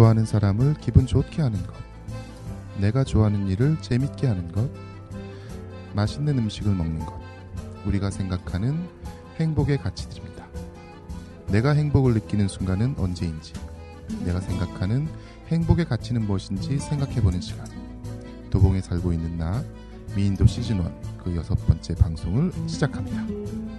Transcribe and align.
좋아하는 0.00 0.24
사람을 0.24 0.76
기분 0.80 1.06
좋게 1.06 1.42
하는 1.42 1.62
것, 1.66 1.74
내가 2.78 3.04
좋아하는 3.04 3.48
일을 3.48 3.76
재밌게 3.82 4.28
하는 4.28 4.50
것, 4.50 4.70
맛있는 5.94 6.38
음식을 6.38 6.74
먹는 6.74 7.00
것, 7.00 7.20
우리가 7.84 8.10
생각하는 8.10 8.88
행복의 9.36 9.76
가치들입니다. 9.76 10.46
내가 11.48 11.72
행복을 11.72 12.14
느끼는 12.14 12.48
순간은 12.48 12.94
언제인지, 12.96 13.52
내가 14.24 14.40
생각하는 14.40 15.06
행복의 15.48 15.84
가치는 15.84 16.22
무엇인지 16.22 16.78
생각해보는 16.78 17.42
시간. 17.42 17.66
도봉에 18.48 18.80
살고 18.80 19.12
있는 19.12 19.36
나, 19.36 19.62
미인도 20.16 20.46
시즌1 20.46 21.18
그 21.18 21.36
여섯 21.36 21.54
번째 21.66 21.94
방송을 21.96 22.52
시작합니다. 22.66 23.69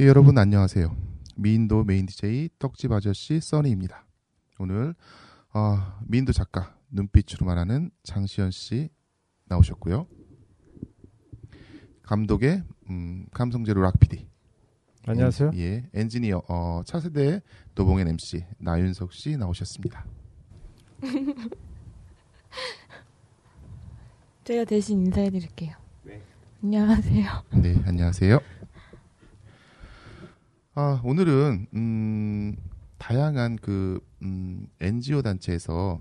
예, 0.00 0.06
여러분 0.06 0.38
안녕하세요. 0.38 0.96
미인도 1.34 1.82
메인 1.82 2.06
DJ 2.06 2.50
떡집 2.60 2.92
아저씨 2.92 3.40
써니입니다. 3.40 4.06
오늘 4.60 4.94
어, 5.52 5.98
미인도 6.06 6.32
작가 6.32 6.76
눈빛으로 6.88 7.44
말하는 7.44 7.90
장시현 8.04 8.52
씨 8.52 8.90
나오셨고요. 9.46 10.06
감독의 12.02 12.62
음, 12.90 13.26
감성제로 13.32 13.82
락 13.82 13.98
PD. 13.98 14.28
안녕하세요. 15.04 15.50
예, 15.54 15.58
예, 15.58 15.90
엔지니어 15.92 16.42
어, 16.48 16.82
차세대 16.86 17.42
도봉엔 17.74 18.06
MC 18.06 18.44
나윤석 18.58 19.12
씨 19.12 19.36
나오셨습니다. 19.36 20.06
제가 24.44 24.64
대신 24.64 25.00
인사해드릴게요. 25.00 25.74
안녕하세요. 26.62 27.44
네, 27.54 27.82
안녕하세요. 27.84 28.57
아, 30.80 31.00
오늘은 31.02 31.66
음, 31.74 32.56
다양한 32.98 33.56
그 33.56 33.98
음, 34.22 34.68
NGO 34.80 35.22
단체에서 35.22 36.00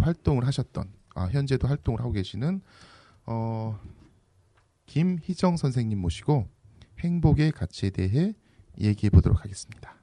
활동을 0.00 0.46
하셨던 0.46 0.90
아, 1.14 1.26
현재도 1.26 1.68
활동을 1.68 2.00
하고 2.00 2.12
계시는 2.12 2.62
어, 3.26 3.78
김희정 4.86 5.58
선생님 5.58 5.98
모시고 5.98 6.48
행복의 7.00 7.52
가치에 7.52 7.90
대해 7.90 8.32
얘기해 8.80 9.10
보도록 9.10 9.44
하겠습니다. 9.44 9.94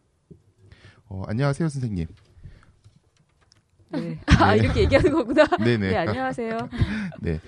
어, 1.08 1.24
안녕하세요, 1.26 1.68
선생님. 1.68 2.06
네. 3.90 4.20
아, 4.40 4.54
네. 4.54 4.58
이렇게 4.62 4.82
얘기하는 4.82 5.14
거구나. 5.14 5.48
네네. 5.58 5.78
네, 5.90 5.98
안녕하세요. 5.98 6.70
네. 7.22 7.40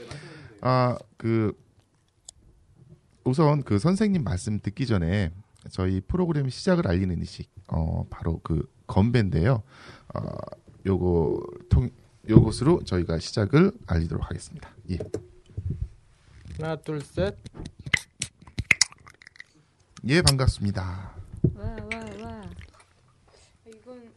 아, 0.62 0.98
그, 1.18 1.56
우선 3.26 3.62
그 3.62 3.78
선생님 3.78 4.24
말씀 4.24 4.60
듣기 4.60 4.88
전에 4.88 5.32
저희 5.70 6.02
프로그램 6.02 6.50
시작을 6.50 6.88
알리는 6.88 7.20
의식, 7.20 7.50
어, 7.68 8.06
바로 8.10 8.40
그 8.44 8.70
건배인데요. 8.88 9.64
어, 10.14 10.22
요거 10.86 11.42
통, 11.70 11.90
요것으로 12.30 12.84
저희가 12.84 13.20
시작을 13.20 13.72
알리도록 13.86 14.26
하겠습니다. 14.26 14.70
예. 14.92 14.98
하나, 16.60 16.76
둘, 16.78 17.02
셋. 17.02 17.36
예, 20.08 20.22
반갑습니다. 20.22 21.16
와, 21.56 21.64
와, 21.64 21.78
와. 22.24 22.42
이건 23.66 24.14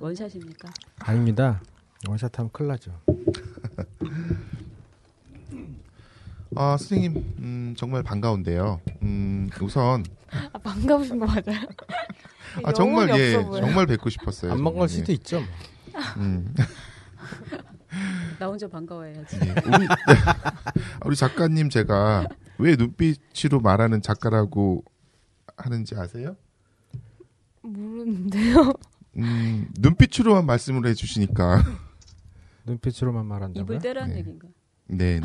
원샷입니까? 0.00 0.70
아닙니다. 1.00 1.60
원샷하면 2.08 2.50
큰일 2.52 2.68
나죠. 2.68 3.00
아, 6.56 6.76
선생님, 6.78 7.34
음, 7.38 7.74
정말 7.76 8.02
반가운데요. 8.02 8.80
음, 9.02 9.50
우선, 9.60 10.04
아, 10.52 10.58
반가우신 10.58 11.18
거 11.18 11.26
맞아요? 11.26 11.66
아, 12.64 12.72
정말, 12.72 13.10
예. 13.18 13.32
정말 13.32 13.86
뵙고 13.86 14.08
싶었어요. 14.10 14.52
안 14.52 14.58
정말, 14.58 14.88
수도 14.88 15.12
있죠. 15.12 15.40
뭐. 15.40 15.46
예. 15.46 15.98
음. 16.20 16.54
나 18.38 18.46
혼자 18.46 18.68
반가워해야지. 18.68 19.38
예, 19.42 19.50
우리, 19.66 19.88
우리 21.04 21.16
작가님 21.16 21.70
제가 21.70 22.26
왜 22.58 22.76
눈빛으로 22.76 23.60
말하는 23.60 24.00
작가라고 24.02 24.84
하는지 25.56 25.94
아세요? 25.96 26.36
모르는데요. 27.62 28.72
음, 29.16 29.68
눈빛으로만 29.78 30.46
말씀을 30.46 30.86
해주시니까. 30.88 31.64
눈빛으로만 32.66 33.26
말한다고요? 33.26 33.64
입을 33.64 33.78
떼라는 33.80 34.12
네. 34.14 34.20
얘기인가? 34.20 34.48
네네. 34.88 35.20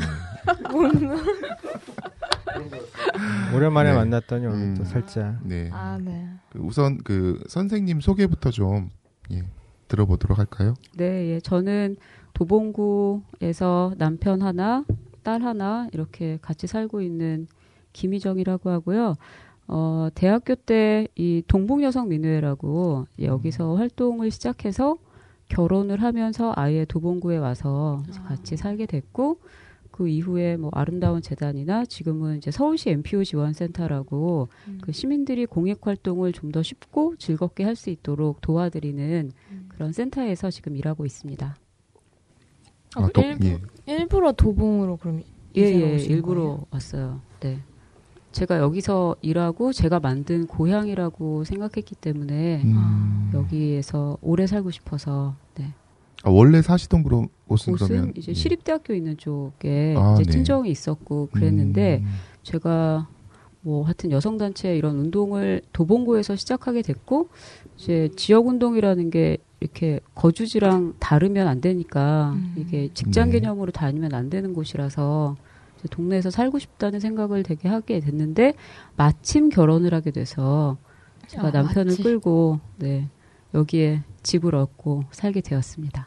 오랜만에 3.54 3.90
네. 3.90 3.96
만났더니 3.96 4.46
오늘 4.46 4.58
음. 4.58 4.74
또 4.76 4.84
살짝 4.84 5.38
네. 5.42 5.70
아, 5.72 5.98
네. 6.02 6.28
그 6.50 6.58
우선 6.60 6.98
그 7.02 7.42
선생님 7.48 8.00
소개부터 8.00 8.50
좀 8.50 8.90
예, 9.32 9.42
들어보도록 9.88 10.38
할까요? 10.38 10.74
네, 10.96 11.34
예. 11.34 11.40
저는 11.40 11.96
도봉구에서 12.34 13.94
남편 13.96 14.42
하나, 14.42 14.84
딸 15.22 15.42
하나 15.42 15.88
이렇게 15.92 16.38
같이 16.42 16.66
살고 16.66 17.00
있는 17.00 17.46
김희정이라고 17.92 18.70
하고요. 18.70 19.14
어, 19.66 20.08
대학교 20.14 20.54
때 20.54 21.06
이 21.16 21.42
동북여성민우회라고 21.46 23.06
예, 23.20 23.26
여기서 23.26 23.76
활동을 23.76 24.30
시작해서 24.30 24.96
결혼을 25.48 26.02
하면서 26.02 26.52
아예 26.56 26.84
도봉구에 26.84 27.36
와서 27.38 28.02
이제 28.08 28.20
같이 28.20 28.56
살게 28.56 28.86
됐고 28.86 29.38
그 29.90 30.08
이후에 30.08 30.56
뭐 30.56 30.70
아름다운 30.74 31.22
재단이나 31.22 31.84
지금은 31.84 32.38
이제 32.38 32.50
서울시 32.50 32.90
MPO 32.90 33.22
지원센터라고 33.22 34.48
음. 34.66 34.78
그 34.82 34.90
시민들이 34.90 35.46
공익 35.46 35.86
활동을 35.86 36.32
좀 36.32 36.50
더 36.50 36.62
쉽고 36.62 37.14
즐겁게 37.16 37.62
할 37.64 37.76
수 37.76 37.90
있도록 37.90 38.40
도와드리는 38.40 39.30
음. 39.50 39.64
그런 39.68 39.92
센터에서 39.92 40.50
지금 40.50 40.76
일하고 40.76 41.04
있습니다. 41.06 41.56
아, 42.96 43.02
아, 43.02 43.08
또, 43.12 43.20
일부, 43.22 43.46
예. 43.46 43.60
일부러 43.86 44.32
도봉으로 44.32 44.96
그럼 44.96 45.22
예, 45.56 45.62
예, 45.62 45.96
일부러 45.98 46.42
거예요? 46.42 46.66
왔어요. 46.70 47.20
네. 47.40 47.60
제가 48.34 48.58
여기서 48.58 49.14
일하고 49.22 49.72
제가 49.72 50.00
만든 50.00 50.46
고향이라고 50.48 51.44
생각했기 51.44 51.94
때문에 51.94 52.62
음, 52.64 53.30
여기에서 53.32 54.18
오래 54.20 54.48
살고 54.48 54.72
싶어서 54.72 55.36
네. 55.54 55.72
아, 56.24 56.30
원래 56.30 56.60
사시던 56.60 57.04
그런 57.04 57.28
곳은 57.46 57.74
곳은 57.74 57.86
그러면 57.86 58.12
이제 58.16 58.32
예. 58.32 58.34
시립대학교 58.34 58.92
있는 58.92 59.16
쪽에 59.16 59.94
아, 59.96 60.14
이제 60.14 60.24
네. 60.24 60.30
친정이 60.32 60.68
있었고 60.68 61.28
그랬는데 61.32 62.00
음, 62.02 62.10
제가 62.42 63.06
뭐 63.60 63.84
하여튼 63.84 64.10
여성 64.10 64.36
단체 64.36 64.76
이런 64.76 64.98
운동을 64.98 65.62
도봉구에서 65.72 66.34
시작하게 66.34 66.82
됐고 66.82 67.28
이제 67.78 68.10
지역 68.16 68.48
운동이라는 68.48 69.10
게 69.10 69.38
이렇게 69.60 70.00
거주지랑 70.16 70.94
다르면 70.98 71.46
안 71.46 71.60
되니까 71.60 72.32
음. 72.34 72.54
이게 72.58 72.88
직장 72.94 73.30
네. 73.30 73.38
개념으로 73.38 73.70
다니면 73.70 74.12
안 74.12 74.28
되는 74.28 74.52
곳이라서 74.54 75.36
동네에서 75.88 76.30
살고 76.30 76.58
싶다는 76.58 77.00
생각을 77.00 77.42
되게 77.42 77.68
하게 77.68 78.00
됐는데 78.00 78.54
마침 78.96 79.48
결혼을 79.48 79.94
하게 79.94 80.10
돼서 80.10 80.76
제가 81.28 81.48
아, 81.48 81.50
남편을 81.50 81.92
마침. 81.92 82.04
끌고 82.04 82.60
네 82.76 83.08
여기에 83.54 84.02
집을 84.22 84.54
얻고 84.54 85.04
살게 85.10 85.40
되었습니다. 85.40 86.06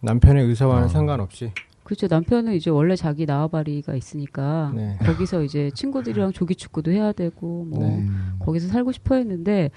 남편의 0.00 0.44
의사와는 0.46 0.84
아. 0.84 0.88
상관없이 0.88 1.52
그렇죠. 1.84 2.06
남편은 2.08 2.54
이제 2.54 2.70
원래 2.70 2.96
자기 2.96 3.26
나와바리가 3.26 3.94
있으니까 3.94 4.72
네. 4.74 4.96
거기서 5.02 5.42
이제 5.42 5.70
친구들이랑 5.74 6.32
조기 6.32 6.54
축구도 6.54 6.90
해야 6.92 7.12
되고 7.12 7.64
뭐 7.64 7.80
네. 7.80 7.98
음, 7.98 8.36
거기서 8.38 8.68
살고 8.68 8.92
싶어 8.92 9.16
했는데 9.16 9.70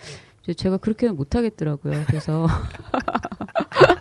이제 0.43 0.53
제가 0.53 0.77
그렇게는 0.77 1.15
못 1.15 1.35
하겠더라고요. 1.35 2.03
그래서 2.07 2.45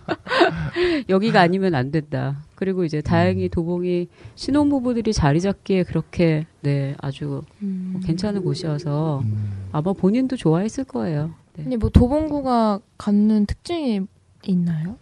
여기가 1.09 1.41
아니면 1.41 1.75
안 1.75 1.91
된다. 1.91 2.45
그리고 2.55 2.85
이제 2.85 3.01
다행히 3.01 3.49
도봉이 3.49 4.09
신혼부부들이 4.35 5.13
자리 5.13 5.41
잡기에 5.41 5.85
그렇게 5.85 6.47
네 6.63 6.95
아주 6.99 7.43
음. 7.63 7.91
뭐 7.93 8.01
괜찮은 8.03 8.43
곳이어서 8.45 9.21
음, 9.25 9.69
아마 9.73 9.93
본인도 9.93 10.37
좋아했을 10.37 10.85
거예요. 10.85 11.31
네. 11.55 11.65
아니 11.65 11.77
뭐 11.77 11.91
도봉구가 11.91 12.81
갖는 12.99 13.47
특징이 13.47 14.01
있나요? 14.47 14.97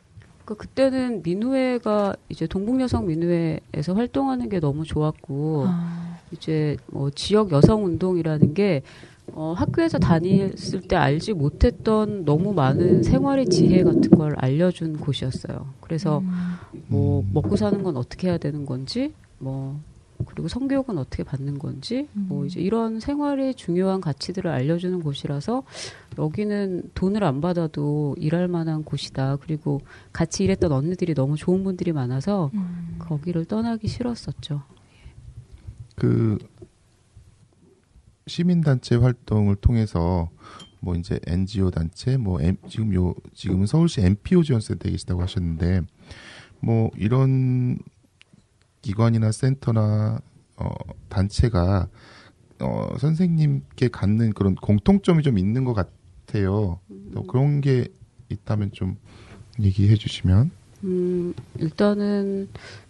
그 0.45 0.57
그때는 0.57 1.23
민우회가 1.23 2.17
이제 2.29 2.47
동북여성 2.47 3.07
민우회에서 3.07 3.95
활동하는 3.95 4.49
게 4.49 4.61
너무 4.61 4.85
좋았고 4.85 5.65
아, 5.69 6.19
이제 6.33 6.77
뭐 6.87 7.11
지역 7.11 7.53
여성 7.53 7.85
운동이라는 7.85 8.55
게 8.55 8.83
어, 9.35 9.55
학교에서 9.57 9.99
다녔을 9.99 10.83
때 10.89 10.97
알지 10.97 11.33
못했던 11.33 12.25
너무 12.25 12.53
많은 12.53 13.03
생활의 13.03 13.47
지혜 13.47 13.83
같은 13.83 14.11
걸 14.11 14.35
알려준 14.37 14.99
곳이었어요. 14.99 15.67
그래서 15.81 16.19
음. 16.19 16.31
뭐 16.89 17.21
음. 17.21 17.31
먹고 17.33 17.57
사는 17.57 17.83
건 17.83 17.97
어떻게 17.97 18.29
해야 18.29 18.39
되는 18.39 18.67
건지 18.67 19.15
뭐 19.39 19.81
그리고 20.27 20.49
성교육은 20.49 20.99
어떻게 20.99 21.25
받는 21.25 21.59
건지 21.59 22.09
뭐 22.13 22.43
음. 22.43 22.47
이제 22.47 22.61
이런 22.61 23.01
생활의 23.01 23.55
중요한 23.55 24.01
가치들을 24.01 24.51
알려주는 24.51 25.03
곳이라서 25.03 25.65
여기는 26.19 26.91
돈을 26.95 27.25
안 27.25 27.41
받아도 27.41 28.15
일할 28.19 28.49
만한 28.49 28.85
곳이다. 28.85 29.37
그리고 29.37 29.81
같이 30.13 30.45
일했던 30.45 30.71
언니들이 30.71 31.15
너무 31.15 31.37
좋은 31.37 31.65
분들이 31.65 31.93
많아서 31.93 32.51
음. 32.55 32.97
거기를 32.99 33.47
떠나기 33.47 33.89
싫었었죠. 33.89 34.63
그 35.97 36.39
시민단체 38.27 38.97
활동을 38.97 39.57
통해서 39.57 40.31
뭐 40.81 40.95
이제 40.97 41.19
NGO 41.27 41.71
단체 41.71 42.17
뭐 42.17 42.41
M- 42.41 42.57
지금 42.69 42.93
요 42.95 43.15
지금은 43.35 43.67
서울시 43.67 44.01
NPO 44.01 44.43
지원센터에 44.43 44.91
계시다고 44.91 45.23
하셨는데 45.23 45.83
뭐 46.61 46.91
이런 46.97 47.79
기관이나 48.83 49.31
센터나 49.33 50.21
어 50.57 50.69
단체가 51.09 51.89
어 52.61 52.89
선생님께 52.99 53.89
갖는 53.89 54.33
그런 54.33 54.55
공통점이 54.55 55.23
좀 55.23 55.39
있는 55.39 55.65
것 55.65 55.75
같아요. 55.75 56.81
또 57.15 57.23
그런 57.27 57.61
게 57.61 57.87
있다면 58.29 58.73
좀 58.73 58.97
얘기해 59.61 59.97
주시면. 59.97 60.51
음, 60.85 61.35
일단은 61.59 62.49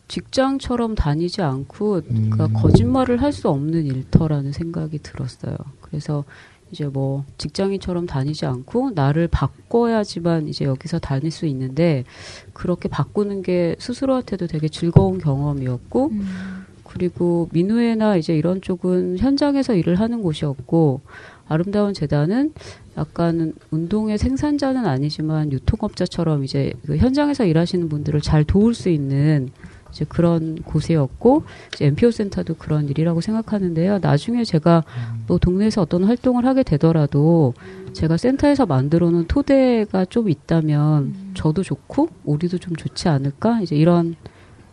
직장처럼 0.08 0.94
다니지 0.94 1.42
않고 1.42 2.02
그러니까 2.02 2.46
음. 2.46 2.52
거짓말을 2.54 3.22
할 3.22 3.32
수 3.32 3.48
없는 3.48 3.86
일터라는 3.86 4.52
생각이 4.52 4.98
들었어요. 4.98 5.56
그래서 5.80 6.24
이제 6.70 6.86
뭐 6.86 7.24
직장인처럼 7.38 8.06
다니지 8.06 8.44
않고 8.46 8.92
나를 8.94 9.28
바꿔야지만 9.28 10.48
이제 10.48 10.64
여기서 10.64 10.98
다닐 10.98 11.30
수 11.30 11.46
있는데 11.46 12.04
그렇게 12.52 12.88
바꾸는 12.88 13.42
게 13.42 13.76
스스로한테도 13.78 14.46
되게 14.48 14.68
즐거운 14.68 15.18
경험이었고 15.18 16.08
음. 16.08 16.64
그리고 16.84 17.48
민우회나 17.52 18.16
이제 18.16 18.36
이런 18.36 18.60
쪽은 18.60 19.18
현장에서 19.18 19.74
일을 19.74 19.98
하는 19.98 20.22
곳이었고 20.22 21.00
아름다운 21.48 21.94
재단은 21.94 22.52
약간 22.98 23.54
운동의 23.70 24.18
생산자는 24.18 24.84
아니지만 24.84 25.52
유통업자처럼 25.52 26.44
이제 26.44 26.72
그 26.86 26.98
현장에서 26.98 27.44
일하시는 27.46 27.88
분들을 27.88 28.20
잘 28.20 28.44
도울 28.44 28.74
수 28.74 28.90
있는 28.90 29.50
이제 29.92 30.04
그런 30.08 30.56
곳이었고 30.62 31.44
이제 31.74 31.86
MPO 31.86 32.10
센터도 32.10 32.54
그런 32.54 32.88
일이라고 32.88 33.20
생각하는데요. 33.20 33.98
나중에 34.00 34.44
제가 34.44 34.84
또 35.26 35.38
동네에서 35.38 35.82
어떤 35.82 36.04
활동을 36.04 36.46
하게 36.46 36.62
되더라도 36.62 37.54
제가 37.92 38.16
센터에서 38.16 38.66
만들어 38.66 39.10
놓은 39.10 39.26
토대가 39.26 40.04
좀 40.06 40.28
있다면 40.28 41.02
음. 41.02 41.30
저도 41.34 41.62
좋고 41.62 42.08
우리도 42.24 42.58
좀 42.58 42.74
좋지 42.74 43.08
않을까 43.08 43.60
이제 43.60 43.76
이런 43.76 44.16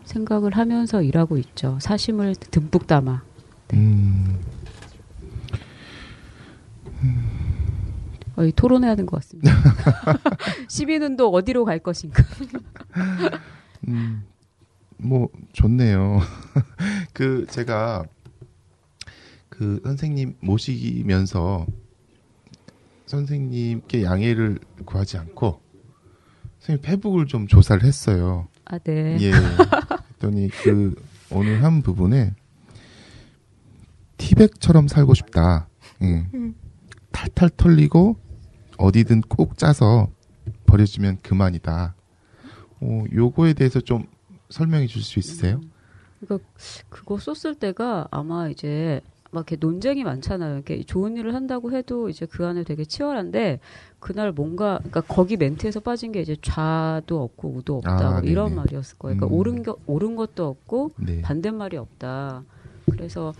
생각을 0.04 0.56
하면서 0.56 1.02
일하고 1.02 1.36
있죠. 1.38 1.78
사심을 1.80 2.34
듬뿍 2.34 2.86
담아. 2.86 3.22
음. 3.74 4.38
거의 8.34 8.52
토론해야 8.52 8.92
하는 8.92 9.04
것 9.04 9.16
같습니다. 9.16 9.52
시민운동 10.68 11.34
어디로 11.34 11.66
갈 11.66 11.78
것인가? 11.78 12.24
음, 13.88 14.22
뭐 15.02 15.28
좋네요. 15.52 16.20
그 17.12 17.46
제가 17.48 18.04
그 19.48 19.80
선생님 19.84 20.36
모시면서 20.40 21.66
선생님께 23.06 24.04
양해를 24.04 24.58
구하지 24.84 25.18
않고 25.18 25.60
선생님 26.60 26.82
페북을 26.82 27.26
좀 27.26 27.46
조사를 27.46 27.82
했어요. 27.82 28.48
아, 28.64 28.78
네. 28.78 29.16
예. 29.20 29.30
그랬더니 29.30 30.48
그 30.48 30.94
어느 31.30 31.50
한 31.50 31.82
부분에 31.82 32.34
티백처럼 34.16 34.86
살고 34.88 35.14
싶다. 35.14 35.68
예. 36.02 36.26
음. 36.34 36.54
탈탈 37.10 37.50
털리고 37.56 38.16
어디든 38.76 39.22
꼭 39.22 39.58
짜서 39.58 40.08
버려지면 40.66 41.18
그만이다. 41.22 41.94
어, 42.80 43.04
요거에 43.12 43.54
대해서 43.54 43.80
좀 43.80 44.06
설명해 44.50 44.86
주실 44.86 45.02
수 45.02 45.18
있으세요? 45.18 45.60
그러니까 46.20 46.46
그거 46.88 47.18
썼을 47.18 47.54
때가 47.54 48.08
아마 48.10 48.48
이제 48.48 49.00
막 49.32 49.40
이렇게 49.48 49.56
논쟁이 49.64 50.02
많잖아요. 50.04 50.54
이렇게 50.56 50.82
좋은 50.82 51.16
일을 51.16 51.34
한다고 51.34 51.72
해도 51.72 52.08
이제 52.08 52.26
그 52.26 52.44
안에 52.46 52.64
되게 52.64 52.84
치열한데 52.84 53.60
그날 54.00 54.32
뭔가 54.32 54.78
그러니까 54.78 55.02
거기 55.02 55.36
멘트에서 55.36 55.80
빠진 55.80 56.10
게 56.12 56.20
이제 56.20 56.36
좌도 56.42 57.22
없고 57.22 57.48
우도 57.48 57.76
없다 57.78 58.08
아, 58.08 58.10
뭐 58.20 58.20
이런. 58.22 58.54
말이었을 58.56 58.98
거예요. 58.98 59.16
그러니까 59.16 59.26
음. 59.34 59.38
옳은 59.38 59.62
거 59.62 59.76
옳은 59.86 60.16
것도 60.16 60.46
없고 60.48 60.90
네. 60.98 61.22
반대말이 61.22 61.76
없다. 61.76 62.42
그래서 62.90 63.32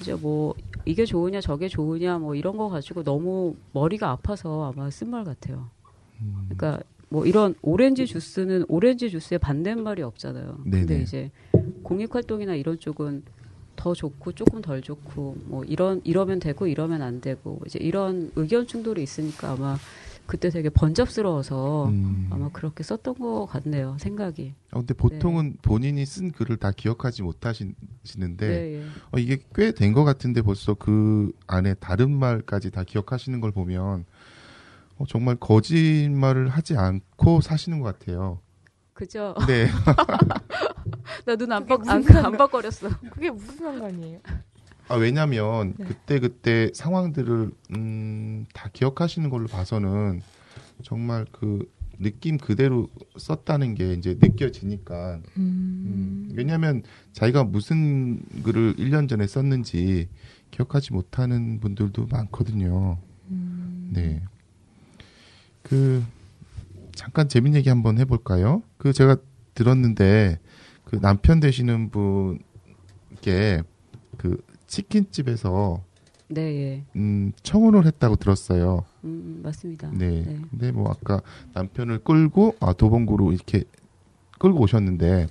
이제 0.00 0.12
뭐 0.14 0.54
이게 0.84 1.04
좋으냐 1.04 1.40
저게 1.40 1.68
좋으냐 1.68 2.18
뭐 2.18 2.34
이런 2.34 2.56
거 2.56 2.68
가지고 2.68 3.04
너무 3.04 3.54
머리가 3.72 4.10
아파서 4.10 4.72
아마 4.74 4.90
쓴 4.90 5.08
말 5.08 5.22
같아요. 5.24 5.70
음, 6.20 6.48
그러니까 6.48 6.82
뭐 7.12 7.26
이런 7.26 7.54
오렌지 7.60 8.06
주스는 8.06 8.64
오렌지 8.68 9.10
주스의 9.10 9.38
반대말이 9.38 10.00
없잖아요. 10.02 10.60
근데 10.62 10.86
네네. 10.86 11.02
이제 11.02 11.30
공익 11.82 12.14
활동이나 12.14 12.54
이런 12.54 12.78
쪽은 12.78 13.22
더 13.76 13.92
좋고 13.92 14.32
조금 14.32 14.62
덜 14.62 14.80
좋고 14.80 15.36
뭐 15.44 15.62
이런 15.64 16.00
이러면 16.04 16.38
되고 16.40 16.66
이러면 16.66 17.02
안 17.02 17.20
되고 17.20 17.60
이제 17.66 17.78
이런 17.82 18.30
의견 18.36 18.66
충돌이 18.66 19.02
있으니까 19.02 19.50
아마 19.52 19.76
그때 20.24 20.48
되게 20.48 20.70
번잡스러워서 20.70 21.88
음. 21.88 22.28
아마 22.30 22.48
그렇게 22.50 22.82
썼던 22.82 23.18
것 23.18 23.44
같네요. 23.46 23.96
생각이. 24.00 24.54
어, 24.70 24.78
근데 24.78 24.94
보통은 24.94 25.56
본인이 25.60 26.06
쓴 26.06 26.30
글을 26.30 26.56
다 26.56 26.70
기억하지 26.74 27.22
못하시는데 27.22 28.48
네. 28.48 28.74
예. 28.76 28.82
어, 29.10 29.18
이게 29.18 29.38
꽤 29.54 29.72
된 29.72 29.92
것 29.92 30.04
같은데 30.04 30.40
벌써 30.40 30.72
그 30.74 31.32
안에 31.46 31.74
다른 31.74 32.10
말까지 32.10 32.70
다 32.70 32.84
기억하시는 32.84 33.38
걸 33.40 33.50
보면 33.50 33.82
어, 33.84 34.04
정말 35.08 35.36
거짓말을 35.36 36.48
하지 36.48 36.76
않고 36.76 37.40
사시는 37.40 37.80
것 37.80 37.98
같아요. 37.98 38.40
그죠? 38.94 39.34
네. 39.46 39.66
나 41.24 41.34
눈안 41.36 41.66
그게 41.66 41.90
안. 41.90 42.02
그게 43.10 43.30
무슨 43.30 43.56
상관이에요? 43.56 44.20
아, 44.88 44.96
왜냐면 44.96 45.74
네. 45.78 45.86
그때 45.86 46.18
그때 46.18 46.70
상황들을 46.74 47.50
음, 47.74 48.46
다 48.52 48.68
기억하시는 48.72 49.28
걸로 49.30 49.46
봐서는 49.46 50.20
정말 50.82 51.24
그 51.32 51.70
느낌 51.98 52.36
그대로 52.36 52.88
썼다는 53.16 53.74
게 53.74 53.92
이제 53.94 54.18
느껴지니까 54.20 55.20
음, 55.36 56.26
음. 56.26 56.28
왜냐하면 56.34 56.82
자기가 57.12 57.44
무슨 57.44 58.20
글을 58.42 58.74
1년 58.76 59.08
전에 59.08 59.26
썼는지 59.26 60.08
기억하지 60.50 60.92
못하는 60.92 61.60
분들도 61.60 62.06
많거든요. 62.10 62.98
음. 63.30 63.90
네. 63.94 64.22
그 65.62 66.04
잠깐 66.94 67.28
재밌는 67.28 67.58
얘기 67.58 67.68
한번 67.68 67.98
해볼까요? 67.98 68.62
그 68.78 68.92
제가 68.92 69.16
들었는데 69.54 70.38
그 70.84 71.00
남편 71.00 71.40
되시는 71.40 71.90
분께 71.90 73.62
그 74.18 74.42
치킨집에서 74.66 75.82
네, 76.28 76.40
예. 76.40 76.84
음, 76.96 77.32
청혼을 77.42 77.84
했다고 77.86 78.16
들었어요. 78.16 78.84
음, 79.04 79.40
맞습니다. 79.42 79.90
네. 79.92 80.22
네. 80.22 80.40
근데 80.50 80.72
뭐 80.72 80.90
아까 80.90 81.20
남편을 81.52 81.98
끌고 82.04 82.56
아 82.60 82.72
도봉구로 82.72 83.32
이렇게 83.32 83.64
끌고 84.38 84.60
오셨는데 84.60 85.26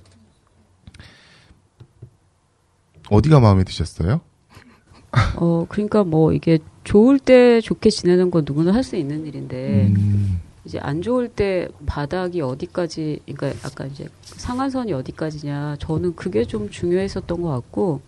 어디가 3.10 3.40
마음에 3.40 3.64
드셨어요? 3.64 4.20
어, 5.36 5.66
그러니까 5.68 6.04
뭐 6.04 6.32
이게 6.32 6.58
좋을 6.84 7.18
때 7.18 7.60
좋게 7.60 7.90
지내는 7.90 8.30
건 8.30 8.44
누구나 8.46 8.72
할 8.74 8.82
수 8.82 8.96
있는 8.96 9.26
일인데 9.26 9.92
음, 9.94 10.40
이제 10.64 10.78
안 10.80 11.02
좋을 11.02 11.28
때 11.28 11.68
바닥이 11.86 12.40
어디까지 12.40 13.20
그러니까 13.26 13.48
약간 13.68 13.90
이제 13.90 14.06
상한선이 14.24 14.92
어디까지냐 14.92 15.76
저는 15.78 16.16
그게 16.16 16.44
좀 16.44 16.70
중요했었던 16.70 17.40
것 17.42 17.48
같고 17.48 18.00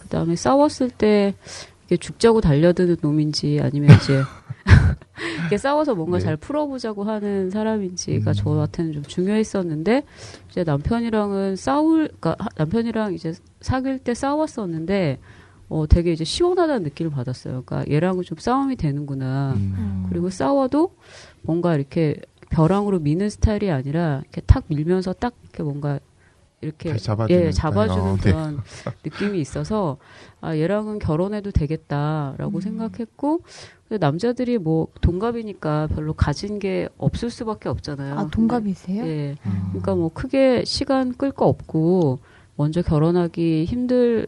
그 0.00 0.08
다음에 0.08 0.34
싸웠을 0.36 0.90
때 0.90 1.34
이게 1.86 1.96
죽자고 1.96 2.40
달려드는 2.40 2.96
놈인지 3.00 3.60
아니면 3.62 3.96
이제 4.02 4.22
이게 5.46 5.56
싸워서 5.58 5.94
뭔가 5.94 6.18
네. 6.18 6.24
잘 6.24 6.36
풀어보자고 6.36 7.04
하는 7.04 7.50
사람인지가 7.50 8.30
음. 8.30 8.34
저한테는 8.34 8.92
좀 8.94 9.02
중요했었는데 9.04 10.02
이제 10.50 10.64
남편이랑은 10.64 11.56
싸울 11.56 12.08
그러니까 12.20 12.36
하- 12.38 12.48
남편이랑 12.56 13.14
이제 13.14 13.32
사귈 13.60 14.00
때 14.00 14.14
싸웠었는데 14.14 15.18
어 15.68 15.86
되게 15.88 16.12
이제 16.12 16.24
시원하다는 16.24 16.82
느낌을 16.84 17.10
받았어요. 17.10 17.62
그러니까 17.64 17.90
얘랑은 17.92 18.22
좀 18.22 18.38
싸움이 18.38 18.76
되는구나. 18.76 19.54
음, 19.56 20.06
그리고 20.08 20.30
싸워도 20.30 20.94
뭔가 21.42 21.74
이렇게 21.74 22.16
벼랑으로 22.50 23.00
미는 23.00 23.28
스타일이 23.30 23.70
아니라 23.70 24.20
이렇게 24.22 24.40
탁 24.42 24.64
밀면서 24.68 25.12
딱 25.12 25.34
이렇게 25.42 25.62
뭔가 25.62 25.98
이렇게 26.60 26.96
잡아주는 26.96 27.40
예, 27.46 27.50
잡아주는. 27.50 28.02
어, 28.02 28.16
네. 28.16 28.22
그런 28.32 28.60
느낌이 29.04 29.40
있어서 29.40 29.98
아 30.40 30.56
얘랑은 30.56 30.98
결혼해도 31.00 31.50
되겠다라고 31.50 32.58
음. 32.58 32.60
생각했고 32.60 33.40
근데 33.88 34.04
남자들이 34.04 34.58
뭐 34.58 34.88
동갑이니까 35.00 35.88
별로 35.88 36.12
가진 36.12 36.58
게 36.58 36.88
없을 36.96 37.30
수밖에 37.30 37.68
없잖아요. 37.68 38.18
아 38.18 38.26
동갑이세요? 38.28 39.02
근데, 39.02 39.10
예. 39.10 39.36
음. 39.46 39.66
그러니까 39.70 39.94
뭐 39.94 40.10
크게 40.12 40.64
시간 40.64 41.12
끌 41.12 41.30
거 41.32 41.46
없고 41.46 42.20
먼저 42.56 42.80
결혼하기 42.82 43.66
힘들 43.66 44.26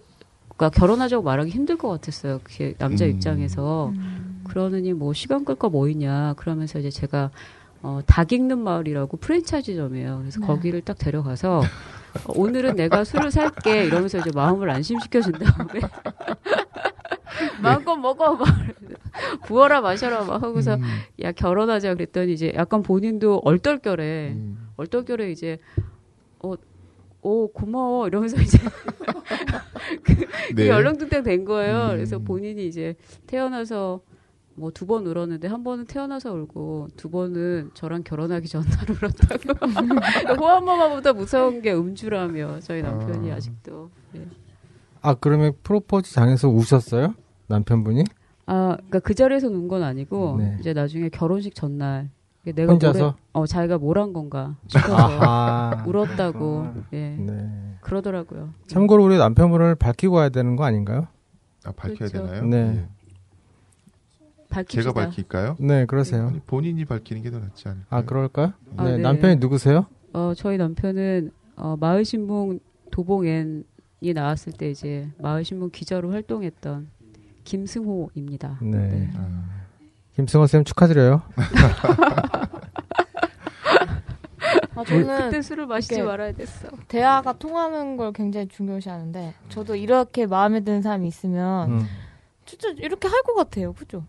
그러니까 0.59 0.71
결혼하자고 0.79 1.23
말하기 1.23 1.51
힘들 1.51 1.77
것 1.79 1.89
같았어요. 1.89 2.41
그게 2.43 2.75
남자 2.79 3.05
음. 3.05 3.11
입장에서 3.13 3.91
음. 3.95 4.43
그러느니 4.45 4.93
뭐 4.93 5.13
시간 5.13 5.45
끌 5.45 5.55
거 5.55 5.69
뭐 5.71 5.89
있냐 5.89 6.35
그러면서 6.37 6.79
이제 6.81 6.91
제가 6.91 7.31
어, 7.81 8.01
닭 8.07 8.33
익는 8.33 8.59
마을이라고 8.59 9.19
프랜차이즈점이에요. 9.19 10.19
그래서 10.21 10.41
네. 10.41 10.47
거기를 10.47 10.81
딱 10.81 10.99
데려가서 10.99 11.61
어, 11.61 12.33
오늘은 12.35 12.75
내가 12.75 13.05
술을 13.05 13.31
살게 13.31 13.85
이러면서 13.85 14.19
이제 14.19 14.31
마음을 14.35 14.69
안심시켜 14.69 15.21
준 15.21 15.33
다음에 15.33 15.81
마음껏 17.63 17.95
먹어 17.97 18.35
막 18.35 18.49
부어라 19.47 19.81
마셔라 19.81 20.25
막 20.25 20.43
하고서 20.43 20.75
음, 20.75 20.83
야 21.23 21.31
결혼하자 21.31 21.95
그랬더니 21.95 22.33
이제 22.33 22.53
약간 22.57 22.83
본인도 22.83 23.43
얼떨결에 23.45 24.31
음. 24.33 24.69
얼떨결에 24.77 25.31
이제 25.31 25.59
어, 26.41 26.55
오 27.23 27.49
고마워 27.53 28.09
이러면서 28.09 28.41
이제 28.41 28.59
네. 30.55 30.55
그게 30.55 30.71
얼렁뚱땅 30.71 31.23
된 31.23 31.45
거예요. 31.45 31.87
음. 31.91 31.97
그래서 31.97 32.19
본인이 32.19 32.67
이제 32.67 32.95
태어나서 33.27 34.01
뭐 34.55 34.71
두 34.73 34.87
번 34.87 35.07
울었는데 35.07 35.47
한 35.47 35.63
번은 35.63 35.85
태어나서 35.87 36.33
울고 36.33 36.89
두 36.97 37.09
번은 37.11 37.71
저랑 37.75 38.03
결혼하기 38.03 38.49
전날 38.49 38.71
울었다고. 38.91 40.37
호암마마보다 40.41 41.13
무서운 41.13 41.63
게 41.63 41.73
음주라며 41.73 42.59
저희 42.61 42.83
남편이 42.83 43.31
아. 43.31 43.37
아직도. 43.37 43.91
네. 44.13 44.27
아 45.01 45.15
그러면 45.15 45.53
프로포즈 45.63 46.13
장에서 46.13 46.49
우셨어요? 46.49 47.15
남편분이? 47.47 48.03
아, 48.47 48.75
그러니까 48.77 48.99
그 49.01 49.15
자리에서 49.15 49.47
운 49.49 49.69
건 49.69 49.83
아니고 49.85 50.37
네. 50.39 50.57
이제 50.59 50.73
나중에 50.73 51.09
결혼식 51.09 51.55
전날 51.55 52.11
내가 52.45 52.73
혼자서? 52.73 52.99
뭐래- 52.99 53.15
어 53.35 53.47
자기가 53.47 53.79
뭘 53.79 53.99
한 53.99 54.13
건가 54.13 54.57
싶어서. 54.67 55.85
울었다고 55.87 56.67
예 56.95 57.17
네. 57.19 57.68
그러더라고요. 57.89 58.51
참고로 58.67 59.05
우리 59.05 59.17
남편분을 59.19 59.75
밝히고 59.77 60.17
와야 60.17 60.29
되는 60.29 60.57
거 60.57 60.65
아닌가요? 60.65 61.07
아, 61.65 61.73
밝혀야 61.73 62.09
그렇죠. 62.09 62.27
되나요? 62.27 62.45
네. 62.45 62.57
예. 62.77 62.87
밝힙시다. 64.51 64.83
제가 64.83 64.93
밝힐까요? 64.95 65.57
네, 65.61 65.85
그러세요. 65.87 66.29
아니, 66.29 66.41
본인이 66.41 66.85
밝히는 66.85 67.23
게 67.23 67.31
더 67.31 67.39
낫지 67.39 67.69
않을까요? 67.69 67.87
아 67.91 68.03
그럴까요? 68.05 68.53
아, 68.77 68.85
네, 68.85 68.97
네. 68.97 69.03
남편이 69.03 69.37
누구세요? 69.37 69.87
어, 70.15 70.33
저희 70.37 70.57
남편은 70.57 71.31
어, 71.57 71.77
마을신문 71.79 72.61
도봉엔이 72.91 73.65
나왔을 74.15 74.53
때 74.55 74.71
이제 74.71 75.09
마을신문 75.19 75.71
기자로 75.71 76.13
활동했던 76.13 76.89
김승호입니다. 77.45 78.59
네. 78.63 79.11
아, 79.17 79.45
김승호 80.15 80.47
쌤 80.47 80.65
축하드려요. 80.65 81.23
아, 84.81 84.85
저는 84.85 85.19
그때 85.31 85.43
술을 85.43 85.67
마시지 85.67 86.01
말아야 86.03 86.33
됐어. 86.33 86.69
대화가 86.89 87.33
통하는 87.35 87.97
걸 87.97 88.13
굉장히 88.13 88.47
중요시하는데 88.49 89.35
저도 89.49 89.75
이렇게 89.77 90.27
마음에 90.27 90.61
드는 90.61 90.83
사람이 90.83 91.09
있으면 91.09 91.71
음. 91.71 91.87
진짜 92.47 92.69
이렇게 92.79 93.09
할 93.09 93.23
것 93.23 93.35
같아요, 93.35 93.73
그죠? 93.73 94.05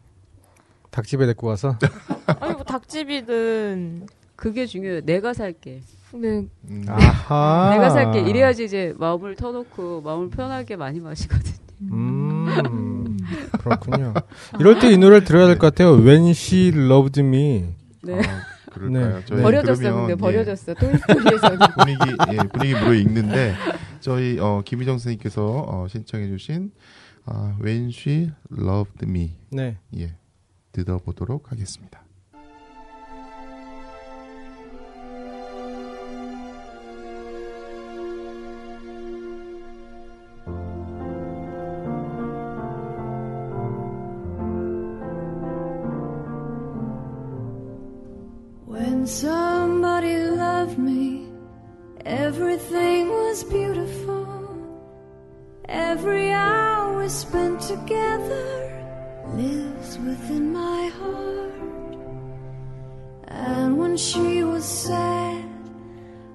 닭집에 0.92 1.26
데리고 1.26 1.48
가서 1.48 1.76
아니 2.40 2.54
뭐 2.54 2.64
닭집이든 2.64 4.08
그게 4.36 4.66
중요해요. 4.66 5.02
내가 5.02 5.34
살게. 5.34 5.82
근데 6.12 6.48
음. 6.70 6.86
아하. 6.88 7.72
내가 7.72 7.90
살게. 7.90 8.22
이래야지 8.22 8.66
이제 8.66 8.94
마음을 8.98 9.36
터놓고 9.36 10.02
마음을 10.02 10.30
편하게 10.30 10.76
많이 10.76 11.00
마시거든. 11.00 11.54
음. 11.92 13.18
그렇군요. 13.62 14.14
이럴 14.60 14.80
때 14.80 14.90
이 14.92 14.98
노래를 14.98 15.24
들어야 15.24 15.46
될 15.48 15.58
것 15.60 15.68
같아요. 15.68 15.92
When 15.98 16.28
She 16.30 16.70
Loved 16.74 17.22
Me. 17.22 17.76
네. 18.02 18.20
아, 18.20 18.42
그럴까요? 18.80 19.18
네. 19.20 19.26
저희 19.26 19.42
버려졌어, 19.42 19.82
그러면, 19.82 20.00
근데 20.08 20.12
예, 20.12 20.16
버려졌어. 20.16 20.74
토이스토리에서는. 20.74 21.58
분위기 21.78 22.18
예, 22.34 22.38
분위기 22.52 22.74
무르익는데 22.74 23.54
저희 24.00 24.40
어, 24.40 24.62
김희정 24.66 24.98
선생님께서 24.98 25.46
어, 25.68 25.88
신청해주신 25.88 26.72
아, 27.26 27.58
When 27.62 27.90
She 27.90 28.32
Loved 28.58 29.06
Me 29.06 29.36
네. 29.52 29.78
예 29.98 30.16
들어보도록 30.72 31.52
하겠습니다. 31.52 32.04
When 49.00 49.08
somebody 49.08 50.18
loved 50.18 50.78
me, 50.78 51.30
everything 52.06 53.08
was 53.08 53.46
beautiful. 53.46 54.28
Every 55.70 56.34
hour 56.34 57.08
spent 57.08 57.62
together 57.62 58.84
lives 59.36 59.98
within 60.00 60.52
my 60.52 60.88
heart. 61.00 61.96
And 63.30 63.78
when 63.78 63.96
she 63.96 64.44
was 64.44 64.66
sad, 64.66 65.46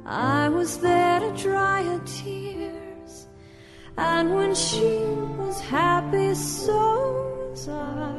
I 0.06 0.48
was 0.48 0.78
there 0.78 1.20
to 1.20 1.36
dry 1.36 1.82
her 1.82 2.00
tears. 2.06 3.26
And 3.98 4.34
when 4.34 4.54
she 4.54 4.88
was 5.36 5.60
happy, 5.60 6.32
so 6.32 7.50
was 7.50 7.68
I. 7.68 8.14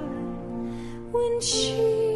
When 1.12 1.42
she 1.42 2.15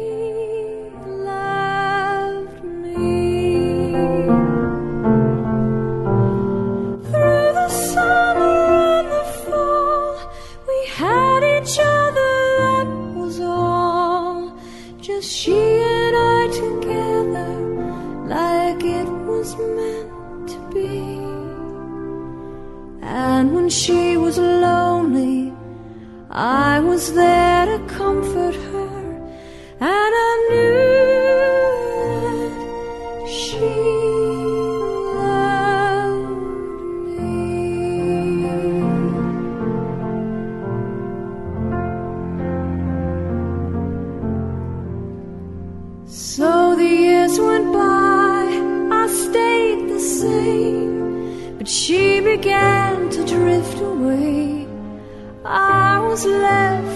was 27.00 27.14
there 27.14 27.64
to 27.64 27.78
comfort 27.86 28.54
her, 28.54 28.88
and 29.80 30.12
I 30.28 30.32
knew 30.50 30.74
that 32.26 33.26
she 33.26 33.72
loved 35.16 36.28
me. 37.16 37.40
So 46.06 46.76
the 46.76 46.84
years 46.84 47.34
went 47.40 47.72
by, 47.72 48.44
I 49.02 49.06
stayed 49.06 49.88
the 49.88 50.00
same, 50.00 51.56
but 51.56 51.66
she 51.66 52.20
began 52.20 53.08
to 53.08 53.24
drift 53.24 53.80
away. 53.80 54.66
I 55.42 55.98
was 56.00 56.26
left 56.26 56.89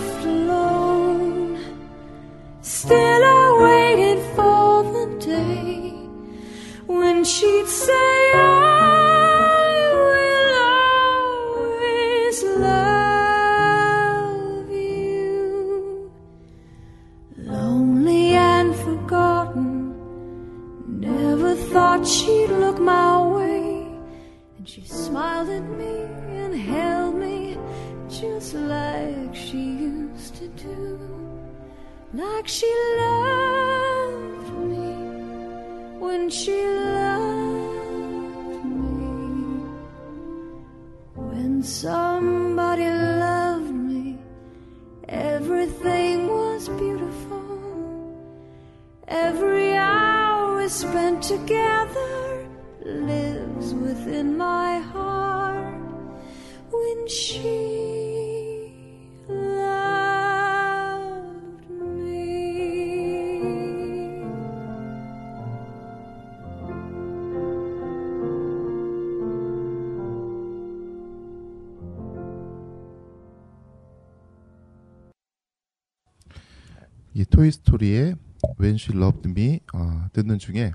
이 77.14 77.24
토이스토리의 77.24 78.16
When 78.60 78.74
She 78.74 79.00
Loved 79.00 79.30
Me 79.30 79.60
아, 79.72 80.08
듣는 80.12 80.38
중에 80.38 80.72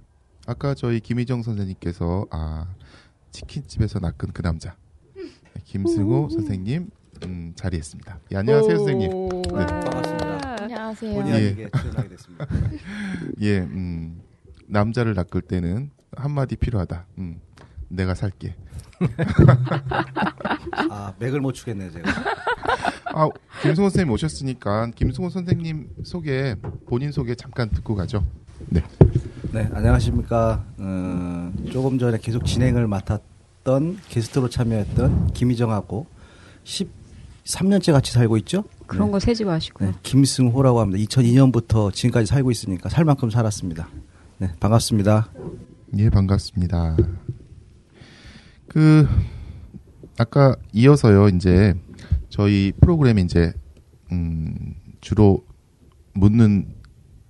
아까 0.47 0.73
저희 0.73 1.01
김희정 1.01 1.43
선생님께서 1.43 2.27
아, 2.31 2.73
치킨집에서 3.31 3.99
낚은 3.99 4.31
그 4.33 4.41
남자 4.41 4.75
김승호 5.65 6.29
선생님 6.29 6.89
음, 7.25 7.51
자리했습니다. 7.55 8.19
예, 8.31 8.37
안녕하세요 8.37 8.77
선생님. 8.77 9.29
네. 9.29 9.51
반갑습니다. 9.51 10.63
안녕하세요. 10.63 11.13
본의 11.13 11.31
예. 11.33 11.47
아니게 11.47 11.69
출연하게 11.77 12.09
됐습니다. 12.09 12.47
예, 13.41 13.59
음, 13.59 14.21
남자를 14.67 15.13
낚을 15.15 15.41
때는 15.41 15.91
한마디 16.15 16.55
필요하다. 16.55 17.05
음, 17.17 17.41
내가 17.89 18.15
살게. 18.15 18.55
아 20.89 21.13
맥을 21.19 21.41
못 21.41 21.51
추겠네요 21.51 21.91
제가. 21.91 22.09
아, 23.13 23.29
김승호 23.61 23.89
선생님 23.89 24.13
오셨으니까 24.13 24.91
김승호 24.95 25.29
선생님 25.29 25.89
소개, 26.03 26.55
본인 26.87 27.11
소개 27.11 27.35
잠깐 27.35 27.69
듣고 27.69 27.95
가죠. 27.95 28.23
네. 28.67 28.83
네 29.51 29.67
안녕하십니까. 29.73 30.63
어, 30.77 31.51
조금 31.71 31.97
전에 31.97 32.17
계속 32.21 32.45
진행을 32.45 32.87
맡았던 32.87 33.99
게스트로 34.09 34.49
참여했던 34.49 35.33
김희정하고 35.33 36.05
13년째 36.63 37.93
같이 37.93 38.11
살고 38.13 38.37
있죠. 38.37 38.63
그런 38.85 39.07
네. 39.07 39.11
거 39.13 39.19
세지 39.19 39.45
마시고. 39.45 39.85
네, 39.85 39.93
김승호라고 40.03 40.79
합니다. 40.79 41.03
2002년부터 41.03 41.91
지금까지 41.93 42.27
살고 42.27 42.51
있으니까 42.51 42.89
살 42.89 43.05
만큼 43.05 43.29
살았습니다. 43.29 43.89
네 44.37 44.51
반갑습니다. 44.59 45.29
예, 45.97 46.09
반갑습니다. 46.09 46.95
그 48.67 49.07
아까 50.17 50.55
이어서요. 50.73 51.29
이제 51.29 51.73
저희 52.29 52.71
프로그램에 52.79 53.21
이제 53.21 53.51
음, 54.11 54.75
주로 55.01 55.43
묻는 56.13 56.73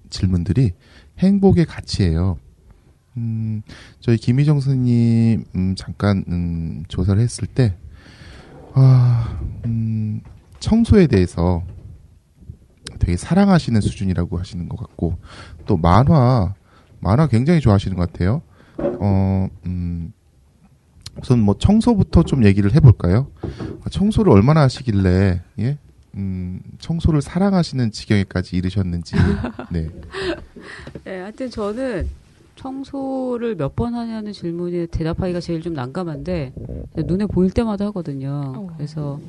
질문들이 0.09 0.71
행복의 1.19 1.65
가치예요. 1.65 2.37
음, 3.17 3.61
저희 3.99 4.17
김희정 4.17 4.59
선생님 4.59 5.45
음, 5.55 5.75
잠깐 5.75 6.23
음, 6.27 6.83
조사를 6.87 7.21
했을 7.21 7.47
때 7.47 7.75
아, 8.73 9.39
음, 9.65 10.21
청소에 10.59 11.07
대해서 11.07 11.63
되게 12.99 13.17
사랑하시는 13.17 13.79
수준이라고 13.81 14.37
하시는 14.37 14.69
것 14.69 14.77
같고 14.77 15.17
또 15.65 15.77
만화 15.77 16.53
만화 16.99 17.27
굉장히 17.27 17.61
좋아하시는 17.61 17.95
것 17.97 18.11
같아요. 18.11 18.41
어, 18.99 19.47
음, 19.65 20.13
우선 21.21 21.39
뭐 21.41 21.55
청소부터 21.57 22.23
좀 22.23 22.43
얘기를 22.45 22.73
해볼까요? 22.73 23.27
아, 23.83 23.89
청소를 23.89 24.31
얼마나 24.31 24.61
하시길래 24.61 25.41
예, 25.59 25.77
음, 26.15 26.61
청소를 26.79 27.21
사랑하시는 27.21 27.91
지경에까지 27.91 28.55
이르셨는지. 28.57 29.15
네, 29.71 29.89
네, 31.03 31.19
하여튼 31.21 31.49
저는 31.49 32.07
청소를 32.55 33.55
몇 33.55 33.75
번 33.75 33.95
하냐는 33.95 34.33
질문에 34.33 34.87
대답하기가 34.87 35.39
제일 35.39 35.61
좀 35.61 35.73
난감한데 35.73 36.53
눈에 37.05 37.25
보일 37.25 37.51
때마다 37.51 37.85
하거든요. 37.87 38.53
어. 38.55 38.67
그래서 38.75 39.19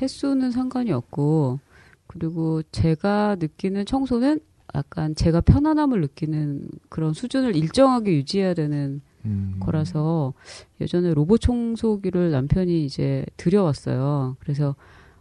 횟수는 0.00 0.50
상관이 0.52 0.92
없고 0.92 1.58
그리고 2.06 2.62
제가 2.70 3.36
느끼는 3.40 3.86
청소는 3.86 4.40
약간 4.74 5.14
제가 5.16 5.40
편안함을 5.40 6.00
느끼는 6.02 6.68
그런 6.88 7.12
수준을 7.12 7.56
일정하게 7.56 8.12
유지해야 8.14 8.54
되는 8.54 9.00
음, 9.24 9.56
거라서 9.60 10.32
예전에 10.80 11.12
로봇 11.14 11.40
청소기를 11.40 12.30
남편이 12.30 12.84
이제 12.84 13.24
들여왔어요. 13.36 14.36
그래서 14.40 14.74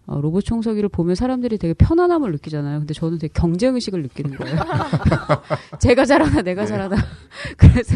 어, 0.05 0.19
로봇 0.21 0.43
청소기를 0.43 0.89
보면 0.89 1.15
사람들이 1.15 1.57
되게 1.57 1.73
편안함을 1.73 2.31
느끼잖아요. 2.31 2.79
근데 2.79 2.93
저는 2.93 3.19
되게 3.19 3.31
경쟁 3.31 3.75
의식을 3.75 4.01
느끼는 4.03 4.37
거예요. 4.37 4.55
제가 5.79 6.05
잘하나 6.05 6.41
내가 6.41 6.65
잘하나. 6.65 6.95
그래서 7.57 7.95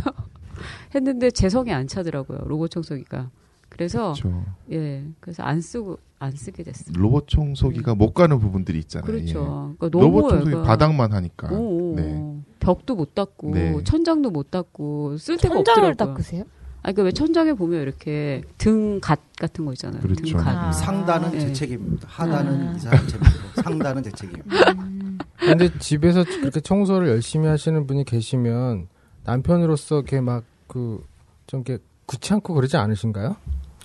했는데 0.93 1.31
제 1.31 1.49
성에 1.49 1.71
안 1.71 1.87
차더라고요. 1.87 2.41
로봇 2.45 2.69
청소기가. 2.69 3.31
그래서 3.73 4.13
그렇죠. 4.13 4.45
예, 4.71 5.03
그래서 5.19 5.43
안 5.43 5.59
쓰고 5.61 5.97
안 6.19 6.31
쓰게 6.31 6.63
됐어요. 6.63 6.93
로봇 6.97 7.27
청소기가 7.27 7.95
못 7.95 8.13
가는 8.13 8.39
부분들이 8.39 8.79
있잖아요. 8.79 9.05
그렇죠. 9.05 9.75
그러니까 9.79 9.85
예. 9.87 9.89
너무 9.89 10.03
로봇 10.05 10.29
청소기 10.29 10.51
애가- 10.55 10.63
바닥만 10.63 11.11
하니까. 11.13 11.51
오, 11.51 11.95
네. 11.95 12.37
벽도 12.59 12.95
못 12.95 13.13
닦고 13.15 13.51
네. 13.53 13.83
천장도 13.83 14.29
못 14.31 14.49
닦고 14.51 15.17
쓸 15.17 15.37
데가 15.37 15.55
천장을 15.55 15.89
없더라고요. 15.89 16.15
닦으세요? 16.15 16.43
아, 16.85 16.91
그러니까 16.91 17.03
왜 17.03 17.11
천장에 17.11 17.53
보면 17.53 17.81
이렇게 17.81 18.41
등갓 18.57 19.19
같은 19.39 19.65
거 19.65 19.73
있잖아요. 19.73 20.01
그렇죠. 20.01 20.23
등갓. 20.23 20.47
아. 20.47 20.71
상단은 20.71 21.31
네. 21.31 21.39
제 21.39 21.53
책임입니다. 21.53 22.07
하단은 22.09 22.67
아. 22.69 22.73
이 22.75 22.79
사람 22.79 23.07
책임이고 23.07 23.61
상단은 23.63 24.03
제 24.03 24.11
책임. 24.11 24.35
음, 24.79 25.17
근데 25.39 25.69
집에서 25.79 26.23
그렇게 26.23 26.59
청소를 26.59 27.07
열심히 27.09 27.47
하시는 27.47 27.85
분이 27.87 28.03
계시면 28.05 28.87
남편으로서 29.25 29.95
이렇게 29.97 30.21
막 30.21 30.43
그 30.67 31.01
좀 31.45 31.61
이렇게 31.67 31.83
귀찮고 32.09 32.53
그러지 32.53 32.77
않으신가요? 32.77 33.35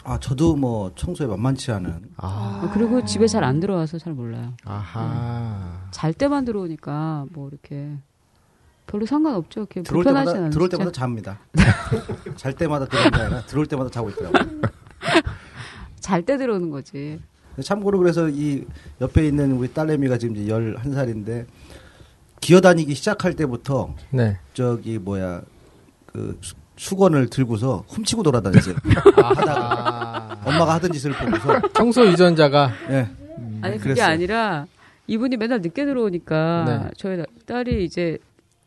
아 0.09 0.19
저도 0.19 0.57
뭐 0.57 0.91
청소에 0.95 1.27
만만치 1.27 1.71
않은 1.71 2.01
아, 2.17 2.63
아, 2.65 2.71
그리고 2.73 3.05
집에 3.05 3.27
잘 3.27 3.45
안 3.45 3.61
들어와서 3.61 3.99
잘 3.99 4.15
몰라요. 4.15 4.55
아하. 4.65 5.87
잘 5.91 6.15
때만 6.15 6.47
들어오니까 6.47 7.27
뭐 7.33 7.49
이렇게 7.51 7.93
별로 8.87 9.05
상관없죠. 9.05 9.61
이렇게 9.61 9.83
들어올 9.83 10.05
때마다 10.05 10.31
않으시죠? 10.31 10.51
들어올 10.51 10.69
때마다 10.71 10.93
잡니다. 10.93 11.39
잘 12.37 12.55
때마다 12.55 12.87
들어오는 12.87 13.11
게 13.11 13.21
아니라 13.21 13.43
들어올 13.43 13.67
때마다 13.67 13.91
자고 13.91 14.09
있더라고요. 14.09 14.63
잘 16.01 16.23
때 16.25 16.39
들어오는 16.39 16.71
거지. 16.71 17.21
참고로 17.63 17.99
그래서 17.99 18.31
이 18.31 18.65
옆에 19.03 19.27
있는 19.27 19.53
우리 19.53 19.71
딸내미가 19.75 20.17
지금 20.17 20.37
이제 20.37 20.51
11살인데 20.51 21.45
기어다니기 22.41 22.95
시작할 22.95 23.35
때부터 23.37 23.95
네. 24.11 24.39
저기 24.55 24.99
뭐야 24.99 25.43
그 26.07 26.41
수- 26.79 26.91
수건을 26.91 27.29
들고서 27.29 27.85
훔치고 27.89 28.23
돌아다녔어요. 28.23 28.75
아, 29.23 30.37
엄마가 30.45 30.75
하던 30.75 30.93
짓을 30.93 31.13
보고서 31.13 31.61
청소 31.75 32.05
이전자가 32.05 32.71
예. 32.91 33.09
아니 33.61 33.77
그게 33.77 33.95
그랬어요. 33.95 34.07
아니라 34.07 34.67
이분이 35.07 35.37
맨날 35.37 35.61
늦게 35.61 35.85
들어오니까 35.85 36.65
네. 36.85 36.91
저희 36.97 37.17
나- 37.17 37.25
딸이 37.47 37.85
이제 37.85 38.19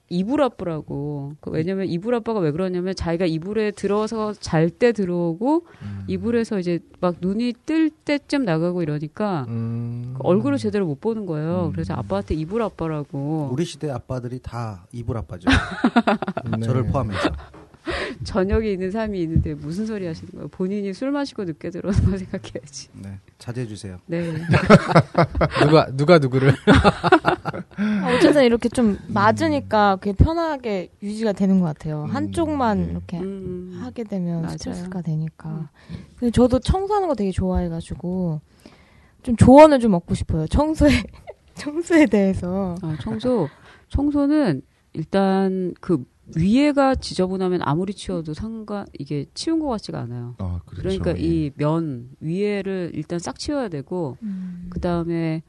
이불 0.09 0.41
아빠라고 0.41 1.35
그 1.39 1.51
왜냐면 1.51 1.85
이불 1.87 2.13
아빠가 2.15 2.41
왜 2.41 2.51
그러냐면 2.51 2.93
자기가 2.93 3.25
이불에 3.25 3.71
들어서 3.71 4.33
잘 4.33 4.69
때 4.69 4.91
들어오고 4.91 5.65
음. 5.83 6.03
이불에서 6.07 6.59
이제 6.59 6.79
막 6.99 7.15
눈이 7.21 7.53
뜰 7.65 7.89
때쯤 7.89 8.43
나가고 8.43 8.81
이러니까 8.81 9.45
음. 9.47 10.15
그 10.17 10.19
얼굴을 10.27 10.57
제대로 10.57 10.85
못 10.85 10.99
보는 10.99 11.25
거예요. 11.25 11.69
그래서 11.73 11.93
아빠한테 11.93 12.35
이불 12.35 12.61
아빠라고 12.61 13.49
우리 13.53 13.63
시대 13.63 13.89
아빠들이 13.89 14.39
다 14.39 14.85
이불 14.91 15.15
아빠죠. 15.17 15.47
네. 16.57 16.59
저를 16.67 16.83
포함해서. 16.87 17.29
저녁에 18.23 18.71
있는 18.71 18.91
삶이 18.91 19.19
있는데 19.23 19.53
무슨 19.53 19.85
소리 19.85 20.05
하시는 20.05 20.31
거예요? 20.33 20.47
본인이 20.49 20.93
술 20.93 21.11
마시고 21.11 21.45
늦게 21.45 21.69
들어오는 21.69 21.99
거 22.11 22.17
생각해야지. 22.17 22.89
네. 22.93 23.17
자제해 23.37 23.67
주세요. 23.67 23.97
네. 24.05 24.33
누가 25.65 25.87
누가 25.91 26.19
누구를 26.19 26.53
아, 26.67 28.15
어쨌든 28.15 28.43
이렇게 28.43 28.69
좀 28.69 28.99
맞으니까 29.07 29.97
그게 29.97 30.13
편하게 30.13 30.89
유지가 31.01 31.31
되는 31.31 31.59
것 31.59 31.65
같아요. 31.65 32.03
음, 32.03 32.15
한쪽만 32.15 32.81
네. 32.83 32.91
이렇게 32.91 33.19
음. 33.19 33.79
하게 33.81 34.03
되면 34.03 34.41
맞아요. 34.43 34.57
스트레스가 34.57 35.01
되니까. 35.01 35.69
근데 36.19 36.31
저도 36.31 36.59
청소하는 36.59 37.07
거 37.07 37.15
되게 37.15 37.31
좋아해가지고 37.31 38.41
좀 39.23 39.35
조언을 39.35 39.79
좀 39.79 39.93
얻고 39.95 40.13
싶어요. 40.13 40.47
청소에 40.47 40.89
청소에 41.55 42.05
대해서. 42.05 42.75
아, 42.81 42.95
청소. 43.01 43.49
청소는 43.89 44.61
일단 44.93 45.73
그 45.79 46.03
위에가 46.35 46.95
지저분하면 46.95 47.61
아무리 47.63 47.93
치워도 47.93 48.33
상관 48.33 48.85
이게 48.97 49.25
치운 49.33 49.59
것 49.59 49.67
같지가 49.67 49.99
않아요. 50.01 50.35
아, 50.39 50.59
그렇죠. 50.65 50.81
그러니까 50.99 51.17
예. 51.17 51.51
이면 51.55 52.09
위에를 52.19 52.91
일단 52.93 53.19
싹 53.19 53.37
치워야 53.39 53.69
되고 53.69 54.17
음. 54.23 54.67
그 54.69 54.79
다음에 54.79 55.43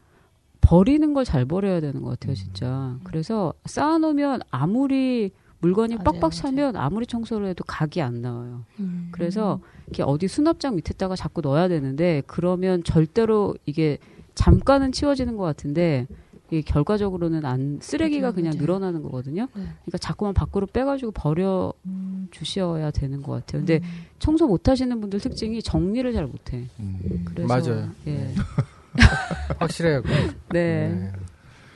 버리는 0.60 1.12
걸 1.14 1.24
잘 1.24 1.44
버려야 1.44 1.80
되는 1.80 2.02
것 2.02 2.10
같아요, 2.10 2.34
진짜. 2.34 2.96
그래서 3.04 3.52
쌓아놓으면 3.64 4.40
아무리 4.50 5.30
물건이 5.60 5.94
맞아요, 5.96 6.04
빡빡 6.04 6.20
맞아요. 6.20 6.30
차면 6.30 6.76
아무리 6.76 7.06
청소를 7.06 7.48
해도 7.48 7.64
각이 7.66 8.00
안 8.02 8.20
나와요. 8.20 8.64
음. 8.80 9.08
그래서 9.12 9.60
이렇게 9.86 10.02
어디 10.02 10.26
수납장 10.28 10.76
밑에다가 10.76 11.14
자꾸 11.16 11.40
넣어야 11.40 11.68
되는데 11.68 12.22
그러면 12.26 12.82
절대로 12.84 13.54
이게 13.66 13.98
잠깐은 14.34 14.92
치워지는 14.92 15.36
것 15.36 15.44
같은데 15.44 16.06
이게 16.52 16.60
결과적으로는 16.60 17.46
안 17.46 17.78
쓰레기가 17.80 18.26
맞아요, 18.26 18.34
그냥 18.34 18.50
맞아요. 18.50 18.60
늘어나는 18.60 19.02
거거든요. 19.02 19.44
네. 19.54 19.62
그러니까 19.62 19.96
자꾸만 19.98 20.34
밖으로 20.34 20.66
빼가지고 20.66 21.12
버려 21.12 21.72
음. 21.86 22.28
주셔야 22.30 22.90
되는 22.90 23.22
것 23.22 23.32
같아요. 23.32 23.60
근데 23.62 23.76
음. 23.82 23.90
청소 24.18 24.46
못 24.46 24.68
하시는 24.68 25.00
분들 25.00 25.18
특징이 25.18 25.62
정리를 25.62 26.12
잘 26.12 26.26
못해. 26.26 26.66
음. 26.78 27.24
그래서 27.24 27.48
맞아요. 27.48 27.88
예, 28.06 28.34
확실해요. 29.58 30.02
네, 30.50 31.10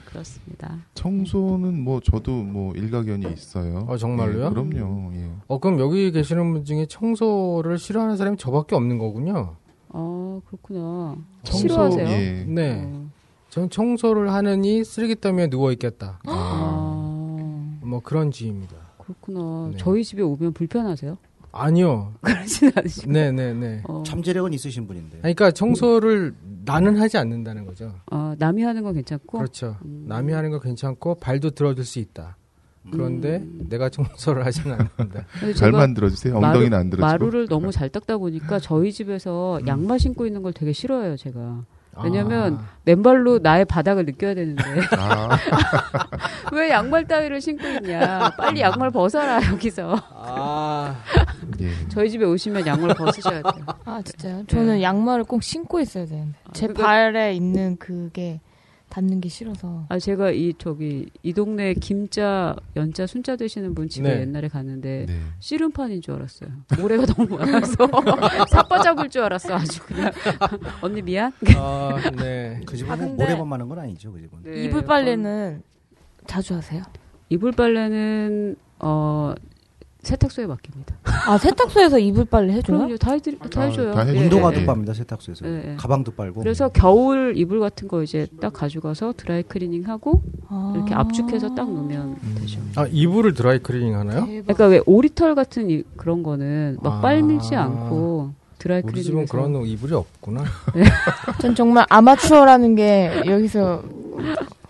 그렇습니다. 0.04 0.76
청소는 0.92 1.82
뭐 1.82 2.00
저도 2.00 2.32
뭐 2.42 2.74
일가견이 2.74 3.32
있어요. 3.32 3.86
어, 3.88 3.96
정말로요? 3.96 4.44
예, 4.44 4.50
그럼요. 4.50 5.12
예. 5.14 5.30
어 5.48 5.58
그럼 5.58 5.80
여기 5.80 6.12
계시는 6.12 6.52
분 6.52 6.64
중에 6.66 6.84
청소를 6.84 7.78
싫어하는 7.78 8.18
사람이 8.18 8.36
저밖에 8.36 8.74
없는 8.76 8.98
거군요. 8.98 9.56
어 9.88 10.42
그렇구나. 10.46 11.16
청소, 11.44 11.60
싫어하세요? 11.68 12.08
예. 12.08 12.44
네. 12.46 12.82
어, 12.84 13.05
전 13.56 13.70
청소를 13.70 14.34
하느니 14.34 14.84
쓰레기 14.84 15.18
더미에 15.18 15.48
누워 15.48 15.72
있겠다. 15.72 16.20
아, 16.26 16.30
아, 16.30 17.78
뭐 17.80 18.00
그런 18.00 18.30
주의입니다. 18.30 18.76
그렇구나. 18.98 19.70
네. 19.70 19.78
저희 19.78 20.04
집에 20.04 20.20
오면 20.20 20.52
불편하세요? 20.52 21.16
아니요. 21.52 22.12
그러진 22.20 22.70
않으시고. 22.76 23.10
네네네. 23.10 23.84
어, 23.84 24.02
잠재력은 24.04 24.52
있으신 24.52 24.86
분인데. 24.86 25.20
그러니까 25.20 25.50
청소를 25.52 26.34
나는 26.66 26.98
하지 26.98 27.16
않는다는 27.16 27.64
거죠. 27.64 27.94
아, 28.10 28.36
남이 28.38 28.62
하는 28.62 28.82
건 28.82 28.92
괜찮고. 28.92 29.38
그렇죠. 29.38 29.78
음. 29.86 30.04
남이 30.06 30.34
하는 30.34 30.50
거 30.50 30.60
괜찮고 30.60 31.14
발도 31.14 31.52
들어줄 31.52 31.86
수 31.86 31.98
있다. 31.98 32.36
그런데 32.90 33.38
음. 33.38 33.68
내가 33.70 33.88
청소를 33.88 34.44
하지는 34.44 34.76
않는다. 34.98 35.24
제가 35.56 35.78
만들어주세요. 35.78 36.36
엉덩이는 36.36 36.74
안 36.74 36.90
들어지고. 36.90 37.06
마루를 37.06 37.48
너무 37.48 37.72
잘 37.72 37.88
닦다 37.88 38.18
보니까 38.18 38.58
저희 38.58 38.92
집에서 38.92 39.60
음. 39.62 39.66
양말 39.66 39.98
신고 39.98 40.26
있는 40.26 40.42
걸 40.42 40.52
되게 40.52 40.74
싫어해요, 40.74 41.16
제가. 41.16 41.64
왜냐면 42.04 42.54
아, 42.60 42.68
맨발로 42.84 43.38
나의 43.38 43.64
바닥을 43.64 44.04
느껴야 44.04 44.34
되는데 44.34 44.62
아, 44.98 45.28
왜 46.52 46.70
양말 46.70 47.06
따위를 47.06 47.40
신고 47.40 47.66
있냐? 47.66 48.30
빨리 48.36 48.60
양말 48.60 48.90
벗어라 48.90 49.40
여기서. 49.52 49.96
아, 50.14 50.94
예. 51.60 51.70
저희 51.88 52.10
집에 52.10 52.24
오시면 52.24 52.66
양말 52.66 52.94
벗으셔야 52.94 53.42
돼요. 53.42 53.64
아 53.84 54.00
진짜요? 54.04 54.44
저는 54.46 54.66
네. 54.76 54.82
양말을 54.82 55.24
꼭 55.24 55.42
신고 55.42 55.80
있어야 55.80 56.06
되는데 56.06 56.38
제 56.52 56.66
그거- 56.68 56.82
발에 56.82 57.34
있는 57.34 57.76
그게 57.78 58.40
닿는 58.88 59.20
게 59.20 59.28
싫어서. 59.28 59.84
아 59.88 59.98
제가 59.98 60.30
이 60.30 60.54
저기 60.58 61.06
이 61.22 61.32
동네 61.32 61.74
김자 61.74 62.56
연자 62.76 63.06
순자 63.06 63.36
드시는 63.36 63.74
분 63.74 63.88
집에 63.88 64.14
네. 64.14 64.20
옛날에 64.22 64.48
갔는데 64.48 65.06
네. 65.08 65.20
씨름판인 65.40 66.00
줄 66.00 66.14
알았어요. 66.14 66.50
모래가 66.80 67.04
너무 67.06 67.36
많아서 67.36 67.74
샅바 68.48 68.80
잡을 68.80 69.08
줄 69.10 69.22
알았어 69.22 69.54
아주 69.54 69.82
그냥 69.84 70.10
언니 70.80 71.02
미안. 71.02 71.32
아, 71.56 72.10
네. 72.16 72.60
그 72.64 72.76
집은 72.76 72.92
아, 72.92 72.96
뭐 72.96 73.06
근데- 73.08 73.24
모래만 73.24 73.48
많은 73.48 73.68
건 73.68 73.78
아니죠, 73.80 74.12
그 74.12 74.20
집은. 74.20 74.38
네, 74.44 74.64
이불 74.64 74.82
빨래는 74.84 75.62
자주 76.26 76.54
하세요? 76.54 76.82
이불 77.28 77.52
빨래는 77.52 78.56
어 78.78 79.34
세탁소에 80.06 80.46
맡깁니다. 80.46 80.94
아 81.26 81.36
세탁소에서 81.36 81.98
이불 81.98 82.26
빨래 82.26 82.52
해줘요? 82.54 82.78
그럼요 82.78 82.96
다 82.96 83.10
해드리 83.12 83.38
다 83.38 83.60
아, 83.60 83.64
해줘요. 83.64 83.92
다 83.92 84.02
해줘요. 84.02 84.20
예, 84.20 84.24
운동화도 84.24 84.58
예, 84.58 84.62
예. 84.62 84.66
빱니다, 84.66 84.94
세탁소에서. 84.94 85.46
예, 85.48 85.72
예. 85.72 85.76
가방도 85.76 86.12
빨고. 86.12 86.40
그래서 86.40 86.68
겨울 86.68 87.34
이불 87.36 87.58
같은 87.58 87.88
거 87.88 88.04
이제 88.04 88.28
딱 88.40 88.52
가져가서 88.52 89.14
드라이 89.16 89.42
클리닝 89.42 89.88
하고 89.88 90.22
아. 90.48 90.72
이렇게 90.76 90.94
압축해서 90.94 91.56
딱 91.56 91.68
놓으면 91.70 92.16
되죠. 92.38 92.60
아, 92.76 92.86
이불을 92.88 93.34
드라이 93.34 93.58
클리닝 93.58 93.96
하나요? 93.96 94.26
대박. 94.26 94.54
그러니까 94.54 94.66
왜 94.66 94.80
오리털 94.86 95.34
같은 95.34 95.70
이, 95.70 95.82
그런 95.96 96.22
거는 96.22 96.78
막 96.82 96.98
아. 96.98 97.00
빨지 97.00 97.56
않고 97.56 98.30
드라이 98.58 98.82
우리 98.84 99.02
집은 99.02 99.26
그런 99.26 99.56
이불이 99.66 99.92
없구나. 99.92 100.44
전 101.42 101.54
정말 101.56 101.84
아마추어라는 101.90 102.76
게 102.76 103.22
여기서 103.26 103.82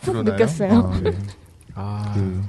훅? 0.00 0.24
느꼈어요. 0.24 0.72
아, 0.72 1.00
네. 1.02 1.12
아. 1.74 2.12
그, 2.14 2.42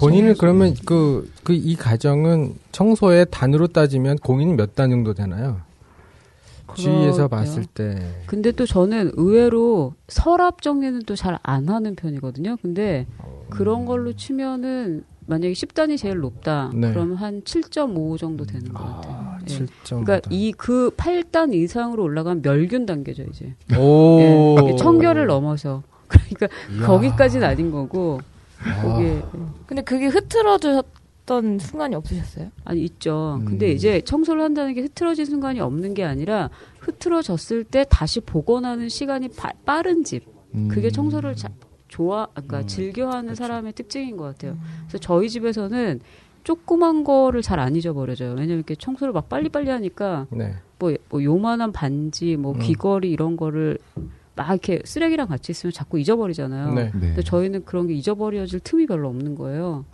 본인은 0.00 0.34
그러면 0.38 0.74
그, 0.84 1.30
그 1.44 1.52
이 1.54 1.76
가정은 1.76 2.54
청소의 2.72 3.26
단으로 3.30 3.66
따지면 3.68 4.16
공인이 4.18 4.54
몇단 4.54 4.90
정도 4.90 5.14
되나요? 5.14 5.60
주위에서. 6.74 7.26
봤을 7.28 7.64
때. 7.64 7.98
근데 8.26 8.52
또 8.52 8.64
저는 8.66 9.12
의외로 9.16 9.94
서랍 10.08 10.62
정리는 10.62 11.00
또 11.02 11.14
잘 11.16 11.36
안 11.42 11.68
하는 11.68 11.94
편이거든요. 11.96 12.56
근데 12.62 13.06
그런 13.50 13.84
걸로 13.86 14.12
치면은 14.12 15.04
만약에 15.26 15.52
10단이 15.52 15.96
제일 15.98 16.18
높다. 16.20 16.70
네. 16.74 16.92
그러면 16.92 17.18
한7.5 17.18 18.18
정도 18.18 18.44
되는 18.44 18.72
것 18.72 18.82
같아요. 18.84 19.14
아, 19.16 19.38
예. 19.42 19.52
7점. 19.52 20.04
그러니까 20.04 20.20
이 20.30 20.52
그 20.56 20.90
8단 20.96 21.54
이상으로 21.54 22.02
올라가면 22.04 22.42
멸균 22.42 22.86
단계죠, 22.86 23.24
이제. 23.30 23.54
오. 23.78 24.18
예, 24.20 24.56
이게 24.64 24.76
청결을 24.76 25.26
넘어서. 25.26 25.82
그러니까 26.08 26.48
이야. 26.76 26.86
거기까지는 26.86 27.46
아닌 27.46 27.70
거고. 27.70 28.20
아. 28.64 28.82
거기에 28.82 29.22
근데 29.66 29.82
그게 29.82 30.06
흐트러졌던 30.06 31.58
순간이 31.58 31.94
없으셨어요? 31.94 32.50
아니 32.64 32.82
있죠. 32.82 33.38
음. 33.40 33.44
근데 33.44 33.72
이제 33.72 34.00
청소를 34.00 34.42
한다는 34.42 34.74
게 34.74 34.82
흐트러진 34.82 35.24
순간이 35.26 35.60
없는 35.60 35.94
게 35.94 36.04
아니라 36.04 36.50
흐트러졌을 36.80 37.64
때 37.64 37.84
다시 37.88 38.20
복원하는 38.20 38.88
시간이 38.88 39.28
빠, 39.28 39.50
빠른 39.64 40.04
집. 40.04 40.24
음. 40.54 40.68
그게 40.68 40.90
청소를 40.90 41.36
자, 41.36 41.48
좋아, 41.88 42.26
그러니까 42.34 42.58
음, 42.60 42.66
즐겨하는 42.66 43.22
그렇죠. 43.26 43.38
사람의 43.44 43.72
특징인 43.74 44.16
것 44.16 44.24
같아요. 44.24 44.56
그래서 44.82 44.98
저희 44.98 45.28
집에서는 45.28 46.00
조그만 46.42 47.04
거를 47.04 47.42
잘 47.42 47.58
안 47.60 47.76
잊어버려져요. 47.76 48.30
왜냐면 48.30 48.56
이렇게 48.56 48.74
청소를 48.74 49.12
막 49.12 49.28
빨리빨리 49.28 49.68
하니까 49.70 50.26
네. 50.30 50.54
뭐, 50.78 50.94
뭐 51.10 51.22
요만한 51.22 51.70
반지, 51.72 52.36
뭐 52.36 52.54
음. 52.54 52.58
귀걸이 52.60 53.10
이런 53.10 53.36
거를 53.36 53.78
막 54.40 54.48
이렇게 54.52 54.80
쓰레기랑 54.86 55.28
같이 55.28 55.52
있으면 55.52 55.72
자꾸 55.72 55.98
잊어버리잖아요. 55.98 56.72
네. 56.72 56.84
네. 56.84 56.90
근데 56.90 57.22
저희는 57.22 57.66
그런 57.66 57.86
게 57.86 57.94
잊어버려질 57.94 58.60
틈이 58.60 58.86
별로 58.86 59.08
없는 59.08 59.34
거예요. 59.34 59.84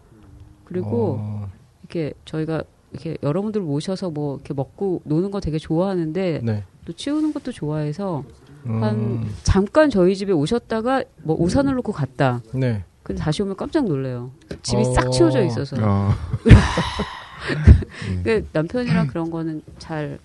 그리고 0.64 1.16
어, 1.18 1.50
이렇게 1.82 2.12
저희가 2.24 2.62
이렇게 2.92 3.16
여러분들 3.24 3.60
모셔서 3.60 4.10
뭐 4.10 4.36
이렇게 4.36 4.54
먹고 4.54 5.02
노는 5.04 5.32
거 5.32 5.40
되게 5.40 5.58
좋아하는데 5.58 6.42
네. 6.44 6.64
또 6.84 6.92
치우는 6.92 7.32
것도 7.32 7.50
좋아해서 7.50 8.22
음, 8.66 8.82
한 8.82 9.26
잠깐 9.42 9.90
저희 9.90 10.14
집에 10.14 10.32
오셨다가 10.32 11.02
뭐 11.24 11.36
우산을 11.38 11.74
놓고 11.74 11.90
갔다. 11.90 12.40
네. 12.54 12.84
근데 13.02 13.20
다시 13.20 13.42
오면 13.42 13.56
깜짝 13.56 13.84
놀래요. 13.84 14.30
집이 14.62 14.80
어. 14.80 14.92
싹 14.92 15.10
치워져 15.10 15.42
있어서. 15.44 15.76
아, 15.80 16.16
그 18.22 18.46
남편이랑 18.52 19.08
그런 19.08 19.30
거는 19.30 19.62
잘 19.78 20.18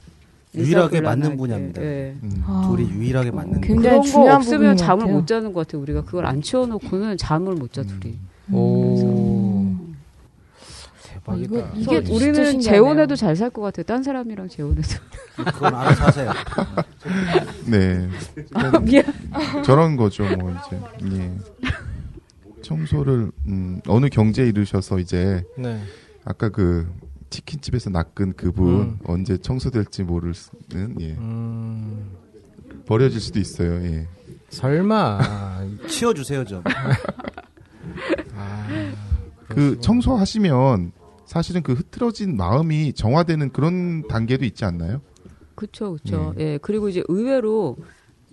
유일하게 0.55 1.01
맞는 1.01 1.37
분야입니다. 1.37 1.81
예. 1.81 2.15
음. 2.23 2.43
아, 2.45 2.67
둘이 2.69 2.89
유일하게 2.89 3.31
맞는 3.31 3.61
굉장히 3.61 3.81
그런 3.83 4.01
거 4.01 4.07
중요한 4.07 4.35
없으면 4.37 4.77
잠을. 4.77 5.05
못 5.07 5.25
자는 5.27 5.53
것 5.53 5.65
같아요. 5.67 5.81
우리가 5.81 6.03
그걸 6.03 6.25
안 6.25 6.41
치워놓고는 6.41 7.17
잠을 7.17 7.55
못 7.55 7.71
자 7.71 7.83
둘이. 7.83 8.17
오. 8.51 9.05
음. 9.05 9.95
대박이다. 11.03 11.71
이거- 11.75 11.95
이게 11.99 12.11
우리는. 12.13 12.59
재혼해도 12.59 13.15
잘 13.15 13.35
살 13.35 13.49
것 13.49 13.61
같아요. 13.61 13.83
딴 13.85 14.03
사람이랑 14.03 14.49
재혼해도. 14.49 14.87
그건 15.37 15.73
알아서 15.75 16.03
하세요. 16.05 16.31
네. 17.67 18.09
아, 18.53 18.79
미안. 18.79 19.05
저런 19.63 19.95
거죠, 19.95 20.23
뭐 20.37 20.51
이제. 20.51 20.79
예. 21.15 21.31
청소를 22.61 23.31
음, 23.47 23.81
어느 23.87 24.07
경제에 24.09 24.47
이르셔서 24.47 24.99
이제 24.99 25.43
네. 25.57 25.79
아까 26.25 26.49
그 26.49 26.87
치킨집에서 27.31 27.89
낚은 27.89 28.33
그분 28.33 28.67
음. 28.67 28.99
언제 29.05 29.37
청소될지 29.37 30.03
모르는 30.03 30.35
예. 30.99 31.13
음, 31.13 32.11
버려질 32.85 33.19
수도 33.19 33.39
있어요. 33.39 33.83
예. 33.83 34.07
설마. 34.49 35.21
치워주세요, 35.87 36.45
좀. 36.45 36.61
아, 38.35 38.91
그 39.47 39.79
청소하시면 39.79 40.91
사실은 41.25 41.63
그 41.63 41.73
흐트러진 41.73 42.35
마음이 42.35 42.93
정화되는 42.93 43.51
그런 43.51 44.07
단계도 44.07 44.45
있지 44.45 44.65
않나요? 44.65 45.01
그렇죠, 45.55 45.93
그렇죠. 45.93 46.33
예, 46.37 46.59
그리고 46.61 46.89
이제 46.89 47.03
의외로 47.07 47.77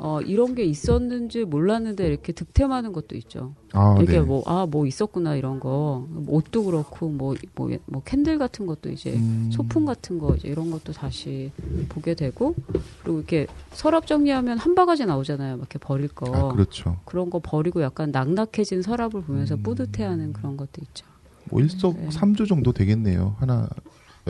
어, 0.01 0.21
이런 0.21 0.55
게 0.55 0.65
있었는지 0.65 1.45
몰랐는데 1.45 2.07
이렇게 2.07 2.33
득템하는 2.33 2.93
것도 2.93 3.17
있죠. 3.17 3.55
아, 3.73 3.99
이게 4.01 4.13
네. 4.13 4.21
뭐, 4.21 4.45
아, 4.47 4.65
뭐 4.65 4.87
있었구나, 4.87 5.35
이런 5.35 5.59
거. 5.59 6.07
뭐 6.09 6.37
옷도 6.37 6.65
그렇고, 6.65 7.09
뭐, 7.09 7.35
뭐, 7.57 7.71
뭐 7.87 8.03
캔들 8.05 8.39
같은 8.39 8.67
것도 8.67 8.91
이제, 8.91 9.15
음. 9.15 9.51
소품 9.53 9.85
같은 9.85 10.19
거, 10.21 10.37
이제 10.37 10.49
이런 10.49 10.71
것도 10.71 10.93
다시 10.93 11.51
보게 11.89 12.15
되고, 12.15 12.55
그리고 13.03 13.19
이렇게 13.19 13.49
서랍 13.73 14.07
정리하면 14.07 14.59
한 14.59 14.77
바가지 14.77 15.05
나오잖아요. 15.05 15.57
막 15.57 15.59
이렇게 15.63 15.79
버릴 15.81 16.09
거. 16.09 16.33
아, 16.33 16.53
그렇죠. 16.53 16.97
그런 17.05 17.29
거 17.29 17.41
버리고 17.43 17.83
약간 17.83 18.13
낙낙해진 18.13 18.83
서랍을 18.83 19.23
보면서 19.23 19.57
음. 19.57 19.63
뿌듯해하는 19.65 20.33
그런 20.33 20.57
것도 20.57 20.81
있죠. 20.83 21.05
뭐 21.51 21.61
일석 21.61 21.97
네. 21.97 22.11
삼조 22.11 22.47
정도 22.47 22.73
되겠네요. 22.73 23.35
하나 23.39 23.69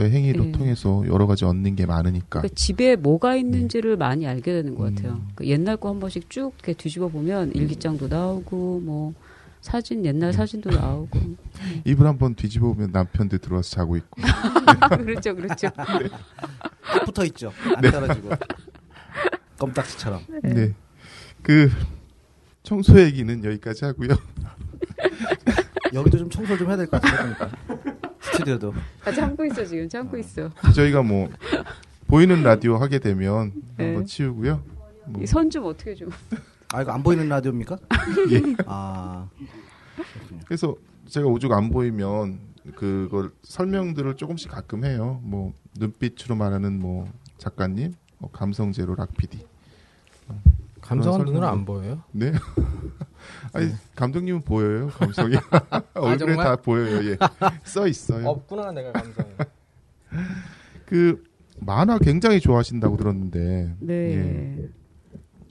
행위를 0.03 0.47
예. 0.47 0.53
통해서 0.53 1.03
여러 1.07 1.27
가지 1.27 1.45
얻는 1.45 1.77
게 1.77 1.87
많으니까. 1.87 2.41
그러니까 2.41 2.55
집에 2.55 2.97
뭐가 2.97 3.37
있는지를 3.37 3.97
많이 3.97 4.27
알게 4.27 4.53
되는 4.53 4.75
것 4.75 4.95
같아요. 4.95 5.15
음. 5.15 5.29
그 5.35 5.47
옛날 5.47 5.77
거 5.77 5.89
한 5.91 6.01
번씩 6.01 6.31
쭉 6.31 6.53
이렇게 6.59 6.73
뒤집어 6.75 7.09
보면 7.09 7.53
일기장도 7.55 8.09
나오고, 8.09 8.81
뭐, 8.85 9.15
사진, 9.61 10.05
옛날 10.05 10.33
사진도 10.33 10.71
나오고. 10.71 11.19
이불 11.85 12.07
한 12.07 12.17
번 12.19 12.35
뒤집어 12.35 12.73
보면 12.73 12.91
남편들 12.93 13.39
들어와서 13.39 13.71
자고 13.71 13.97
있고. 13.97 14.21
그렇죠, 15.05 15.35
그렇죠. 15.35 15.69
딱 15.75 17.05
붙어 17.05 17.25
있죠. 17.27 17.53
안 17.77 17.83
떨어지고. 17.83 18.31
껌딱지처럼. 19.59 20.21
네. 20.45 20.73
그 21.43 21.71
청소 22.63 23.01
얘기는 23.01 23.45
여기까지 23.45 23.85
하고요. 23.87 24.11
여기도 25.95 26.19
좀 26.19 26.31
청소 26.31 26.57
좀 26.57 26.69
해야 26.69 26.77
될 26.77 26.87
것 26.87 27.01
같아요. 27.01 27.35
그러니까. 27.35 27.51
스튜디오도. 28.21 28.75
아, 29.05 29.13
참고 29.13 29.45
있어, 29.47 29.65
지금 29.65 29.89
참고 29.89 30.17
있어. 30.19 30.51
저희가 30.75 31.03
뭐 31.03 31.29
보이는 32.07 32.43
라디오 32.43 32.77
하게 32.77 32.99
되면 32.99 33.53
네. 33.77 33.87
한번 33.87 34.07
치우고요. 34.07 34.63
뭐이선좀 35.07 35.65
어떻게 35.65 35.95
좀. 35.95 36.11
아, 36.73 36.83
이거 36.83 36.93
안 36.93 37.03
보이는 37.03 37.29
라디오입니까? 37.29 37.79
예. 38.33 38.43
아, 38.67 39.29
그래서 40.47 40.75
제가 41.07 41.27
오죽 41.27 41.53
안 41.53 41.71
보이면 41.71 42.39
그걸 42.75 43.31
설명들을 43.43 44.17
조금씩 44.17 44.51
가끔 44.51 44.85
해요. 44.85 45.21
뭐 45.23 45.53
눈빛으로 45.79 46.35
말하는 46.37 46.79
뭐 46.79 47.09
작가님, 47.39 47.95
뭐 48.19 48.31
감성 48.31 48.73
제로 48.73 48.95
락 48.95 49.17
PD. 49.17 49.39
감성은 50.83 51.19
그런 51.21 51.33
눈으로 51.33 51.47
안 51.49 51.65
보여요? 51.65 52.03
네. 52.13 52.33
아니 53.53 53.73
감독님은 53.97 54.43
보여요 54.43 54.89
감성이 54.89 55.37
얼굴에 55.95 56.17
정말? 56.19 56.37
다 56.47 56.57
보여요. 56.57 57.11
예. 57.11 57.17
써 57.65 57.87
있어요. 57.87 58.27
없구나 58.29 58.73
내가 58.73 58.93
감성이. 58.93 59.29
그 60.87 61.23
만화 61.61 61.99
굉장히 61.99 62.41
좋아하신다고 62.41 62.97
들었는데 62.97 63.75
네. 63.81 63.95
예. 63.95 64.69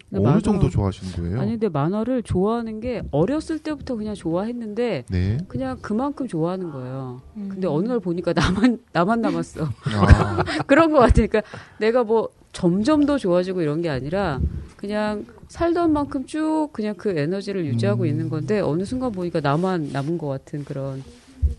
근데 0.09 0.25
어느 0.25 0.37
만화- 0.37 0.41
정도 0.41 0.69
좋아하시는 0.69 1.11
거예요? 1.13 1.41
아니 1.41 1.51
근데 1.51 1.67
만화를 1.67 2.23
좋아하는 2.23 2.79
게 2.79 3.03
어렸을 3.11 3.59
때부터 3.59 3.97
그냥 3.97 4.15
좋아했는데 4.15 5.03
네. 5.09 5.37
그냥 5.49 5.77
그만큼 5.81 6.27
좋아하는 6.29 6.71
거예요. 6.71 7.21
음. 7.35 7.49
근데 7.49 7.67
어느 7.67 7.87
날 7.89 7.99
보니까 7.99 8.31
나만 8.31 8.79
나만 8.93 9.19
남았어. 9.21 9.65
아, 9.65 10.43
그런 10.65 10.91
것 10.93 10.99
같으니까 10.99 11.41
내가 11.79 12.05
뭐 12.05 12.29
점점 12.53 13.05
더 13.05 13.17
좋아지고 13.17 13.61
이런 13.61 13.81
게 13.81 13.89
아니라 13.89 14.39
그냥 14.77 15.25
살던 15.49 15.93
만큼 15.93 16.25
쭉 16.25 16.69
그냥 16.73 16.95
그 16.97 17.17
에너지를 17.17 17.65
유지하고 17.65 18.03
음. 18.03 18.07
있는 18.07 18.29
건데 18.29 18.59
어느 18.59 18.83
순간 18.83 19.11
보니까 19.11 19.39
나만 19.39 19.91
남은 19.93 20.17
것 20.17 20.27
같은 20.27 20.63
그런. 20.65 21.03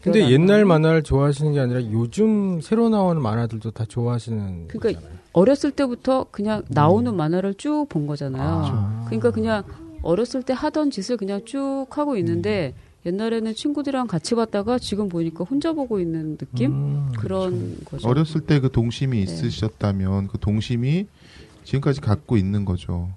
근데 0.03 0.21
그런 0.21 0.31
옛날. 0.31 0.65
만화를 0.65 1.03
좋아하시는 1.03 1.53
게 1.55 1.61
아니라 1.61 1.83
요즘 1.91 2.61
새로 2.61 2.89
나오는 2.89 3.21
만화들도 3.23 3.71
다 3.71 3.85
좋아하시는 3.89 4.69
그러니까 4.69 4.79
거잖아요. 5.01 5.19
어렸을 5.33 5.71
때부터 5.71 6.27
그냥 6.31 6.63
나오는 6.69 7.15
만화를 7.15 7.55
쭉 7.55 7.87
본 7.89 8.07
거잖아요. 8.07 8.43
아. 8.65 9.05
그러니까 9.07 9.31
그냥 9.31 9.63
어렸을 10.03 10.43
때 10.43 10.53
하던 10.53 10.91
짓을 10.91 11.17
그냥 11.17 11.41
쭉 11.45 11.87
하고 11.91 12.17
있는데 12.19 12.75
옛날에는 13.07 13.55
친구들이랑 13.55 14.07
같이 14.09 14.35
봤다가 14.35 14.79
지금 14.79 15.09
보니까 15.09 15.45
혼자 15.45 15.73
보고 15.73 15.99
있는 16.01 16.37
느낌 16.37 16.73
음. 16.73 17.13
그런 17.19 17.77
거죠. 17.85 18.07
어렸을 18.09 18.43
때 18.43 18.61
그 18.61 18.71
동심이 18.71 19.17
네. 19.17 19.23
있으셨다면 19.23 20.29
그 20.29 20.39
동심이 20.39 21.07
지금까지 21.65 22.01
갖고 22.01 22.37
있는 22.37 22.65
거죠. 22.65 23.09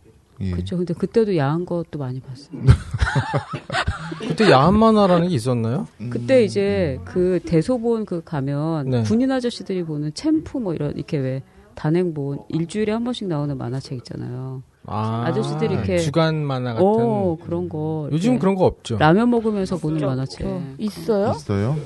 예. 0.42 0.52
그렇죠. 0.52 0.78
근데 0.78 0.94
그때도 0.94 1.36
야한 1.38 1.66
것도 1.66 2.00
많이 2.00 2.20
봤어요. 2.20 2.62
그때 4.28 4.50
야한 4.52 4.76
만화라는 4.78 5.28
게 5.30 5.36
있었나요? 5.36 5.88
음. 6.00 6.10
그때 6.10 6.44
이제 6.44 7.00
그 7.06 7.40
대소본 7.46 8.06
그 8.06 8.22
가면 8.24 8.90
네. 8.90 9.04
군인 9.04 9.32
아저씨들이 9.32 9.84
보는 9.84 10.14
챔프 10.14 10.58
뭐 10.58 10.74
이런 10.74 10.96
이렇게 10.96 11.18
왜 11.18 11.44
단행본 11.76 12.40
일주일에 12.50 12.92
한 12.92 13.04
번씩 13.04 13.28
나오는 13.28 13.58
만화책 13.58 13.98
있잖아요. 14.00 14.62
아, 14.86 15.24
아저씨들이 15.28 15.76
이렇게- 15.76 15.98
주간 16.00 16.36
만화 16.44 16.74
같은. 16.74 16.86
오 16.86 17.38
그런 17.44 17.70
거. 17.70 18.10
요즘 18.12 18.40
그런 18.40 18.56
거 18.56 18.66
없죠. 18.66 18.98
라면 18.98 19.30
먹으면서 19.30 19.78
보는 19.78 20.00
저- 20.00 20.08
만화책. 20.08 20.40
저 20.40 20.62
있어요? 20.80 21.32
있어요? 21.36 21.78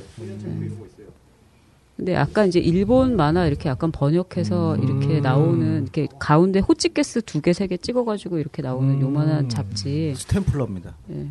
근데 1.95 2.13
약간 2.13 2.47
이제 2.49 2.59
일본 2.59 3.15
만화 3.15 3.45
이렇게 3.47 3.69
약간 3.69 3.91
번역해서 3.91 4.75
음. 4.75 4.83
이렇게 4.83 5.19
나오는 5.21 5.83
이렇게 5.83 6.07
가운데 6.19 6.59
호치게스 6.59 7.21
두 7.21 7.39
개 7.41 7.51
세 7.51 7.67
개 7.67 7.77
찍어가지고 7.77 8.37
이렇게 8.39 8.61
나오는 8.61 8.95
음. 8.95 9.01
요만한 9.01 9.47
잡지. 9.49 10.13
스탬플러입니다. 10.15 10.95
예. 11.11 11.27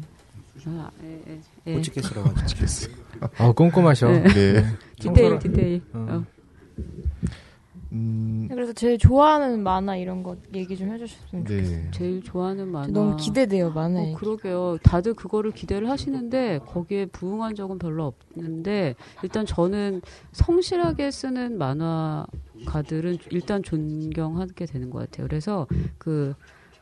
아, 0.66 0.90
예, 1.04 1.20
예, 1.28 1.40
예. 1.66 1.74
호치케스라고 1.74 2.30
하죠. 2.30 2.66
어, 3.38 3.52
꼼꼼하셔. 3.52 4.08
네. 4.08 4.22
네. 4.22 4.64
디테일 4.98 5.38
디테일. 5.38 5.82
어. 5.92 6.24
어. 7.94 7.96
음, 7.96 8.48
그래서 8.50 8.72
제일 8.72 8.98
좋아하는 8.98 9.62
만화 9.62 9.96
이런 9.96 10.22
거 10.22 10.36
얘기 10.52 10.76
좀 10.76 10.92
해주셨으면 10.92 11.44
좋겠어요. 11.46 11.76
네. 11.76 11.90
제일 11.92 12.22
좋아하는 12.22 12.68
만화. 12.68 12.88
너무 12.88 13.16
기대돼요 13.16 13.70
만화. 13.70 14.00
어. 14.00 14.14
그러게요. 14.14 14.78
다들 14.82 15.14
그거를 15.14 15.52
기대를 15.52 15.88
하시는데 15.88 16.60
거기에 16.66 17.06
부응한 17.06 17.54
적은 17.54 17.78
별로 17.78 18.12
없는데 18.34 18.96
일단 19.22 19.46
저는 19.46 20.02
성실하게 20.32 21.10
쓰는 21.10 21.56
만화가들은 21.56 23.18
일단 23.30 23.62
존경하게 23.62 24.66
되는 24.66 24.90
것 24.90 24.98
같아요. 24.98 25.28
그래서 25.28 25.66
그 25.98 26.34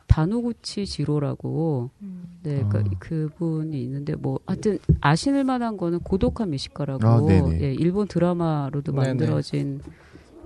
다노구치 0.07 0.85
지로라고 0.85 1.89
음. 2.01 2.39
네, 2.43 2.63
그, 2.69 2.83
그분이 2.99 3.81
있는데 3.83 4.15
뭐 4.15 4.39
하여튼 4.45 4.77
아시는 5.01 5.45
만한 5.45 5.77
거는 5.77 5.99
고독한 5.99 6.51
미식가라고 6.51 7.07
아. 7.07 7.21
예, 7.29 7.73
일본 7.73 8.07
드라마로도 8.07 8.91
네네. 8.91 9.07
만들어진 9.07 9.79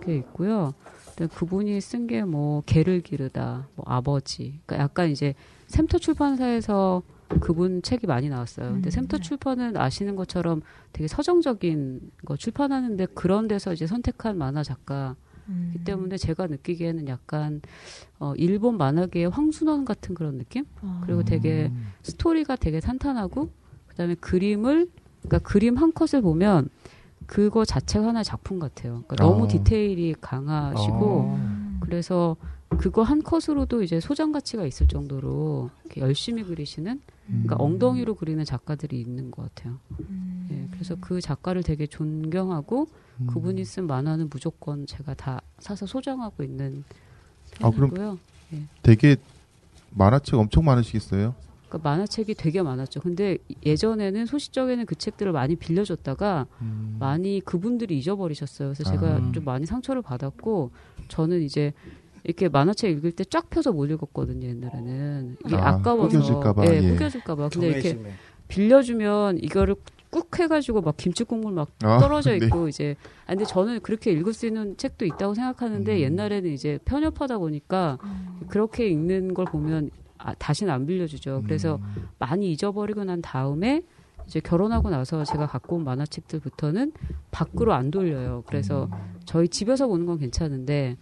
게 0.07 0.15
있고요. 0.17 0.73
그분이 1.33 1.79
쓴 1.81 2.07
게 2.07 2.23
뭐 2.23 2.61
개를 2.65 3.01
기르다, 3.01 3.67
뭐 3.75 3.85
아버지. 3.87 4.59
그러니까 4.65 4.83
약간 4.83 5.09
이제 5.09 5.33
샘터 5.67 5.97
출판사에서 5.99 7.03
그분 7.41 7.81
책이 7.81 8.07
많이 8.07 8.29
나왔어요. 8.29 8.71
근데 8.71 8.87
음, 8.87 8.91
샘터 8.91 9.17
네. 9.17 9.23
출판은 9.23 9.75
아시는 9.77 10.15
것처럼 10.15 10.61
되게 10.93 11.07
서정적인 11.07 12.11
거 12.25 12.37
출판하는데 12.37 13.05
그런 13.07 13.47
데서 13.47 13.73
이제 13.73 13.85
선택한 13.85 14.37
만화 14.37 14.63
작가 14.63 15.15
음. 15.49 15.71
기 15.73 15.83
때문에 15.83 16.17
제가 16.17 16.47
느끼기에는 16.47 17.07
약간 17.09 17.61
어 18.19 18.33
일본 18.37 18.77
만화계의 18.77 19.29
황순원 19.29 19.85
같은 19.85 20.15
그런 20.15 20.37
느낌? 20.37 20.65
아. 20.81 21.01
그리고 21.05 21.23
되게 21.23 21.71
스토리가 22.03 22.55
되게 22.55 22.79
탄탄하고 22.79 23.49
그다음에 23.87 24.15
그림을 24.15 24.89
그러니까 25.23 25.39
그림 25.39 25.75
한 25.77 25.91
컷을 25.93 26.21
보면 26.21 26.69
그거 27.25 27.65
자체가 27.65 28.07
하나의 28.07 28.23
작품 28.23 28.59
같아요. 28.59 29.03
그러니까 29.07 29.15
너무 29.17 29.45
어. 29.45 29.47
디테일이 29.47 30.15
강하시고 30.21 31.21
음. 31.35 31.77
그래서 31.81 32.35
그거 32.69 33.01
한 33.01 33.21
컷으로도 33.23 33.81
이제 33.83 33.99
소장 33.99 34.31
가치가 34.31 34.65
있을 34.65 34.87
정도로 34.87 35.69
이렇게 35.85 36.01
열심히 36.01 36.43
그리시는 36.43 37.01
그러니까 37.27 37.55
음. 37.55 37.61
엉덩이로 37.61 38.15
그리는 38.15 38.43
작가들이 38.45 38.99
있는 38.99 39.31
것 39.31 39.53
같아요. 39.53 39.79
음. 39.99 40.47
예, 40.51 40.67
그래서 40.71 40.95
그 40.99 41.19
작가를 41.19 41.63
되게 41.63 41.87
존경하고 41.87 42.87
음. 43.21 43.27
그분이 43.27 43.65
쓴 43.65 43.87
만화는 43.87 44.29
무조건 44.29 44.85
제가 44.85 45.13
다 45.13 45.41
사서 45.59 45.85
소장하고 45.85 46.43
있는 46.43 46.83
아, 47.61 47.69
그럼 47.71 47.89
편이고요. 47.89 48.19
되게 48.83 49.17
만화책 49.91 50.35
엄청 50.35 50.63
많으시겠어요? 50.65 51.35
그러니까 51.67 51.89
만화책이 51.89 52.35
되게 52.35 52.61
많았죠. 52.61 53.01
근데 53.01 53.37
예전에는 53.65 54.25
소시적에는 54.25 54.85
그 54.85 54.95
책들을 54.95 55.31
많이 55.31 55.55
빌려줬다가 55.55 56.47
음. 56.61 56.97
많이 56.99 57.41
그분들이 57.43 57.97
잊어버리셨어요. 57.97 58.73
그래서 58.73 58.83
제가 58.83 59.07
아. 59.07 59.31
좀 59.33 59.43
많이 59.43 59.65
상처를 59.65 60.01
받았고 60.01 60.71
저는 61.09 61.41
이제 61.41 61.73
이렇게 62.23 62.49
만화책 62.49 62.91
읽을 62.91 63.11
때 63.11 63.23
쫙 63.25 63.49
펴서 63.49 63.71
못 63.71 63.85
읽었거든요. 63.85 64.47
옛날에는 64.47 65.37
이게 65.45 65.55
아, 65.55 65.69
아, 65.69 65.81
까워서 65.81 66.19
구겨질까봐, 66.19 66.65
예, 66.67 66.83
예. 66.83 66.91
구겨질까봐. 66.91 67.49
근데 67.49 67.67
이렇게. 67.69 67.99
빌려주면 68.47 69.39
이거를 69.39 69.75
꾹 70.09 70.39
해가지고 70.39 70.81
막 70.81 70.95
김치 70.95 71.25
국물 71.25 71.51
막 71.53 71.69
아, 71.83 71.99
떨어져 71.99 72.31
네. 72.31 72.37
있고 72.45 72.69
이제 72.69 72.95
아 73.25 73.33
근데 73.33 73.43
저는 73.43 73.81
그렇게 73.81 74.11
읽을 74.13 74.31
수 74.33 74.47
있는 74.47 74.77
책도 74.77 75.05
있다고 75.05 75.33
생각하는데 75.33 75.93
음. 75.93 75.99
옛날에는 75.99 76.49
이제 76.51 76.79
편협하다 76.85 77.39
보니까 77.39 77.97
그렇게 78.47 78.87
읽는 78.87 79.33
걸 79.33 79.45
보면 79.45 79.89
아, 80.27 80.33
다시는 80.33 80.73
안 80.73 80.85
빌려주죠. 80.85 81.43
그래서 81.45 81.77
음. 81.77 82.09
많이 82.19 82.51
잊어버리고 82.51 83.05
난 83.05 83.21
다음에 83.21 83.81
이제 84.27 84.41
결혼하고 84.41 84.89
나서 84.89 85.23
제가 85.23 85.47
갖고 85.47 85.77
온 85.77 85.85
만화책들부터는 85.85 86.91
밖으로 87.31 87.73
안 87.73 87.91
돌려요. 87.91 88.43
그래서 88.45 88.89
음. 88.91 89.19
저희 89.23 89.47
집에서 89.47 89.87
보는 89.87 90.05
건 90.05 90.19
괜찮은데 90.19 90.97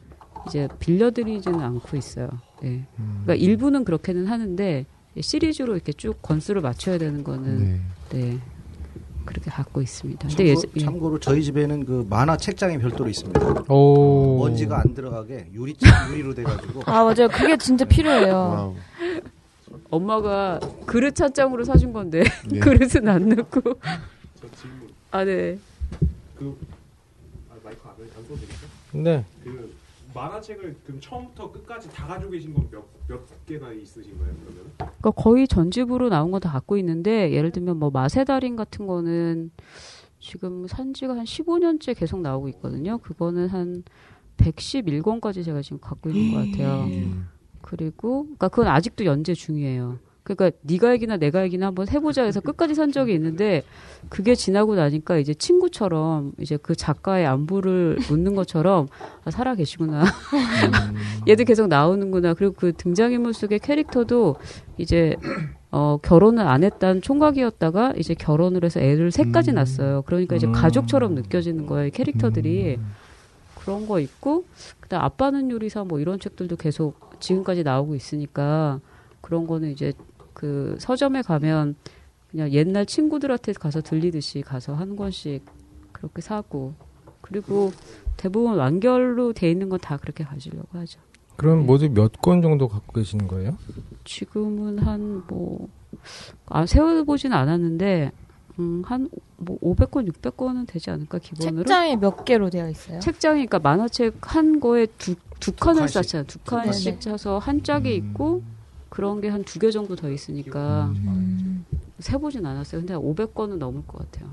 이제 0.45 0.67
빌려드리지는 0.77 1.59
않고 1.59 1.97
있어요. 1.97 2.29
예. 2.65 2.85
음. 2.99 3.23
그러니까 3.23 3.33
일부는 3.33 3.83
그렇게는 3.83 4.27
하는데 4.27 4.85
시리즈로 5.19 5.73
이렇게 5.73 5.91
쭉 5.91 6.21
권수를 6.21 6.61
맞춰야 6.61 6.99
되는 6.99 7.23
거는 7.23 7.57
네. 7.63 7.79
네. 8.11 8.39
그렇게 9.25 9.49
갖고 9.49 9.81
있습니다. 9.81 10.27
근데 10.27 10.35
참고, 10.35 10.49
예전 10.49 10.71
예. 10.75 10.79
참고로 10.79 11.19
저희 11.19 11.43
집에는 11.43 11.85
그 11.85 12.05
만화 12.09 12.37
책장이 12.37 12.77
별도로 12.77 13.09
있습니다. 13.09 13.63
오. 13.69 14.37
먼지가 14.39 14.79
안 14.81 14.93
들어가게 14.93 15.49
유리 15.53 15.73
책 15.75 15.89
유리로 16.11 16.33
돼가지고 16.35 16.81
아 16.85 17.03
맞아요. 17.03 17.27
그게 17.31 17.57
진짜 17.57 17.85
필요해요. 17.85 18.75
엄마가 19.89 20.59
그릇 20.85 21.15
찬장으로 21.15 21.63
사준 21.63 21.93
건데 21.93 22.23
네. 22.47 22.59
그릇은 22.61 23.07
안 23.07 23.29
넣고 23.29 23.61
저 23.61 24.51
질문. 24.55 24.89
아 25.11 25.23
네. 25.23 25.57
그 26.37 26.57
아, 27.49 27.55
마이크 27.63 27.79
안, 27.83 27.91
안 27.99 28.23
써도 28.23 28.35
되겠죠? 28.35 28.67
네. 28.93 29.25
그 29.43 29.74
만화책을 30.15 30.77
그럼 30.85 30.99
처음부터 31.01 31.51
끝까지 31.51 31.89
다 31.89 32.07
가지고 32.07 32.31
계신 32.31 32.53
건 32.53 32.63
몇 32.71 32.83
몇 33.07 33.45
개나 33.45 33.71
있으신 33.71 34.17
거예요? 34.17 34.33
그러면? 34.43 34.71
그러니까 34.77 35.11
거의 35.11 35.47
전집으로 35.47 36.09
나온 36.09 36.31
거다 36.31 36.51
갖고 36.51 36.75
있는데 36.77 37.31
예를 37.31 37.51
들면 37.51 37.77
뭐 37.77 37.91
마세달인 37.91 38.55
같은 38.55 38.87
거는 38.87 39.51
지금 40.19 40.65
산지가 40.65 41.15
한 41.15 41.23
15년째 41.23 41.95
계속 41.95 42.21
나오고 42.21 42.47
있거든요. 42.49 42.97
그거는 42.97 43.47
한 43.49 43.83
111권까지 44.37 45.45
제가 45.45 45.61
지금 45.61 45.79
갖고 45.79 46.09
있는 46.09 46.33
것 46.33 46.51
같아요. 46.51 46.87
그리고 47.61 48.23
그러니까 48.23 48.47
그건 48.49 48.67
아직도 48.69 49.05
연재 49.05 49.33
중이에요. 49.35 49.99
그러니까 50.25 50.57
네가 50.61 50.91
얘기나 50.93 51.17
내가 51.17 51.43
얘기나 51.43 51.67
한번 51.67 51.87
해보자 51.87 52.23
해서 52.23 52.41
끝까지 52.41 52.73
산 52.73 52.91
적이 52.91 53.13
있는데 53.13 53.61
그게 54.09 54.33
지나고 54.33 54.73
나니까 54.73 55.17
이제 55.17 55.35
친구처럼 55.35 56.33
이제 56.39 56.57
그 56.57 56.75
작가의 56.75 57.27
안부를 57.27 57.99
묻는 58.09 58.33
것처럼 58.33 58.87
아, 59.23 59.29
살아 59.29 59.53
계시구나. 59.53 60.03
얘도 61.29 61.43
계속 61.43 61.67
나오는구나. 61.67 62.33
그리고 62.33 62.55
그 62.57 62.73
등장인물 62.73 63.35
속의 63.35 63.59
캐릭터도 63.59 64.37
이제 64.79 65.15
어 65.69 65.99
결혼을 66.01 66.47
안 66.47 66.63
했던 66.63 67.03
총각이었다가 67.03 67.93
이제 67.95 68.15
결혼을 68.15 68.63
해서 68.63 68.79
애를 68.79 69.11
셋까지 69.11 69.51
음. 69.51 69.55
낳았어요. 69.55 70.01
그러니까 70.07 70.35
이제 70.35 70.47
음. 70.47 70.53
가족처럼 70.53 71.13
느껴지는 71.13 71.67
거예요. 71.67 71.91
캐릭터들이 71.91 72.77
음. 72.77 72.93
그런 73.59 73.87
거 73.87 73.99
있고 73.99 74.45
그다음 74.79 75.03
아빠는 75.03 75.51
요리사 75.51 75.83
뭐 75.83 75.99
이런 75.99 76.19
책들도 76.19 76.55
계속 76.55 77.19
지금까지 77.19 77.63
나오고 77.63 77.93
있으니까 77.93 78.79
그런 79.21 79.45
거는 79.47 79.71
이제 79.71 79.93
그 80.35 80.75
서점에 80.79 81.23
가면 81.23 81.75
그냥 82.29 82.51
옛날 82.51 82.85
친구들한테 82.85 83.53
가서 83.53 83.81
들리듯이 83.81 84.41
가서 84.41 84.75
한 84.75 84.95
권씩 84.95 85.43
그렇게 85.91 86.21
사고 86.21 86.73
그리고 87.21 87.71
대부분 88.17 88.57
완결로 88.57 89.33
돼 89.33 89.49
있는 89.49 89.69
건 89.69 89.79
다 89.79 89.97
그렇게 89.97 90.23
가지려고 90.23 90.67
하죠. 90.77 90.99
그럼 91.37 91.65
모두 91.65 91.89
몇 91.89 92.11
권 92.21 92.41
정도 92.41 92.67
갖고 92.67 92.93
계시는 92.93 93.27
거예요? 93.27 93.57
지금은 94.03 94.79
한 94.79 95.23
뭐, 95.27 95.67
아, 96.45 96.65
세워보진 96.65 97.33
않았는데, 97.33 98.11
음, 98.59 98.81
한, 98.85 99.09
뭐, 99.37 99.57
500권, 99.59 100.09
600권은 100.11 100.65
되지 100.67 100.91
않을까, 100.91 101.19
기본으로? 101.19 101.63
책장이 101.63 101.97
몇 101.97 102.23
개로 102.23 102.49
되어 102.49 102.69
있어요? 102.69 102.99
책장이, 103.01 103.45
그러니까 103.47 103.59
만화책 103.59 104.15
한 104.21 104.59
거에 104.61 104.85
두, 104.97 105.15
두 105.41 105.51
칸을 105.53 105.79
칸씩. 105.81 105.93
쌓잖아요. 105.95 106.25
두 106.27 106.39
칸씩. 106.39 107.01
차서 107.01 107.39
한 107.39 107.63
짝이 107.63 107.95
있고, 107.95 108.43
그런 108.95 109.19
게 109.19 109.27
한 109.27 109.43
두 109.43 109.59
개 109.59 109.71
정도 109.71 109.93
더 109.97 110.09
있으니까, 110.09 110.85
음. 110.95 111.65
세보진 111.99 112.45
않았어요. 112.45 112.79
근데 112.79 112.93
500권은 112.95 113.57
넘을 113.57 113.81
것 113.85 113.97
같아요. 114.09 114.29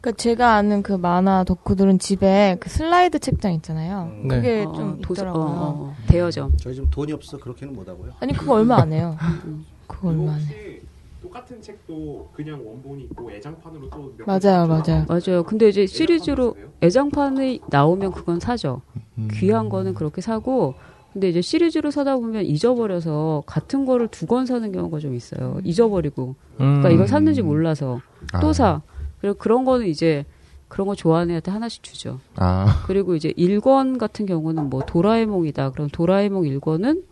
그러니까 0.00 0.12
제가 0.12 0.54
아는 0.54 0.82
그 0.82 0.92
만화 0.94 1.44
덕후들은 1.44 1.98
집에 1.98 2.56
그 2.58 2.70
슬라이드 2.70 3.18
책장 3.18 3.52
있잖아요. 3.54 4.10
음. 4.22 4.28
네. 4.28 4.36
그게 4.36 4.64
어, 4.66 4.72
좀 4.72 5.00
도서- 5.02 5.20
있더라고요. 5.20 5.42
어, 5.44 5.48
어, 5.90 5.94
대여점. 6.06 6.56
저희 6.56 6.74
지금 6.76 6.88
돈이 6.88 7.12
없어 7.12 7.36
그렇게는 7.36 7.74
못 7.74 7.86
하고요. 7.86 8.12
아니 8.20 8.32
그거 8.32 8.54
얼마 8.54 8.76
안 8.80 8.90
해요. 8.90 9.16
음. 9.44 9.66
그거 9.86 10.12
이거 10.12 10.22
얼마 10.22 10.32
안 10.34 10.40
해. 10.40 10.80
똑같은 11.22 11.60
책도 11.60 12.30
그냥 12.34 12.66
원본이 12.66 13.02
있고 13.04 13.30
애장판으로 13.32 13.90
또몇 13.90 14.26
맞아요, 14.26 14.66
맞아요. 14.66 15.04
맞아요. 15.08 15.42
근데 15.42 15.68
이제 15.68 15.86
시리즈로 15.86 16.56
애장판이 16.82 17.60
나오면 17.68 18.12
그건 18.12 18.40
사죠. 18.40 18.80
음. 19.18 19.28
귀한 19.32 19.68
거는 19.68 19.92
그렇게 19.92 20.22
사고 20.22 20.74
근데 21.16 21.30
이제 21.30 21.40
시리즈로 21.40 21.90
사다 21.90 22.16
보면 22.18 22.44
잊어버려서 22.44 23.44
같은 23.46 23.86
거를 23.86 24.06
두 24.08 24.26
권 24.26 24.44
사는 24.44 24.70
경우가 24.70 24.98
좀 24.98 25.14
있어요. 25.14 25.58
잊어버리고 25.64 26.34
그러니까 26.58 26.88
음. 26.90 26.94
이걸 26.94 27.08
샀는지 27.08 27.40
몰라서 27.40 28.02
또 28.42 28.48
아. 28.48 28.52
사. 28.52 28.82
그리고 29.22 29.38
그런 29.38 29.64
거는 29.64 29.86
이제 29.86 30.26
그런 30.68 30.86
거 30.88 30.94
좋아하는 30.94 31.30
애한테 31.30 31.50
하나씩 31.52 31.82
주죠. 31.82 32.18
아, 32.34 32.82
그리고 32.86 33.14
이제 33.14 33.32
1권 33.32 33.96
같은 33.98 34.26
경우는 34.26 34.68
뭐 34.68 34.82
도라에몽이다. 34.84 35.70
그럼 35.70 35.88
도라에몽 35.90 36.42
1권은 36.42 37.04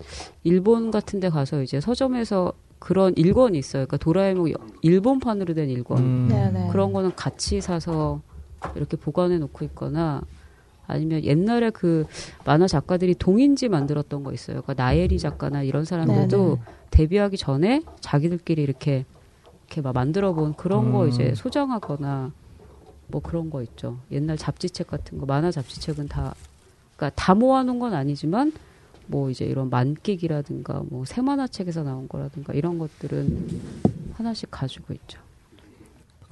일본 0.43 0.90
같은 0.90 1.19
데 1.19 1.31
가서 1.31 1.62
이제 1.62 1.81
서점에서 1.81 2.53
그런 2.81 3.14
1권이 3.14 3.55
있어요. 3.55 3.87
그러니까 3.87 3.97
도라에몽 3.97 4.53
일본판으로 4.83 5.55
된 5.55 5.69
1권. 5.71 5.97
음. 5.99 6.27
네네. 6.29 6.69
그런 6.73 6.93
거는 6.93 7.14
같이 7.17 7.62
사서 7.62 8.21
이렇게 8.75 8.99
보관해 8.99 9.38
놓고 9.38 9.64
있거나 9.64 10.21
아니면 10.87 11.25
옛날에 11.25 11.70
그 11.70 12.07
만화 12.44 12.66
작가들이 12.66 13.14
동인지 13.14 13.68
만들었던 13.68 14.23
거 14.23 14.33
있어요. 14.33 14.62
그러니까 14.62 14.83
나예리 14.83 15.18
작가나 15.18 15.62
이런 15.62 15.85
사람들도 15.85 16.44
네네. 16.44 16.61
데뷔하기 16.90 17.37
전에 17.37 17.83
자기들끼리 18.01 18.62
이렇게 18.62 19.05
이렇게 19.66 19.81
막 19.81 19.94
만들어 19.94 20.33
본 20.35 20.55
그런 20.55 20.92
거 20.92 21.05
음. 21.05 21.09
이제 21.09 21.35
소장하거나 21.35 22.33
뭐 23.09 23.20
그런 23.23 23.51
거 23.51 23.62
있죠. 23.62 23.99
옛날 24.11 24.37
잡지책 24.37 24.87
같은 24.87 25.18
거 25.18 25.27
만화 25.27 25.51
잡지책은 25.51 26.09
다 26.09 26.35
그러니까 26.97 27.20
다 27.20 27.35
모아놓은 27.35 27.79
건 27.79 27.94
아니지만 27.94 28.53
뭐 29.07 29.31
이제 29.31 29.44
이런 29.44 29.70
만끽이라든가 29.70 30.83
뭐 30.88 31.05
새만화책에서 31.05 31.83
나온 31.83 32.09
거라든가 32.09 32.53
이런 32.55 32.79
것들은 32.79 33.61
하나씩 34.14 34.51
가지고 34.51 34.94
있죠. 34.94 35.23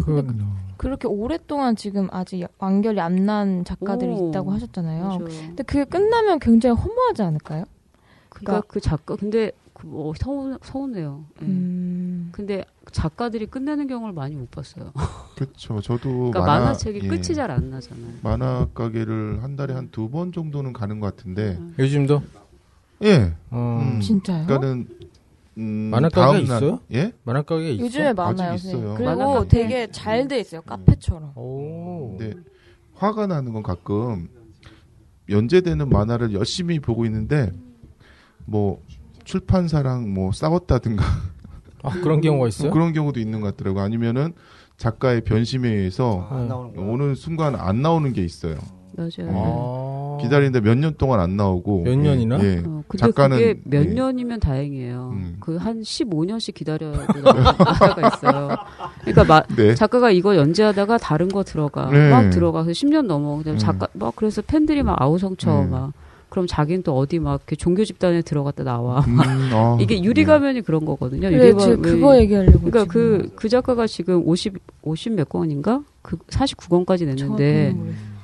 그, 0.05 0.27
그렇게 0.77 1.07
오랫동안 1.09 1.77
지금 1.77 2.09
아직 2.11 2.47
완결이 2.59 3.01
안 3.01 3.25
난 3.27 3.65
작가들이 3.65 4.11
오. 4.11 4.29
있다고 4.31 4.51
하셨잖아요. 4.53 5.05
맞아요. 5.05 5.19
근데 5.25 5.63
그게 5.63 5.85
끝나면 5.85 6.39
굉장히 6.41 6.77
허무하지 6.77 7.23
않을까요? 7.23 7.65
그러니까 8.31 8.67
그 8.67 8.81
작가 8.81 9.15
근데 9.17 9.53
그뭐 9.75 10.13
서운 10.17 10.59
서운해요. 10.63 11.25
예. 11.43 11.45
음. 11.47 12.29
근데 12.33 12.65
작가들이 12.91 13.47
끝내는 13.47 13.87
경우를 13.87 14.13
많이 14.15 14.35
못 14.35 14.51
봤어요. 14.51 14.93
그렇죠. 15.37 15.81
저도 15.81 16.09
그러니까 16.11 16.41
만화, 16.41 16.59
만화, 16.61 16.73
책이 16.75 17.01
예. 17.05 17.09
끝이 17.09 17.35
잘 17.35 17.51
안 17.51 17.71
나잖아요. 17.71 18.13
만화 18.23 18.67
가게를 18.75 19.43
한 19.43 19.55
달에 19.57 19.75
한 19.75 19.89
두 19.91 20.09
번 20.11 20.33
정도는 20.33 20.73
가는 20.73 20.99
것 21.01 21.15
같은데, 21.15 21.59
요즘도 21.79 22.23
예. 23.05 23.35
어, 23.51 23.81
음. 23.83 24.01
진짜요? 24.01 24.47
그러니까는 24.47 24.89
음, 25.59 25.91
만화 25.91 26.09
날- 26.09 26.43
있어요? 26.43 26.81
예? 26.93 27.13
만화 27.25 27.43
가게 27.43 27.73
있어? 27.73 27.85
요즘에 27.85 28.13
많아요. 28.15 28.53
아직. 28.53 28.69
있어요. 28.69 28.95
그리고? 28.97 29.49
되게 29.49 29.91
잘 29.91 30.27
돼 30.29 30.41
있어요. 30.41 30.63
카페처럼. 30.63 31.33
오. 31.37 32.17
근데 32.19 32.35
화가 32.95 33.27
나는 33.27 33.53
건 33.53 33.63
가끔 33.63 34.29
연재되는 35.29 35.89
만화를 35.89 36.33
열심히 36.33 36.79
보고 36.81 37.05
있는데 37.05 37.51
뭐 38.45 38.83
출판사랑 39.25 40.13
뭐 40.13 40.33
싸웠다든가 40.33 41.05
아 41.83 41.91
그런 42.01 42.21
경우가 42.21 42.49
있어요? 42.49 42.69
뭐 42.69 42.75
그런 42.75 42.93
경우도 42.93 43.21
있는 43.21 43.41
것 43.41 43.49
같더라고. 43.57 43.81
아니면은 43.81 44.33
작가의 44.79 45.23
변심에 45.23 45.69
의해서 45.69 46.27
거. 46.31 46.73
어느 46.77 47.15
순간 47.15 47.55
안 47.57 47.83
나오는 47.83 48.13
게 48.13 48.25
있어요. 48.25 48.57
맞아요. 48.97 49.31
아. 49.31 49.82
기다리는데 50.23 50.61
몇 50.61 50.77
년 50.79 50.95
동안 50.97 51.21
안 51.21 51.37
나오고 51.37 51.83
몇 51.83 51.97
년이나? 51.99 52.39
예. 52.43 52.63
어, 52.67 52.83
근데 52.89 53.07
작가는 53.07 53.37
그게 53.37 53.61
몇 53.65 53.85
예. 53.87 53.95
년이면 53.95 54.41
다행이에요. 54.41 55.11
음. 55.15 55.37
그한 55.41 55.83
15년씩 55.83 56.55
기다려야 56.55 57.07
되는 57.07 57.25
작가가 57.25 58.09
있어요. 58.09 58.57
그러니까 59.03 59.25
마, 59.25 59.43
네. 59.57 59.75
작가가 59.75 60.11
이거 60.11 60.37
연재하다가 60.37 60.99
다른 60.99 61.29
거 61.29 61.43
들어가 61.45 61.91
네. 61.91 62.11
막 62.11 62.31
들어가서 62.31 62.71
10년 62.71 63.07
넘어. 63.07 63.37
그다음 63.39 63.57
음. 63.57 63.59
작가 63.59 63.87
막 63.95 64.15
그래서 64.17 64.43
팬들이 64.43 64.83
막 64.83 65.01
아우성쳐 65.01 65.63
음. 65.63 65.71
막 65.71 65.93
그럼 66.29 66.47
자기는 66.47 66.83
또 66.83 66.97
어디 66.97 67.19
막 67.19 67.35
이렇게 67.43 67.57
종교 67.57 67.85
집단에 67.85 68.23
들어갔다 68.23 68.65
나와. 68.65 69.01
음, 69.01 69.19
아, 69.53 69.77
이게 69.83 70.03
유리가면이 70.03 70.63
그런 70.63 70.87
거거든요. 70.87 71.29
그래, 71.29 71.53
유리가면이- 71.53 71.61
지금 71.61 71.83
그거 71.83 72.17
얘기하려고. 72.19 72.59
그러니까. 72.71 72.85
그, 72.91 73.31
그 73.37 73.51
작가가 73.51 73.87
지금 73.87 74.23
50, 74.27 74.55
50 74.83 75.13
몇 75.13 75.29
권인가? 75.29 75.83
그 76.01 76.17
49권까지 76.17 77.05
냈는데. 77.05 77.77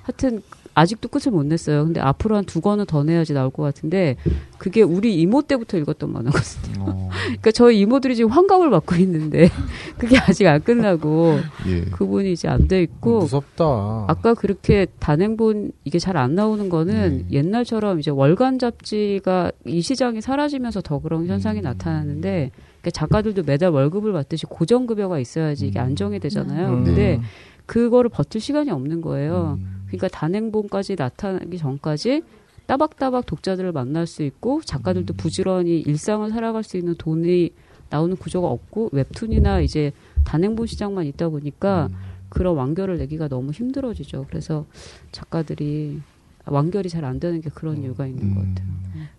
하여튼, 0.05 0.41
아직도 0.79 1.09
끝을 1.09 1.33
못 1.33 1.45
냈어요. 1.47 1.85
근데 1.85 2.01
앞으로 2.01 2.37
한 2.37 2.45
두 2.45 2.61
권은 2.61 2.87
더 2.87 3.05
내야지 3.05 3.33
나올 3.35 3.51
것 3.51 3.63
같은데, 3.63 4.17
그게 4.59 4.83
우리 4.83 5.15
이모 5.21 5.43
때부터 5.43 5.77
읽었던 5.79 6.13
만화거든요. 6.13 6.85
어, 6.85 7.09
그러니까 7.27 7.51
저희 7.53 7.81
이모들이 7.81 8.17
지금 8.17 8.31
환갑을 8.31 8.71
맞고 8.71 8.95
있는데, 8.97 9.49
그게 9.99 10.19
아직 10.19 10.47
안 10.47 10.63
끝나고, 10.63 11.39
예. 11.69 11.81
그분이 11.91 12.33
이제 12.33 12.49
안 12.49 12.67
돼 12.69 12.83
있고, 12.83 13.21
무섭다. 13.21 14.07
아까 14.09 14.35
그렇게 14.35 14.87
단행본 14.99 15.73
이게 15.85 15.99
잘 15.99 16.17
안 16.17 16.35
나오는 16.35 16.69
거는 16.69 17.27
네. 17.29 17.37
옛날처럼 17.39 18.01
이제 18.01 18.11
월간 18.11 18.59
잡지가 18.59 19.53
이 19.67 19.81
시장이 19.83 20.21
사라지면서 20.21 20.81
더 20.81 20.99
그런 20.99 21.27
현상이 21.27 21.61
음. 21.61 21.63
나타나는데 21.63 22.51
그러니까 22.81 22.91
작가들도 22.93 23.43
매달 23.45 23.71
월급을 23.71 24.13
받듯이 24.13 24.47
고정급여가 24.47 25.19
있어야지 25.21 25.67
이게 25.69 25.79
음. 25.79 25.85
안정이 25.85 26.19
되잖아요. 26.19 26.69
음. 26.71 26.85
근데 26.85 27.21
그거를 27.67 28.09
버틸 28.11 28.41
시간이 28.41 28.71
없는 28.71 29.01
거예요. 29.01 29.59
음. 29.61 29.78
그러니까 29.89 30.09
단행본까지 30.09 30.97
나타나기 30.97 31.59
전까지 31.59 32.23
따박따박 32.67 33.27
독자들을 33.27 33.73
만날 33.73 34.07
수 34.07 34.23
있고 34.23 34.61
작가들도 34.63 35.15
음. 35.15 35.17
부지런히 35.17 35.81
일상을 35.81 36.29
살아갈 36.31 36.63
수 36.63 36.77
있는 36.77 36.95
돈이 36.97 37.51
나오는 37.91 38.15
구조가 38.17 38.47
없고 38.47 38.91
웹툰이나 38.93 39.61
이제 39.61 39.93
단행본 40.25 40.67
시장만 40.67 41.07
있다 41.07 41.31
보니까 41.31 41.89
음. 41.91 41.97
그런 42.29 42.57
완결을 42.57 42.99
내기가 42.99 43.29
너무 43.29 43.53
힘들어지죠. 43.53 44.27
그래서 44.29 44.67
작가들이 45.13 46.01
완결이 46.45 46.89
잘 46.91 47.05
안 47.05 47.21
되는 47.21 47.41
게 47.41 47.49
그런 47.51 47.83
이유가 47.83 48.07
있는 48.07 48.35
것 48.35 48.41
같아요. 48.41 48.67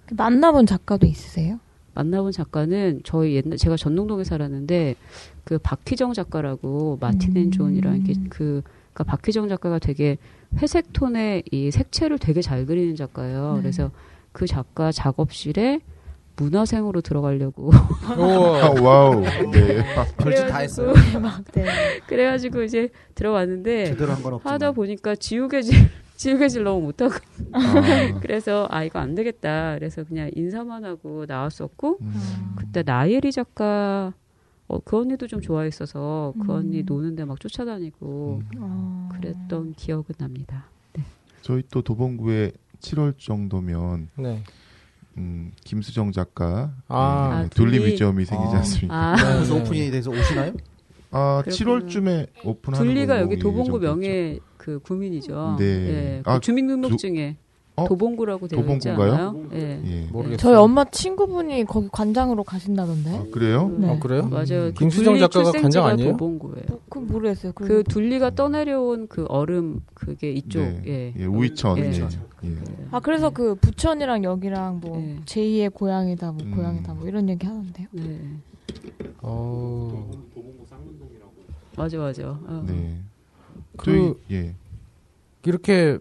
그 0.05 0.13
만나본 0.15 0.65
작가도 0.67 1.07
있으세요? 1.07 1.59
만나본 1.95 2.31
작가는 2.31 3.01
저희 3.03 3.35
옛날 3.35 3.57
제가 3.57 3.75
전농동에 3.77 4.23
살았는데 4.23 4.95
그 5.43 5.57
박희정 5.57 6.13
작가라고 6.13 6.97
마틴 7.01 7.35
앤 7.35 7.51
존이라는 7.51 8.03
게그 8.03 8.61
그러니까 8.93 9.03
박희정 9.05 9.49
작가가 9.49 9.79
되게 9.79 10.17
회색 10.57 10.93
톤의 10.93 11.43
이 11.51 11.71
색채를 11.71 12.17
되게 12.19 12.41
잘 12.41 12.65
그리는 12.65 12.95
작가예요. 12.95 13.53
네. 13.55 13.61
그래서 13.61 13.91
그 14.31 14.47
작가 14.47 14.91
작업실에 14.91 15.79
문하생으로 16.37 17.01
들어가려고. 17.01 17.71
wow. 18.81 19.21
네. 19.51 19.83
별짓 20.17 20.47
다 20.47 20.59
했어요. 20.59 20.93
막 21.21 21.43
네. 21.51 21.65
그래가지고 22.07 22.63
이제 22.63 22.89
들어왔는데 23.15 23.85
제대로 23.87 24.13
한 24.13 24.23
건 24.23 24.33
없지만. 24.35 24.53
하다 24.53 24.71
보니까 24.71 25.15
지우개질 25.15 25.89
지우개질 26.15 26.63
너무 26.63 26.81
못하고 26.81 27.13
아, 27.53 27.59
그래서 28.21 28.67
아 28.71 28.83
이거 28.83 28.99
안 28.99 29.15
되겠다. 29.15 29.75
그래서 29.75 30.03
그냥 30.03 30.31
인사만 30.33 30.85
하고 30.85 31.25
나왔었고 31.27 31.97
음. 32.01 32.13
그때 32.57 32.83
나예리 32.85 33.31
작가 33.31 34.13
어, 34.69 34.79
그 34.79 34.97
언니도 34.97 35.27
좀 35.27 35.41
좋아했어서 35.41 36.33
그 36.39 36.45
음. 36.45 36.49
언니 36.51 36.83
노는데 36.83 37.25
막 37.25 37.39
쫓아다니고 37.39 38.41
음. 38.53 38.59
어. 38.59 39.09
그랬던 39.11 39.73
기억은 39.73 40.05
납니다. 40.17 40.67
저희 41.41 41.63
또 41.71 41.81
도봉구에 41.81 42.51
7월 42.79 43.17
정도면 43.17 44.09
네. 44.17 44.43
음, 45.17 45.51
김수정 45.63 46.11
작가 46.11 46.71
아. 46.87 47.41
음, 47.41 47.45
아, 47.45 47.47
둘리. 47.49 47.79
뮤지엄이 47.79 48.25
생기지 48.25 48.55
아. 48.55 48.57
않습니까? 48.59 48.95
아 48.95 49.15
네, 49.15 49.33
그래서 49.35 49.53
네. 49.55 49.61
오픈이 49.61 49.91
돼서 49.91 50.11
오시나요? 50.11 50.53
아, 51.11 51.41
그렇구나. 51.43 51.79
7월쯤에 51.79 52.27
오픈하는 52.45 52.85
둘리가 52.87 53.19
여기 53.21 53.39
도봉구. 53.39 53.79
명예 53.79 54.37
그 54.57 54.77
구민이죠. 54.79 55.55
네. 55.57 55.65
예, 55.65 56.21
그 56.23 56.29
아, 56.29 56.39
주민등록증에 56.39 57.37
어? 57.81 57.87
도봉구라고 57.87 58.47
되어 58.47 58.59
도봉구인가요? 58.59 59.45
예. 59.53 59.81
예. 59.85 60.01
모르겠어요. 60.11 60.37
저희 60.37 60.55
엄마 60.55 60.85
친구분이 60.85 61.65
거기 61.65 61.87
관장으로 61.91 62.43
가신다던데. 62.43 63.17
아, 63.17 63.25
그래요? 63.31 63.69
네. 63.77 63.89
어, 63.89 63.99
그래요? 63.99 64.27
맞아요. 64.27 64.45
그 64.65 64.73
김수정 64.73 65.17
작가가 65.19 65.51
관장 65.51 65.85
아니에요? 65.85 66.11
도봉구예요. 66.11 66.65
뭐, 66.67 66.79
그 66.89 66.99
모르겠어요. 66.99 67.51
그 67.53 67.83
둘리가 67.83 68.31
떠내려온 68.31 69.07
그 69.07 69.25
얼음 69.29 69.81
그게 69.93 70.31
이쪽 70.31 70.61
네. 70.61 70.81
예. 70.87 71.13
예, 71.17 71.25
우이천. 71.25 71.77
예. 71.77 71.91
예. 71.91 72.07
예. 72.45 72.55
아 72.91 72.99
그래서 72.99 73.29
그 73.29 73.55
부천이랑 73.55 74.23
여기랑 74.23 74.79
뭐 74.79 74.97
네. 74.97 75.19
제2의 75.25 75.73
고향이다 75.73 76.31
뭐 76.31 76.43
음. 76.45 76.55
고향이다 76.55 76.93
뭐 76.93 77.07
이런 77.07 77.27
얘기 77.29 77.45
하는데요. 77.45 77.87
네. 77.91 78.19
어, 79.21 79.89
도봉, 79.91 80.23
도봉구 80.33 80.65
쌍문동이라고. 80.69 81.31
맞아 81.77 81.97
맞아. 81.97 82.29
어. 82.29 82.63
네. 82.67 82.97
그 83.77 84.21
예. 84.31 84.53
이렇게 85.45 85.97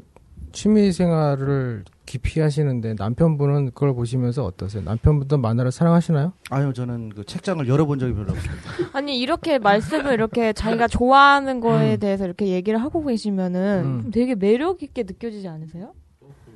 취미 0.52 0.92
생활을 0.92 1.84
깊이 2.06 2.40
하시는데 2.40 2.94
남편분은 2.98 3.66
그걸 3.66 3.94
보시면서 3.94 4.44
어떠세요? 4.44 4.82
남편분도 4.82 5.38
만화를 5.38 5.70
사랑하시나요? 5.70 6.32
아니요, 6.50 6.72
저는 6.72 7.10
그 7.10 7.24
책장을 7.24 7.66
열어본 7.68 7.98
적이 7.98 8.14
별로 8.14 8.32
없습니다. 8.32 8.62
아니 8.96 9.18
이렇게 9.18 9.58
말씀을 9.58 10.14
이렇게 10.14 10.52
자기가 10.52 10.88
좋아하는 10.88 11.60
거에 11.60 11.94
음. 11.94 11.98
대해서 12.00 12.24
이렇게 12.24 12.48
얘기를 12.48 12.80
하고 12.82 13.04
계시면은 13.04 13.82
음. 13.84 14.02
좀 14.04 14.10
되게 14.10 14.34
매력 14.34 14.82
있게 14.82 15.02
느껴지지 15.02 15.48
않으세요? 15.48 15.92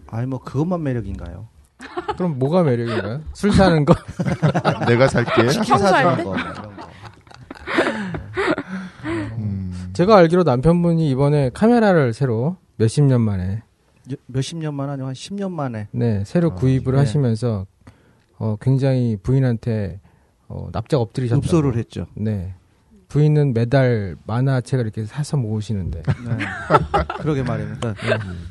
아니 0.08 0.26
뭐 0.26 0.38
그것만 0.40 0.82
매력인가요? 0.82 1.48
그럼 2.16 2.38
뭐가 2.38 2.62
매력인가요? 2.62 3.20
술 3.34 3.52
사는 3.52 3.84
거? 3.84 3.94
내가 4.86 5.08
살게. 5.08 5.46
거뭐 5.46 6.24
거. 6.24 6.36
음. 9.38 9.90
제가 9.92 10.16
알기로 10.16 10.42
남편분이 10.44 11.10
이번에 11.10 11.50
카메라를 11.52 12.12
새로 12.12 12.56
몇십 12.76 13.04
년 13.04 13.20
만에 13.20 13.54
여- 13.54 13.71
몇십 14.26 14.58
년만 14.58 14.88
아니고 14.90 15.06
한 15.08 15.14
10년 15.14 15.50
만에 15.52 15.88
네 15.92 16.22
새로 16.24 16.50
아, 16.52 16.54
구입을 16.54 16.92
네. 16.92 16.98
하시면서 16.98 17.66
어, 18.38 18.56
굉장히 18.60 19.16
부인한테 19.22 20.00
어, 20.48 20.68
납작 20.72 20.98
엎드리셨다고. 21.00 21.44
읍소를 21.44 21.76
했죠. 21.76 22.06
네. 22.14 22.54
부인은 23.08 23.52
매달 23.52 24.16
만화책을 24.26 24.86
이렇게 24.86 25.04
사서 25.04 25.36
모으시는데. 25.36 26.02
네. 26.02 26.38
그러게 27.20 27.42
말입니다. 27.42 27.94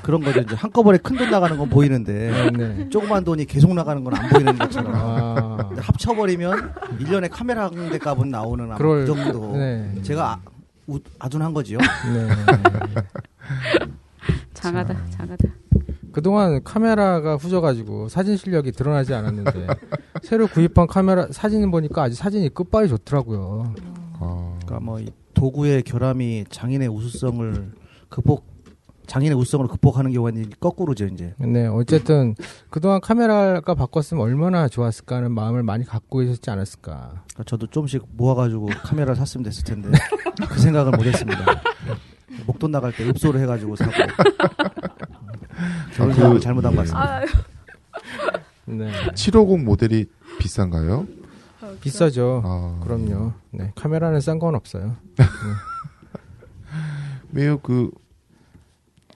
그런 0.03 0.21
거죠. 0.21 0.39
이제 0.41 0.53
한꺼번에 0.55 0.99
큰 0.99 1.17
돈 1.17 1.31
나가는 1.31 1.57
건 1.57 1.67
보이는데 1.67 2.31
네, 2.31 2.49
네. 2.75 2.89
조그만 2.89 3.23
돈이 3.23 3.45
계속 3.45 3.73
나가는 3.73 4.03
건 4.03 4.13
안 4.13 4.29
보이는 4.29 4.55
것처럼. 4.59 4.91
아, 4.95 5.69
합쳐버리면 5.79 6.73
1년에 6.99 7.29
카메라 7.31 7.63
한 7.65 7.89
대 7.89 7.97
값은 7.97 8.29
나오는 8.29 8.69
그럴- 8.75 9.05
그 9.05 9.13
정도. 9.15 9.57
네. 9.57 9.91
제가 10.03 10.33
아, 10.33 10.39
우, 10.85 10.99
아둔한 11.17 11.53
거지요. 11.55 11.79
네. 11.79 12.27
장하다 14.53 15.09
장하다. 15.09 15.47
그동안 16.11 16.61
카메라가 16.63 17.37
후져가지고 17.37 18.09
사진 18.09 18.35
실력이 18.37 18.71
드러나지 18.73 19.13
않았는데 19.13 19.67
새로 20.23 20.47
구입한 20.47 20.87
카메라 20.87 21.27
사진을 21.31 21.71
보니까 21.71 22.03
아주 22.03 22.15
사진이 22.15 22.49
끝발이 22.49 22.89
좋더라고요. 22.89 23.73
아. 24.19 24.57
그러니까 24.65 24.79
뭐이 24.81 25.07
도구의 25.33 25.83
결함이 25.83 26.45
장인의 26.49 26.89
우수성을 26.89 27.71
극복 28.09 28.51
장인의 29.07 29.37
우수성을 29.37 29.67
극복하는 29.67 30.11
경우가 30.13 30.31
이제 30.31 30.49
거꾸로죠 30.59 31.05
이제. 31.05 31.33
네, 31.37 31.67
어쨌든 31.67 32.35
그동안 32.69 33.01
카메라가 33.01 33.73
바꿨으면 33.73 34.23
얼마나 34.23 34.67
좋았을까 34.67 35.17
하는 35.17 35.31
마음을 35.31 35.63
많이 35.63 35.83
갖고 35.83 36.19
계셨지 36.19 36.49
않았을까. 36.49 37.23
그러니까 37.33 37.43
저도 37.45 37.67
조금씩 37.67 38.05
모아가지고 38.15 38.67
카메라를 38.83 39.15
샀으면 39.15 39.43
됐을 39.43 39.63
텐데 39.63 39.89
그 40.47 40.59
생각을 40.59 40.91
못했습니다. 40.91 41.61
목돈 42.45 42.71
나갈 42.71 42.93
때 42.93 43.07
읍소를 43.07 43.39
해가지고 43.41 43.75
사고 43.75 43.91
결혼 45.95 46.13
생각을 46.13 46.39
잘못한 46.39 46.75
것 46.75 46.81
같습니다. 46.81 47.17
아, 47.17 47.21
네, 48.65 48.91
750 49.15 49.63
모델이 49.65 50.05
비싼가요? 50.39 51.05
비싸죠. 51.81 52.41
아. 52.45 52.79
그럼요. 52.83 53.33
네, 53.51 53.71
카메라는 53.75 54.21
싼 54.21 54.39
건 54.39 54.55
없어요. 54.55 54.95
매우 57.31 57.57
그 57.59 57.91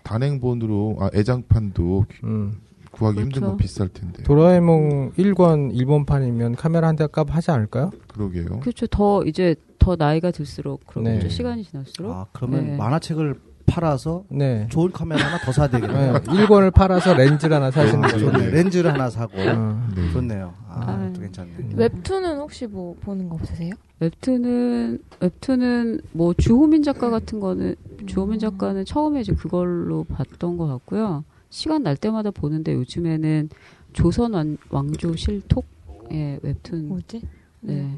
단행본으로 0.04 0.98
아 1.00 1.10
애장판도 1.14 2.06
음, 2.24 2.62
구하기 2.92 3.20
힘든 3.20 3.32
그렇죠. 3.42 3.48
건 3.48 3.58
비쌀 3.58 3.90
텐데. 3.90 4.24
도라에몽 4.24 5.14
1권 5.14 5.76
일본판이면 5.76 6.56
카메라 6.56 6.88
한 6.88 6.96
대 6.96 7.08
값 7.08 7.36
하지 7.36 7.52
않을까요? 7.52 7.92
그러게요. 8.08 8.60
그렇죠. 8.62 8.88
더 8.88 9.24
이제 9.26 9.56
더 9.86 9.96
나이가 9.96 10.32
들수록 10.32 10.88
그러겠죠. 10.88 11.28
네. 11.28 11.30
시간이 11.30 11.64
지날수록. 11.64 12.12
아 12.12 12.26
그러면 12.32 12.66
네. 12.66 12.76
만화책을 12.76 13.36
팔아서 13.68 14.24
네. 14.30 14.68
좋은 14.72 14.92
카메라 14.92 15.28
하나 15.28 15.38
더 15.38 15.52
사야 15.52 15.68
네, 15.68 15.80
되겠네요. 15.80 16.14
1권을 16.24 16.74
팔아서 16.74 17.14
렌즈를 17.14 17.56
하나 17.58 17.70
사시는 17.70 18.02
렌즈. 18.02 18.16
거죠. 18.16 18.32
좋네. 18.32 18.50
렌즈를 18.50 18.92
하나 18.92 19.12
사고 19.12 19.34
어, 19.40 19.90
네. 19.96 20.12
좋네요. 20.12 20.54
아, 20.68 20.82
아. 20.88 21.12
또 21.14 21.22
괜찮네. 21.22 21.52
웹툰은 21.76 22.38
혹시 22.40 22.66
뭐 22.66 22.96
보는 23.00 23.30
거 23.30 23.36
없으세요? 23.36 23.74
웹툰은 24.00 25.00
웹툰은 25.20 26.02
뭐 26.14 26.34
주호민 26.34 26.82
작가 26.82 27.12
같은 27.12 27.40
거는 27.40 27.76
주호민 28.08 28.40
작가는 28.40 28.84
처음에 28.86 29.22
이제 29.22 29.34
그걸로 29.34 30.04
봤던 30.06 30.58
것 30.58 30.66
같고요. 30.66 31.24
시간 31.52 31.84
날 31.84 31.96
때마다 31.96 32.32
보는데 32.32 32.74
요즘에는 32.74 33.50
조선 33.94 34.34
왕, 34.34 34.58
왕조 34.72 35.16
실톡 35.16 35.64
예 36.12 36.40
웹툰 36.42 36.88
뭐지? 36.88 37.22
네 37.62 37.96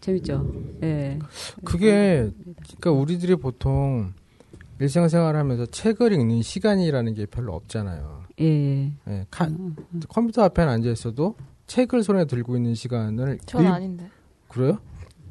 재밌죠. 0.00 0.50
예 0.82 1.18
그게 1.64 2.30
그러니까 2.62 2.90
우리들이 2.92 3.36
보통 3.36 4.12
일상생활하면서 4.80 5.66
책을 5.66 6.12
읽는 6.12 6.42
시간이라는 6.42 7.14
게 7.14 7.26
별로 7.26 7.54
없잖아요. 7.54 8.22
예, 8.40 8.44
예. 8.44 8.92
네, 9.04 9.26
카- 9.30 9.46
음, 9.46 9.74
컴퓨터 10.08 10.42
앞에 10.44 10.62
앉아 10.62 10.88
있어도 10.90 11.34
책을 11.66 12.04
손에 12.04 12.24
들고 12.26 12.56
있는 12.56 12.74
시간을 12.74 13.38
전 13.44 13.62
일- 13.62 13.68
아닌데. 13.68 14.08
그래요? 14.46 14.78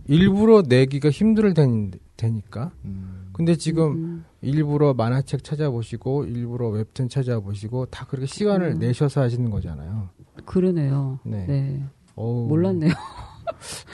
일부러 0.08 0.62
내기가 0.68 1.10
힘들 1.10 1.54
테- 1.54 1.92
테니까. 2.18 2.72
음. 2.86 3.30
근데 3.32 3.56
지금 3.56 3.92
음, 3.94 4.26
일부러 4.42 4.94
만화책 4.94 5.44
찾아보시고 5.44 6.26
일부러 6.26 6.70
웹툰 6.70 7.08
찾아보시고 7.08 7.86
다 7.88 8.06
그렇게 8.06 8.26
시간을 8.26 8.74
음. 8.74 8.80
내셔서 8.80 9.22
하시는 9.22 9.50
거잖아요. 9.50 10.10
그러네요. 10.46 11.20
네. 11.24 11.46
네, 11.48 11.84
어우, 12.16 12.48
몰랐네요. 12.48 12.92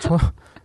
저 0.01 0.17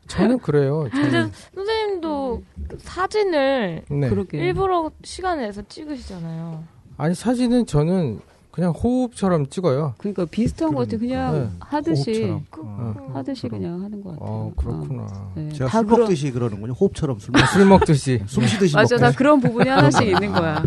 저는 0.08 0.38
그래요. 0.40 0.88
근데 0.90 1.10
저는 1.10 1.32
선생님도 1.54 2.42
사진을 2.78 3.82
네. 3.88 4.08
그러게. 4.08 4.38
일부러 4.38 4.90
시간 5.04 5.38
내서 5.38 5.62
찍으시잖아요. 5.68 6.64
아니 6.96 7.14
사진은 7.14 7.66
저는 7.66 8.20
그냥 8.50 8.72
호흡처럼 8.72 9.46
찍어요. 9.48 9.94
그러니까 9.98 10.24
비슷한 10.24 10.74
것 10.74 10.80
같아요. 10.80 10.98
그냥 10.98 11.32
네. 11.32 11.48
하듯이 11.60 12.10
호흡처럼. 12.10 12.46
그, 12.50 12.60
어. 12.64 12.94
그- 12.96 13.12
하듯이 13.14 13.48
그냥 13.48 13.82
하는 13.84 14.02
것 14.02 14.10
같아요. 14.18 14.28
어 14.28 14.52
그렇구나. 14.56 15.02
어, 15.04 15.32
네. 15.36 15.48
제가 15.52 15.70
다 15.70 15.78
술 15.78 15.86
그런- 15.86 16.00
먹듯이 16.00 16.32
그러는군요. 16.32 16.72
호흡처럼 16.72 17.18
술 17.20 17.32
먹. 17.32 17.46
술 17.46 17.66
먹듯이. 17.66 18.20
숨 18.26 18.44
쉬듯이 18.46 18.74
맞아, 18.74 18.96
먹고. 18.96 19.06
다 19.10 19.16
그런 19.16 19.40
부분이 19.40 19.68
하나씩 19.68 20.08
있는 20.08 20.32
거야. 20.32 20.60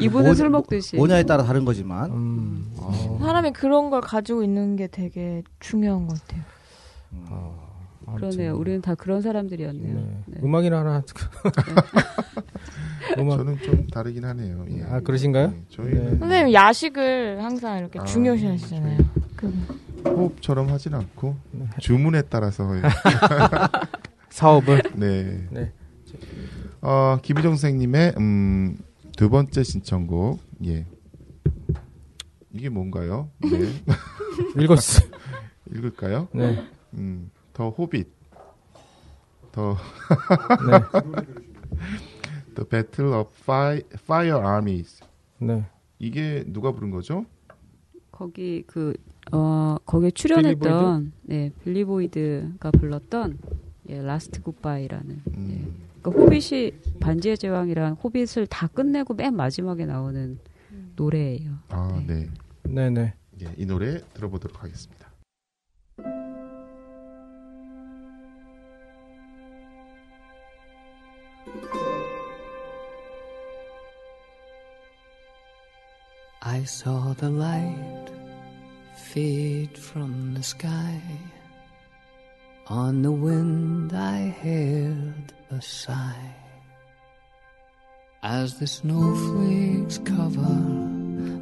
이분은 0.00 0.26
뭐- 0.26 0.34
술 0.34 0.48
먹듯이. 0.50 0.96
뭐냐에 0.96 1.24
따라 1.24 1.42
다른 1.42 1.64
거지만 1.64 2.12
음. 2.12 2.72
어, 2.76 3.18
사람이 3.20 3.50
그런 3.52 3.90
걸 3.90 4.00
가지고 4.00 4.44
있는 4.44 4.76
게 4.76 4.86
되게 4.86 5.42
중요한 5.58 6.06
것 6.06 6.20
같아요. 6.20 6.42
어, 7.30 7.61
그러네요. 8.16 8.56
우리는 8.56 8.80
다 8.80 8.94
그런 8.94 9.20
사람들이었네요. 9.22 9.94
네. 9.94 10.22
네. 10.26 10.40
음악이나 10.42 10.80
하나. 10.80 11.02
음악. 13.18 13.36
저는 13.38 13.58
좀 13.58 13.86
다르긴 13.88 14.24
하네요. 14.24 14.64
예. 14.70 14.82
아 14.84 15.00
그러신가요? 15.00 15.48
네, 15.50 15.62
저희는 15.70 16.18
선생님 16.18 16.52
야식을 16.54 17.42
항상 17.42 17.78
이렇게 17.78 17.98
아, 17.98 18.04
중요시하시잖아요. 18.04 18.98
그 19.36 19.48
호흡처럼 20.06 20.68
하진 20.70 20.94
않고 20.94 21.36
네. 21.52 21.66
주문에 21.78 22.22
따라서 22.22 22.68
사업을. 24.30 24.82
네. 24.94 25.46
네. 25.50 25.72
어, 26.80 27.18
김희정 27.22 27.52
선생님의 27.52 28.14
음, 28.18 28.76
두 29.16 29.30
번째 29.30 29.62
신청곡 29.62 30.40
예. 30.66 30.86
이게 32.52 32.68
뭔가요? 32.68 33.30
네. 33.40 33.72
읽었어. 34.62 35.02
읽을까요? 35.74 36.28
네. 36.34 36.62
음, 36.94 37.30
더 37.52 37.70
호빗. 37.70 38.08
더 39.52 39.76
네. 40.66 41.22
The 42.54 42.68
Battle 42.68 43.14
of 43.14 43.30
Fire, 43.40 43.82
Fire 43.94 44.38
Armies. 44.38 45.00
네. 45.38 45.64
이게 45.98 46.44
누가 46.46 46.72
부른 46.72 46.90
거죠? 46.90 47.24
거기 48.10 48.62
그, 48.66 48.94
어, 49.32 49.76
거기에 49.86 50.10
출연했던, 50.10 51.12
네, 51.22 51.50
빌리보이드가 51.64 52.70
불렀던, 52.72 53.38
예, 53.88 54.02
Last 54.02 54.42
Goodbye라는. 54.42 55.22
예. 55.26 55.36
음, 55.36 55.74
그러니까 56.02 56.22
호빗이, 56.22 56.72
반지의 57.00 57.38
제왕이란 57.38 57.94
호빗을 57.94 58.46
다 58.48 58.66
끝내고 58.66 59.14
맨 59.14 59.34
마지막에 59.34 59.86
나오는 59.86 60.38
노래예요. 60.96 61.52
아, 61.70 62.02
네. 62.06 62.28
네네. 62.64 63.14
예, 63.42 63.54
이 63.56 63.66
노래 63.66 63.98
들어보도록 64.14 64.62
하겠습니다. 64.62 65.01
I 76.44 76.64
saw 76.64 77.12
the 77.14 77.28
light 77.28 78.08
fade 78.96 79.76
from 79.76 80.34
the 80.34 80.42
sky. 80.42 81.00
On 82.68 83.02
the 83.02 83.12
wind 83.12 83.92
I 83.92 84.28
heard 84.42 85.32
a 85.50 85.60
sigh. 85.60 86.34
As 88.22 88.58
the 88.58 88.66
snowflakes 88.66 89.98
cover 89.98 90.60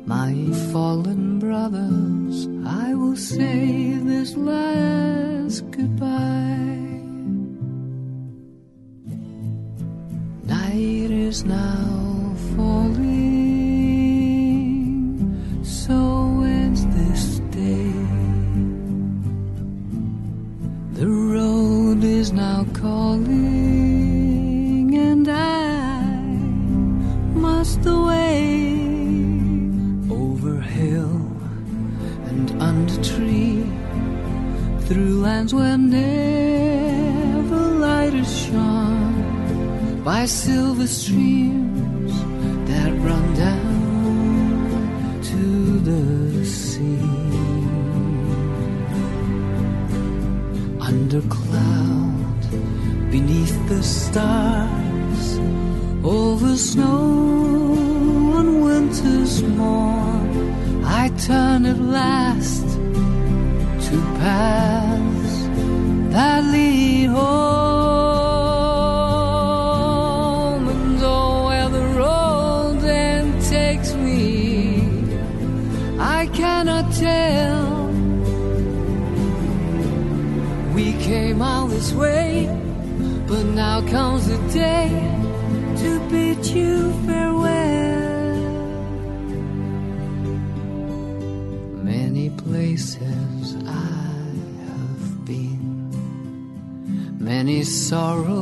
my 0.07 0.35
fallen 0.73 1.39
brothers, 1.39 2.49
I 2.67 2.95
will 2.95 3.17
say 3.17 3.93
this 3.95 4.37
last 4.37 5.71
goodbye. 5.71 6.50
Is 11.31 11.45
now 11.45 12.35
falling, 12.57 13.15
so 15.63 15.95
ends 16.43 16.85
this 16.87 17.39
day. 17.51 17.93
The 20.99 21.07
road 21.07 22.03
is 22.03 22.33
now 22.33 22.67
calling, 22.73 23.39
and 24.97 25.29
I 25.29 26.01
must 27.47 27.87
away 27.87 28.81
over 30.11 30.61
hill 30.61 31.31
and 32.29 32.51
under 32.61 33.01
tree, 33.05 33.63
through 34.87 35.21
lands 35.21 35.55
where 35.55 35.79
by 40.13 40.27
silver 40.27 40.89
streams 40.89 42.15
that 42.69 42.91
run 43.07 43.27
down 43.47 45.21
to 45.23 45.45
the 45.91 46.45
sea. 46.45 46.99
Under 50.81 51.23
cloud, 51.37 52.43
beneath 53.13 53.57
the 53.69 53.83
stars, 53.85 55.27
over 56.03 56.57
snow 56.57 57.20
day 84.53 84.89
to 85.77 86.01
bid 86.11 86.45
you 86.47 86.93
farewell. 87.07 88.41
Many 91.85 92.31
places 92.31 93.57
I 93.65 94.23
have 94.67 95.25
been, 95.25 95.91
many 97.19 97.63
sorrows 97.63 98.40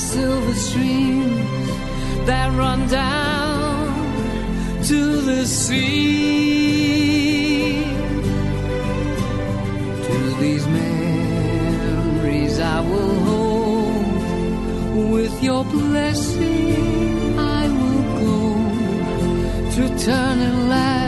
silver 0.00 0.54
streams 0.54 1.68
that 2.26 2.48
run 2.56 2.88
down 2.88 3.86
to 4.84 5.20
the 5.20 5.44
sea. 5.46 5.80
To 10.06 10.16
these 10.42 10.66
memories 10.66 12.58
I 12.58 12.80
will 12.80 13.14
hold. 13.28 13.60
With 15.12 15.42
your 15.42 15.64
blessing, 15.64 17.38
I 17.38 17.68
will 17.78 18.04
go 18.24 18.38
to 19.74 19.82
turn 20.04 20.38
at 20.48 20.56
last 20.68 20.99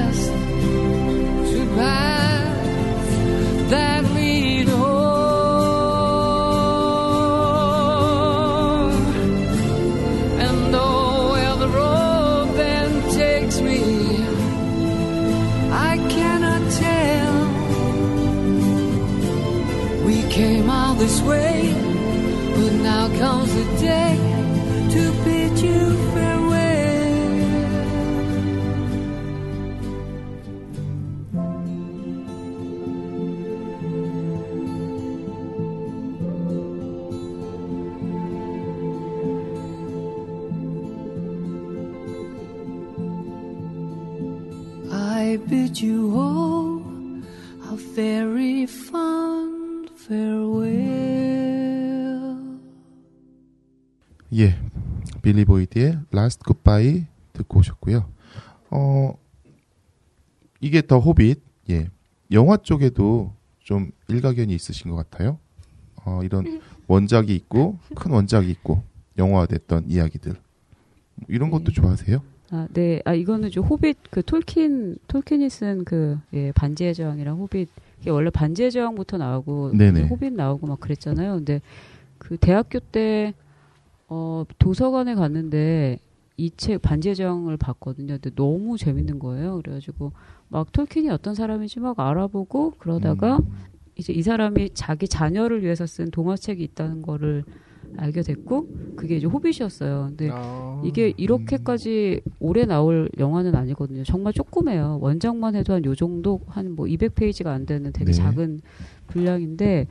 this 21.02 21.20
way, 21.22 21.74
but 22.54 22.72
now 22.74 23.08
comes 23.18 23.52
the 23.52 23.64
day 23.80 24.31
어, 58.72 59.14
이게 60.60 60.80
더 60.80 60.98
호빗, 60.98 61.42
예, 61.70 61.88
영화 62.30 62.56
쪽에도 62.56 63.34
좀 63.58 63.92
일가견이 64.08 64.54
있으신 64.54 64.90
것 64.90 64.96
같아요. 64.96 65.38
어, 66.04 66.22
이런 66.24 66.60
원작이 66.88 67.34
있고 67.34 67.78
큰 67.94 68.10
원작이 68.12 68.50
있고 68.50 68.82
영화화됐던 69.18 69.84
이야기들 69.88 70.34
이런 71.28 71.50
것도 71.50 71.64
네. 71.64 71.72
좋아하세요? 71.72 72.22
아, 72.50 72.66
네. 72.72 73.00
아, 73.04 73.14
이거는 73.14 73.50
좀 73.50 73.64
호빗, 73.64 73.96
그 74.10 74.22
톨킨, 74.22 74.96
톨킨이 75.06 75.48
쓴 75.48 75.84
그, 75.84 76.18
예, 76.34 76.52
반지의 76.52 76.94
제왕이랑 76.94 77.38
호빗. 77.38 77.68
이게 78.00 78.10
원래 78.10 78.30
반지의 78.30 78.70
제왕부터 78.70 79.16
나오고, 79.16 79.72
호빗 80.10 80.32
나오고 80.34 80.66
막 80.66 80.80
그랬잖아요. 80.80 81.36
근데 81.36 81.62
그 82.18 82.36
대학교 82.36 82.78
때, 82.78 83.32
어, 84.08 84.44
도서관에 84.58 85.14
갔는데 85.14 85.98
이 86.42 86.50
책 86.56 86.82
반지의 86.82 87.14
제왕을 87.14 87.56
봤거든요. 87.56 88.18
근데 88.20 88.30
너무 88.34 88.76
재밌는 88.76 89.18
거예요. 89.18 89.56
그래가지고 89.62 90.12
막 90.48 90.72
톨킨이 90.72 91.08
어떤 91.10 91.34
사람인지 91.34 91.78
막 91.80 91.98
알아보고 92.00 92.72
그러다가 92.78 93.36
음. 93.38 93.48
이제 93.96 94.12
이 94.12 94.22
사람이 94.22 94.70
자기 94.74 95.06
자녀를 95.06 95.62
위해서 95.62 95.86
쓴 95.86 96.10
동화책이 96.10 96.62
있다는 96.64 97.02
거를 97.02 97.44
알게 97.96 98.22
됐고, 98.22 98.66
그게 98.96 99.16
이제 99.16 99.26
호빗이었어요. 99.26 100.06
근데 100.08 100.30
아, 100.32 100.80
이게 100.84 101.12
이렇게까지 101.16 102.22
오래 102.40 102.64
나올 102.64 103.08
영화는 103.18 103.54
아니거든요. 103.54 104.02
정말 104.04 104.32
조그매요. 104.32 104.98
원작만 105.02 105.54
해도 105.56 105.74
한 105.74 105.84
요 105.84 105.94
정도 105.94 106.40
한 106.46 106.74
뭐 106.74 106.86
200페이지가 106.86 107.48
안 107.48 107.66
되는 107.66 107.92
되게 107.92 108.12
네. 108.12 108.12
작은 108.12 108.60
분량인데 109.08 109.86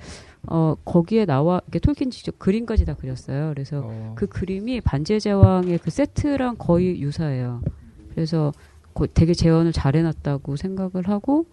어 0.47 0.75
거기에 0.85 1.25
나와 1.25 1.61
이게 1.67 1.79
톨킨 1.79 2.09
직접 2.09 2.37
그림까지 2.39 2.85
다 2.85 2.93
그렸어요. 2.95 3.49
그래서 3.53 3.81
어, 3.85 4.13
그 4.15 4.27
그림이 4.27 4.81
반지의 4.81 5.19
제왕의 5.21 5.77
그 5.79 5.91
세트랑 5.91 6.55
거의 6.57 6.99
유사해요. 7.01 7.61
그래서 8.13 8.51
거- 8.93 9.07
되게 9.07 9.33
재현을 9.33 9.71
잘 9.71 9.95
해놨다고 9.95 10.55
생각을 10.55 11.07
하고 11.07 11.45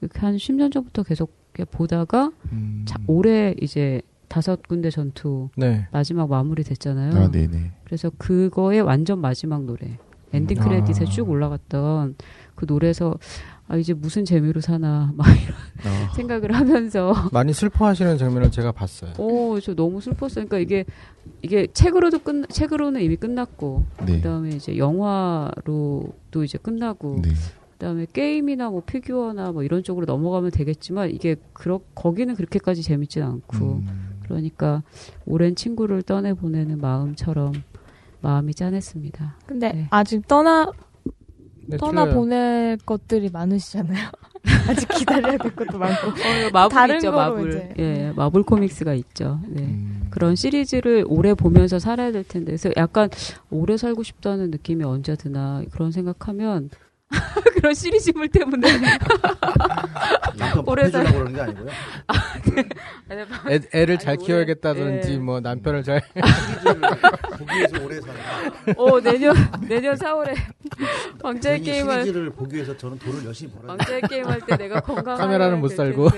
이렇게 0.00 0.20
한 0.20 0.36
10년 0.36 0.72
전부터 0.72 1.02
계속 1.02 1.34
보다가 1.72 2.30
음. 2.52 2.84
자, 2.86 2.98
올해 3.06 3.54
이제 3.60 4.00
다섯 4.28 4.62
군데 4.68 4.90
전투 4.90 5.48
네. 5.56 5.88
마지막 5.92 6.28
마무리 6.28 6.62
됐잖아요. 6.64 7.14
아, 7.24 7.30
네네. 7.30 7.72
그래서 7.84 8.10
그거의 8.18 8.80
완전 8.82 9.20
마지막 9.20 9.64
노래 9.64 9.98
엔딩 10.32 10.60
아. 10.60 10.64
크레딧에 10.64 11.06
쭉 11.06 11.28
올라갔던 11.30 12.16
그 12.54 12.66
노래에서 12.68 13.14
아 13.68 13.76
이제 13.76 13.92
무슨 13.94 14.24
재미로 14.24 14.60
사나 14.60 15.12
막 15.16 15.26
이런 15.26 15.54
아, 15.84 16.12
생각을 16.14 16.52
하면서 16.52 17.12
많이 17.32 17.52
슬퍼하시는 17.52 18.16
장면을 18.16 18.50
제가 18.50 18.72
봤어요. 18.72 19.12
오 19.18 19.58
저 19.60 19.74
너무 19.74 20.00
슬펐어요. 20.00 20.46
그러니까 20.46 20.58
이게 20.58 20.84
이게 21.42 21.66
책으로도 21.72 22.20
끝 22.20 22.48
책으로는 22.48 23.00
이미 23.00 23.16
끝났고 23.16 23.84
네. 24.06 24.16
그다음에 24.16 24.50
이제 24.50 24.76
영화로도 24.76 26.44
이제 26.44 26.58
끝나고 26.58 27.20
네. 27.22 27.30
그다음에 27.72 28.06
게임이나 28.12 28.70
뭐 28.70 28.82
피규어나 28.84 29.52
뭐 29.52 29.62
이런 29.62 29.82
쪽으로 29.82 30.06
넘어가면 30.06 30.50
되겠지만 30.50 31.10
이게 31.10 31.36
그렇 31.52 31.80
거기는 31.94 32.34
그렇게까지 32.34 32.82
재밌진 32.82 33.22
않고 33.22 33.56
음. 33.58 34.18
그러니까 34.22 34.82
오랜 35.24 35.54
친구를 35.54 36.02
떠내 36.02 36.34
보내는 36.34 36.78
마음처럼 36.78 37.52
마음이 38.22 38.54
짠했습니다. 38.54 39.36
근데 39.46 39.72
네. 39.72 39.86
아직 39.90 40.26
떠나 40.26 40.70
네, 41.66 41.76
떠나 41.76 42.04
틀려요. 42.04 42.18
보낼 42.18 42.78
것들이 42.84 43.30
많으시잖아요. 43.30 44.08
아직 44.68 44.88
기다려야 44.88 45.36
될 45.38 45.54
것도 45.54 45.78
많고. 45.78 46.08
어, 46.08 46.50
마블 46.52 46.74
다른 46.74 46.96
있죠, 46.96 47.12
마블. 47.12 47.48
이제. 47.48 47.74
예, 47.78 48.12
마블 48.14 48.42
코믹스가 48.42 48.94
있죠. 48.94 49.40
네. 49.48 49.62
음. 49.62 50.06
그런 50.10 50.36
시리즈를 50.36 51.04
오래 51.08 51.34
보면서 51.34 51.78
살아야 51.78 52.12
될 52.12 52.22
텐데, 52.24 52.46
그래서 52.46 52.70
약간 52.76 53.10
오래 53.50 53.76
살고 53.76 54.02
싶다는 54.02 54.50
느낌이 54.50 54.84
언제 54.84 55.16
드나 55.16 55.62
그런 55.72 55.90
생각하면 55.90 56.70
그런 57.54 57.72
시리즈물 57.74 58.28
때문에 58.28 58.68
남편 58.78 58.98
밥 60.38 60.68
오래 60.68 60.84
해주려고 60.84 61.12
그러는 61.12 61.32
게 61.34 61.40
아니고요. 61.40 61.68
애, 63.50 63.60
애를 63.72 63.94
아니, 63.96 64.04
잘 64.04 64.16
올해- 64.16 64.26
키워야겠다든지 64.26 65.12
예. 65.12 65.18
뭐 65.18 65.40
남편을 65.40 65.82
잘 65.84 66.02
시리즈를 66.14 66.80
보기 67.38 67.54
위해서 67.56 67.84
오래 67.84 68.00
사는 68.00 68.20
어 68.76 69.00
내년 69.00 69.34
내년 69.68 69.94
4월에 69.96 70.34
왕자의 71.22 71.60
게임을 71.62 72.00
시리즈를 72.02 72.30
보기 72.30 72.56
위해서 72.56 72.76
저는 72.76 72.98
돈을 72.98 73.24
열심히 73.24 73.52
벌어요. 73.52 73.68
왕자의 73.70 74.00
게임 74.08 74.26
할 74.26 74.40
때 74.40 74.56
내가 74.56 74.80
건강 74.80 75.16
카메라는 75.16 75.60
못 75.60 75.68
살고. 75.68 76.08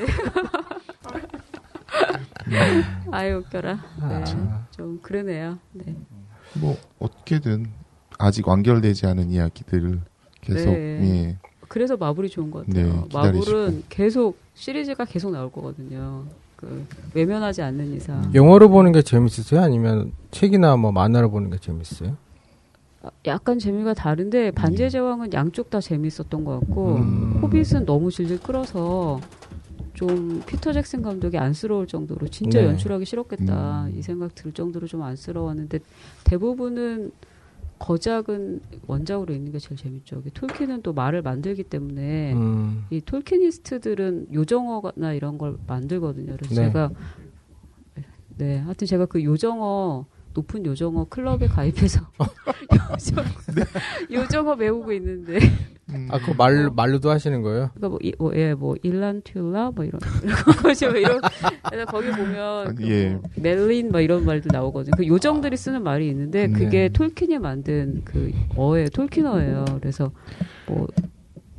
아유 3.12 3.36
웃겨라. 3.36 3.74
네, 3.74 4.24
아. 4.26 4.66
좀 4.70 5.00
그러네요. 5.02 5.58
네. 5.72 5.94
뭐 6.54 6.76
어떻게든 6.98 7.66
아직 8.18 8.48
완결되지 8.48 9.06
않은 9.06 9.30
이야기들을 9.30 10.00
계속 10.48 10.70
네. 10.70 11.00
예. 11.02 11.36
그래서 11.68 11.96
마블이 11.96 12.28
좋은 12.30 12.50
것 12.50 12.66
같아요. 12.66 12.86
네. 12.86 13.08
마블은 13.12 13.82
계속 13.88 14.38
시리즈가 14.54 15.04
계속 15.04 15.30
나올 15.30 15.52
거거든요. 15.52 16.24
그 16.56 16.86
외면하지 17.14 17.62
않는 17.62 17.94
이상. 17.94 18.30
영화로 18.34 18.68
보는 18.70 18.92
게 18.92 19.02
재밌으세요? 19.02 19.60
아니면 19.60 20.12
책이나 20.30 20.76
뭐 20.76 20.90
만화로 20.90 21.30
보는 21.30 21.50
게 21.50 21.58
재밌어요? 21.58 22.16
아, 23.02 23.10
약간 23.26 23.58
재미가 23.58 23.94
다른데 23.94 24.52
반지의 24.52 24.90
제왕은 24.90 25.32
양쪽 25.34 25.70
다 25.70 25.80
재밌었던 25.80 26.44
것 26.44 26.58
같고 26.60 26.96
음. 26.96 27.38
호빗은 27.42 27.84
너무 27.84 28.10
질질 28.10 28.40
끌어서 28.40 29.20
좀 29.94 30.42
피터 30.46 30.72
잭슨 30.72 31.02
감독이 31.02 31.38
안쓰러울 31.38 31.86
정도로 31.86 32.26
진짜 32.28 32.60
네. 32.60 32.66
연출하기 32.66 33.04
싫었겠다 33.04 33.84
음. 33.86 33.94
이 33.96 34.02
생각 34.02 34.34
들 34.34 34.52
정도로 34.52 34.86
좀 34.86 35.02
안쓰러웠는데 35.02 35.78
대부분은 36.24 37.12
거작은 37.78 38.60
원작으로 38.86 39.34
읽는 39.34 39.52
게 39.52 39.58
제일 39.58 39.76
재밌죠. 39.76 40.22
톨킨은 40.34 40.82
또 40.82 40.92
말을 40.92 41.22
만들기 41.22 41.64
때문에 41.64 42.34
음. 42.34 42.84
이 42.90 43.00
톨키니스트들은 43.00 44.28
요정어나 44.32 45.12
이런 45.14 45.38
걸 45.38 45.56
만들거든요. 45.66 46.36
그래서 46.36 46.54
네. 46.54 46.66
제가 46.66 46.90
네, 48.36 48.58
하여튼 48.58 48.86
제가 48.86 49.06
그 49.06 49.22
요정어 49.22 50.06
높은 50.38 50.64
요정어 50.64 51.06
클럽에 51.06 51.48
가입해서 51.48 52.00
요정, 52.94 53.24
요정어 54.10 54.54
배우고 54.56 54.92
있는데 54.92 55.38
음. 55.90 56.06
아, 56.10 56.18
그거 56.18 56.34
말, 56.34 56.70
말로도 56.70 57.10
하시는 57.10 57.42
거예요? 57.42 57.70
그러니까 57.74 57.88
뭐, 57.88 57.98
이, 58.02 58.12
뭐, 58.18 58.32
예, 58.36 58.54
뭐 58.54 58.74
일란튠라 58.76 59.74
뭐 59.74 59.84
이런 59.84 60.00
이런 60.22 60.36
거죠. 60.62 60.90
뭐 60.90 60.98
이런 60.98 61.20
거기 61.86 62.10
보면 62.10 62.74
그 62.76 62.88
예. 62.88 63.10
뭐 63.10 63.22
멜린 63.36 63.90
뭐 63.90 64.00
이런 64.00 64.24
말도 64.24 64.50
나오거든요. 64.52 64.92
그 64.96 65.06
요정들이 65.06 65.56
쓰는 65.56 65.82
말이 65.82 66.08
있는데 66.08 66.46
네. 66.46 66.52
그게 66.52 66.88
톨킨이 66.88 67.38
만든 67.38 68.02
그 68.04 68.30
어예요. 68.56 68.88
톨킨어예요. 68.90 69.64
그래서 69.80 70.12
뭐 70.66 70.86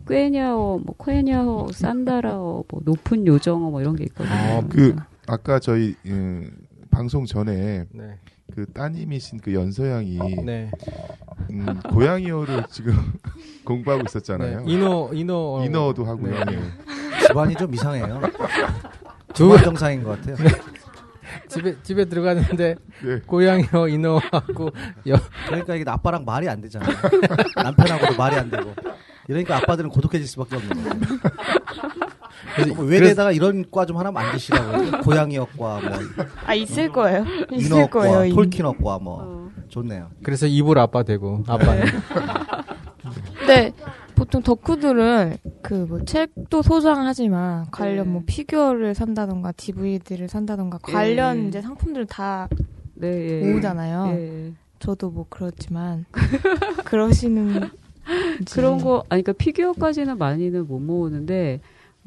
꾀냐어, 0.07 0.79
뭐 0.83 0.95
퀘냐어, 1.03 1.67
산다라어, 1.73 2.63
뭐 2.67 2.81
높은 2.85 3.27
요정어 3.27 3.71
뭐 3.71 3.81
이런 3.81 3.95
게 3.95 4.05
있거든요. 4.05 4.33
아, 4.33 4.61
그 4.69 4.95
아까 5.27 5.59
저희 5.59 5.95
음, 6.05 6.49
방송 6.91 7.25
전에 7.25 7.85
네. 7.91 8.17
그 8.53 8.65
따님이신 8.73 9.39
그 9.39 9.53
연서양이 9.53 10.17
네. 10.43 10.71
음, 11.51 11.79
고양이어를 11.89 12.63
지금 12.69 12.93
공부하고 13.65 14.03
있었잖아요. 14.07 14.61
네. 14.61 14.73
인어, 14.73 15.09
인어. 15.13 15.63
인어도 15.65 16.05
하고요. 16.05 16.43
네. 16.45 16.53
예. 16.53 17.27
집안이 17.27 17.55
좀 17.55 17.73
이상해요. 17.73 18.21
두, 19.33 19.57
정상인 19.63 20.03
것 20.03 20.19
같아요. 20.19 20.35
집에, 21.47 21.75
집에 21.83 22.05
들어갔는데, 22.05 22.75
네. 23.03 23.19
고양이어, 23.25 23.87
인어하고, 23.87 24.71
그러니까 25.47 25.75
이게 25.75 25.89
아빠랑 25.89 26.25
말이 26.25 26.49
안 26.49 26.59
되잖아요. 26.61 26.89
남편하고도 27.55 28.15
말이 28.17 28.35
안 28.35 28.49
되고. 28.49 28.73
이러니까 29.27 29.57
아빠들은 29.57 29.91
고독해질 29.91 30.27
수밖에 30.27 30.55
없는 30.55 30.83
거예요. 30.83 31.19
뭐 32.75 32.85
외대에다가 32.85 33.31
이런 33.31 33.65
과 33.71 33.85
좀 33.85 33.97
하나 33.97 34.11
만드시라고. 34.11 35.01
고양이어과, 35.03 35.53
뭐, 35.57 35.79
아 36.45 36.53
있을 36.53 36.91
거예요. 36.91 37.25
있을 37.51 37.89
거예요. 37.89 38.33
톨킨어과, 38.33 38.99
뭐, 38.99 39.19
어. 39.21 39.49
좋네요. 39.69 40.09
그래서 40.23 40.45
이불 40.47 40.77
아빠 40.79 41.03
되고, 41.03 41.43
아빠는. 41.47 41.83
근데 43.39 43.73
보통 44.15 44.41
덕후들은 44.43 45.37
그 45.61 45.85
뭐 45.87 46.03
책도 46.03 46.61
소장하지만 46.61 47.67
관련 47.71 48.05
네. 48.05 48.11
뭐 48.11 48.21
피규어를 48.25 48.93
산다던가 48.93 49.51
DVD를 49.53 50.27
산다던가 50.27 50.77
관련 50.81 51.43
예. 51.45 51.47
이제 51.47 51.61
상품들을 51.61 52.05
다 52.07 52.47
네, 52.95 53.41
예. 53.41 53.51
모으잖아요. 53.51 54.07
예. 54.17 54.51
저도 54.79 55.09
뭐 55.09 55.25
그렇지만 55.29 56.05
그러시는 56.85 57.69
그런 58.51 58.77
거, 58.79 59.03
아니, 59.09 59.21
그러니까 59.23 59.33
피규어까지는 59.33 60.17
많이는 60.17 60.67
못 60.67 60.79
모으는데, 60.79 61.59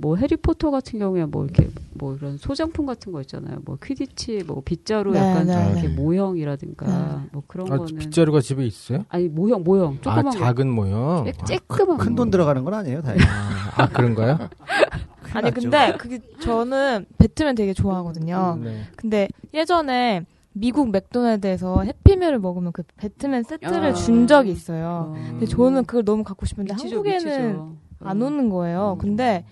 뭐 0.03 0.17
해리포터 0.17 0.73
같은 0.73 0.99
경우에 0.99 1.25
뭐 1.27 1.45
이렇게 1.45 1.71
뭐 1.95 2.17
이런 2.17 2.37
소장품 2.37 2.87
같은 2.87 3.13
거 3.13 3.21
있잖아요. 3.21 3.59
뭐 3.65 3.79
퀴디치, 3.81 4.43
뭐 4.49 4.61
빗자루 4.65 5.13
네, 5.13 5.19
약간 5.21 5.47
네, 5.47 5.53
좀 5.53 5.63
이렇게 5.73 5.89
네. 5.89 5.95
모형이라든가 5.95 6.87
네. 6.87 7.29
뭐 7.31 7.45
그런 7.47 7.73
아, 7.73 7.77
거는 7.79 7.95
빗자루가 7.99 8.41
집에 8.41 8.67
있어요? 8.67 9.05
아니 9.09 9.29
모형 9.29 9.63
모형 9.63 9.93
아, 9.93 10.03
조그만 10.03 10.25
거 10.25 10.31
작은 10.33 10.69
모형? 10.69 11.25
쬐- 11.25 11.61
쬐끄만 11.69 11.99
큰돈 11.99 12.27
거. 12.27 12.31
들어가는 12.33 12.65
건 12.65 12.75
아니에요, 12.75 13.01
다행히. 13.03 13.23
아, 13.25 13.83
아, 13.85 13.89
그런가요? 13.89 14.39
아니 15.35 15.53
근데 15.53 15.95
그게 15.97 16.19
저는 16.41 17.07
배트맨 17.19 17.55
되게 17.55 17.73
좋아하거든요. 17.73 18.59
네. 18.61 18.83
근데 18.97 19.29
예전에 19.55 20.27
미국 20.53 20.91
맥도날드에서 20.91 21.83
해피밀을 21.85 22.41
먹으면 22.41 22.73
그 22.73 22.83
배트맨 22.97 23.45
세트를 23.45 23.85
아. 23.85 23.93
준 23.95 24.27
적이 24.27 24.51
있어요. 24.51 25.15
어. 25.15 25.25
근데 25.31 25.47
저는 25.47 25.85
그걸 25.85 26.05
너무 26.05 26.25
갖고 26.25 26.45
싶은데 26.45 26.75
미치죠, 26.75 26.97
한국에는 26.97 27.47
미치죠. 27.47 27.77
안 28.01 28.21
어. 28.21 28.27
오는 28.27 28.49
거예요. 28.51 28.97
음. 28.97 28.99
근데 28.99 29.45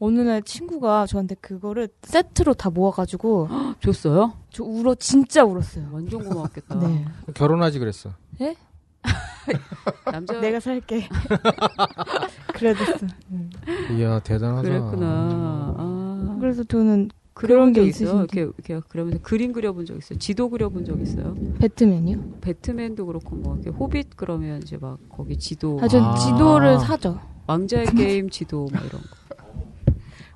어느 0.00 0.20
날 0.20 0.42
친구가 0.42 1.06
저한테 1.06 1.34
그거를 1.36 1.88
세트로 2.02 2.54
다 2.54 2.70
모아가지고 2.70 3.48
줬어요? 3.82 4.32
저 4.50 4.64
울어 4.64 4.94
진짜 4.94 5.44
울었어요. 5.44 5.88
완전 5.92 6.22
고마웠겠다. 6.24 6.78
네, 6.78 7.04
결혼하지 7.34 7.78
그랬어. 7.78 8.10
남자 10.12 10.38
내가 10.40 10.60
살게. 10.60 11.08
그래줬어. 12.54 13.06
음. 13.30 13.50
이야, 13.96 14.20
대단하다. 14.20 14.62
그랬구나. 14.62 15.06
아. 15.78 16.36
그래서 16.40 16.62
저는 16.64 17.10
그런 17.34 17.72
게 17.72 17.82
있어요. 17.84 18.08
있으신지. 18.24 18.38
이렇게, 18.38 18.40
이렇게 18.68 18.80
그러면서 18.88 19.18
그림 19.22 19.52
그려본 19.52 19.86
적 19.86 19.96
있어요. 19.96 20.18
지도 20.18 20.50
그려본 20.50 20.84
적 20.84 21.00
있어요. 21.00 21.34
배트맨이요? 21.60 22.38
배트맨도 22.40 23.06
그렇고 23.06 23.36
뭐 23.36 23.54
이렇게 23.54 23.70
호빗 23.70 24.16
그러면 24.16 24.60
이제 24.62 24.76
막 24.76 24.98
거기 25.08 25.36
지도 25.38 25.78
아, 25.80 25.88
전 25.88 26.02
아. 26.02 26.14
지도를 26.14 26.80
사죠. 26.80 27.20
왕좌의 27.46 27.86
게임 27.96 28.28
지도 28.28 28.68
막 28.72 28.84
이런 28.84 29.00
거. 29.00 29.08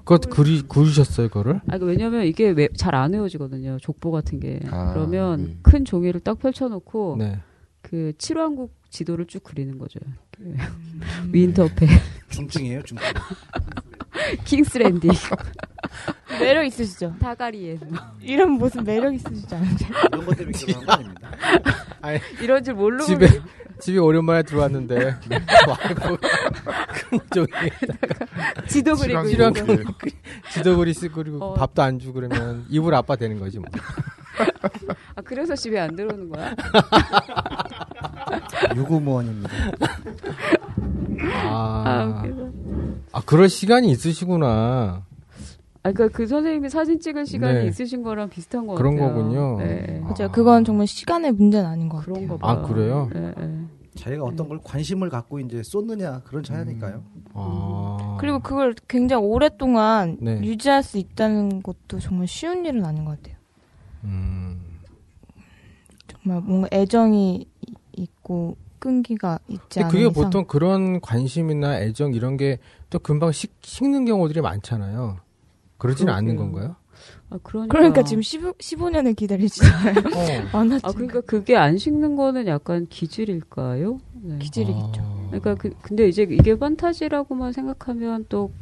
그것 0.05 0.29
그리, 0.31 0.63
그리셨어요, 0.63 1.29
그거를? 1.29 1.61
아, 1.69 1.79
그 1.79 1.87
왜냐면 1.87 2.25
이게 2.27 2.55
잘 2.77 2.95
안 2.95 3.13
외워지거든요. 3.13 3.79
족보 3.81 4.11
같은 4.11 4.39
게. 4.41 4.61
아, 4.71 4.93
그러면 4.93 5.45
네. 5.47 5.57
큰 5.63 5.85
종이를 5.85 6.21
딱 6.21 6.39
펼쳐 6.39 6.69
놓고 6.69 7.17
네. 7.19 7.39
그 7.81 8.13
칠왕국 8.19 8.75
지도를 8.91 9.27
쭉 9.27 9.43
그리는 9.43 9.79
거죠. 9.79 9.99
그 10.37 10.43
음. 10.43 10.59
윈터페, 11.33 11.87
중증이에요, 12.31 12.83
중증. 12.83 13.07
킹스랜딩, 14.45 15.11
매력 16.39 16.65
있으시죠? 16.67 17.15
뭐 17.89 17.99
이런 18.21 18.53
모습 18.53 18.85
매력 18.85 19.15
있으시지 19.15 19.55
않으세요? 19.55 19.91
이런 20.13 20.27
것 20.27 20.37
때문에 20.37 20.59
결혼한 20.59 20.87
거 20.87 20.93
아닙니다. 20.93 21.31
이런 22.41 22.63
줄 22.63 22.75
모르고 22.75 23.05
집에, 23.05 23.27
집에 23.83 23.99
오랜만에 23.99 24.45
들어왔는데 24.45 25.17
지도 28.69 28.95
그리고. 28.95 29.93
지도 30.53 30.77
그리 30.77 30.95
쓰고 30.95 31.15
그리고 31.15 31.45
어. 31.45 31.55
밥도 31.55 31.83
안 31.83 31.99
주고 31.99 32.15
그러면 32.15 32.65
이불 32.69 32.95
아빠 32.95 33.17
되는 33.17 33.41
거지 33.41 33.59
뭐. 33.59 33.67
아 35.17 35.21
그래서 35.23 35.57
집에 35.57 35.81
안 35.81 35.97
들어오는 35.97 36.29
거야? 36.31 36.55
유구무원입니다. 38.77 39.51
아, 41.45 41.85
아. 41.85 42.23
아 43.13 43.23
그럴 43.27 43.49
시간이 43.49 43.91
있으시구나. 43.91 45.05
아, 45.85 45.91
그러니까 45.91 46.17
그 46.17 46.27
선생님이 46.27 46.69
사진 46.71 47.01
찍을 47.01 47.27
시간이 47.27 47.61
네. 47.61 47.67
있으신 47.67 48.03
거랑 48.03 48.29
비슷한 48.31 48.67
것 48.67 48.75
그런 48.77 48.97
같아요. 48.97 49.15
거군요. 49.15 49.57
네. 49.59 50.01
맞아요. 50.01 50.31
그건 50.31 50.65
정말 50.65 50.87
시간의 50.87 51.33
문제는 51.33 51.69
아닌 51.69 51.89
것 51.89 51.99
같아요. 51.99 52.15
그런가 52.15 52.37
봐요. 52.37 52.59
아, 52.59 52.63
그래요? 52.63 53.11
네, 53.13 53.35
네. 53.37 53.65
자기가 53.97 54.23
어떤 54.25 54.49
걸 54.49 54.61
관심을 54.63 55.11
갖고 55.11 55.41
이제 55.41 55.63
쏟느냐 55.63 56.21
그런 56.25 56.43
차이니까요. 56.45 57.03
아. 57.35 58.17
그리고 58.21 58.39
그걸 58.39 58.75
굉장히 58.89 59.25
오랫동안 59.27 60.17
네. 60.21 60.41
유지할 60.43 60.83
수 60.85 60.99
있다는 60.99 61.63
것도 61.63 61.99
정말 61.99 62.27
쉬운 62.29 62.65
일은 62.65 62.85
아닌 62.85 63.05
것 63.05 63.21
같아요. 63.21 63.37
음. 64.05 64.61
정말 66.07 66.41
뭔가 66.43 66.69
애정이 66.73 67.47
이- 67.61 67.75
있고 67.97 68.57
끈기가 68.79 69.39
있지 69.49 69.61
근데 69.69 69.81
않은 69.85 69.91
그게 69.91 70.07
이상 70.09 70.13
보통 70.25 70.45
그런 70.47 71.01
관심이나 71.01 71.81
애정 71.81 72.15
이런 72.15 72.37
게 72.37 72.59
또 72.91 72.99
금방 72.99 73.33
식, 73.33 73.55
식는 73.63 74.05
경우들이 74.05 74.43
많잖아요. 74.43 75.17
그러지는 75.83 76.13
않는 76.13 76.37
그러게요. 76.37 76.53
건가요? 76.53 76.77
아, 77.31 77.39
그러니까. 77.43 77.77
그러니까 77.77 78.03
지금 78.05 78.23
15, 78.23 78.53
15년을 78.53 79.17
기다리시잖아요. 79.17 79.95
어. 80.15 80.57
많았지. 80.59 80.87
아, 80.87 80.93
그러니까 80.93 81.21
그게 81.23 81.57
안 81.57 81.77
식는 81.79 82.17
거는 82.17 82.47
약간 82.47 82.87
기질일까요? 82.89 83.99
네. 84.23 84.39
기질이겠죠. 84.39 85.01
아. 85.03 85.27
그러니까 85.29 85.55
그, 85.57 85.71
근데 85.83 86.09
이제 86.09 86.23
이게 86.23 86.59
판타지라고만 86.59 87.53
생각하면 87.53 88.27
또 88.29 88.53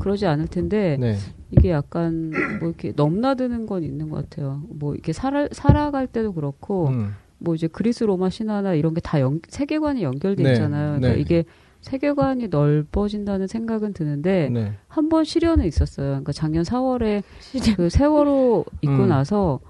그러지 0.00 0.26
않을 0.26 0.48
텐데 0.48 0.96
네. 0.98 1.16
이게 1.52 1.70
약간 1.70 2.30
뭐 2.58 2.68
이렇게 2.68 2.92
넘나드는 2.96 3.66
건 3.66 3.84
있는 3.84 4.08
것 4.10 4.28
같아요. 4.28 4.62
뭐 4.68 4.94
이렇게 4.94 5.12
살아 5.12 5.46
살아갈 5.52 6.06
때도 6.08 6.32
그렇고 6.32 6.88
음. 6.88 7.14
뭐 7.38 7.54
이제 7.54 7.68
그리스 7.68 8.02
로마 8.04 8.30
신화나 8.30 8.74
이런 8.74 8.94
게 8.94 9.00
다 9.00 9.18
세계관이 9.48 10.02
연결돼 10.02 10.42
네, 10.42 10.52
있잖아요. 10.52 10.98
그러니까 10.98 11.14
네. 11.14 11.20
이게 11.20 11.44
세계관이 11.84 12.48
넓어진다는 12.48 13.46
생각은 13.46 13.92
드는데 13.92 14.48
네. 14.50 14.72
한번 14.88 15.24
시련은 15.24 15.66
있었어요. 15.66 16.06
그러니까 16.08 16.32
작년 16.32 16.64
4월에 16.64 17.22
시련. 17.40 17.76
그 17.76 17.90
세월호 17.90 18.64
있고 18.80 18.92
음. 19.02 19.08
나서 19.08 19.60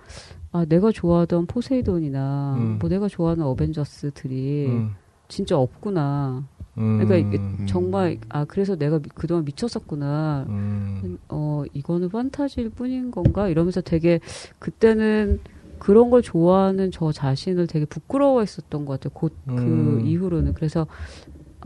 아 0.52 0.64
내가 0.64 0.92
좋아하던 0.92 1.46
포세이돈이나 1.46 2.54
음. 2.56 2.78
뭐 2.80 2.88
내가 2.88 3.08
좋아하는 3.08 3.44
어벤져스들이 3.44 4.66
음. 4.68 4.90
진짜 5.26 5.58
없구나. 5.58 6.44
음. 6.78 6.98
그러니까 6.98 7.16
이게 7.16 7.38
음. 7.42 7.66
정말 7.68 8.18
아 8.28 8.44
그래서 8.44 8.76
내가 8.76 9.00
미- 9.00 9.08
그동안 9.12 9.44
미쳤었구나. 9.44 10.46
음. 10.48 11.18
어 11.28 11.64
이거는 11.72 12.10
판타지일 12.10 12.70
뿐인 12.70 13.10
건가 13.10 13.48
이러면서 13.48 13.80
되게 13.80 14.20
그때는 14.60 15.40
그런 15.80 16.10
걸 16.10 16.22
좋아하는 16.22 16.92
저 16.92 17.10
자신을 17.10 17.66
되게 17.66 17.84
부끄러워했었던 17.86 18.84
것 18.84 19.00
같아요. 19.00 19.12
곧그 19.14 19.34
음. 19.48 20.06
이후로는 20.06 20.54
그래서 20.54 20.86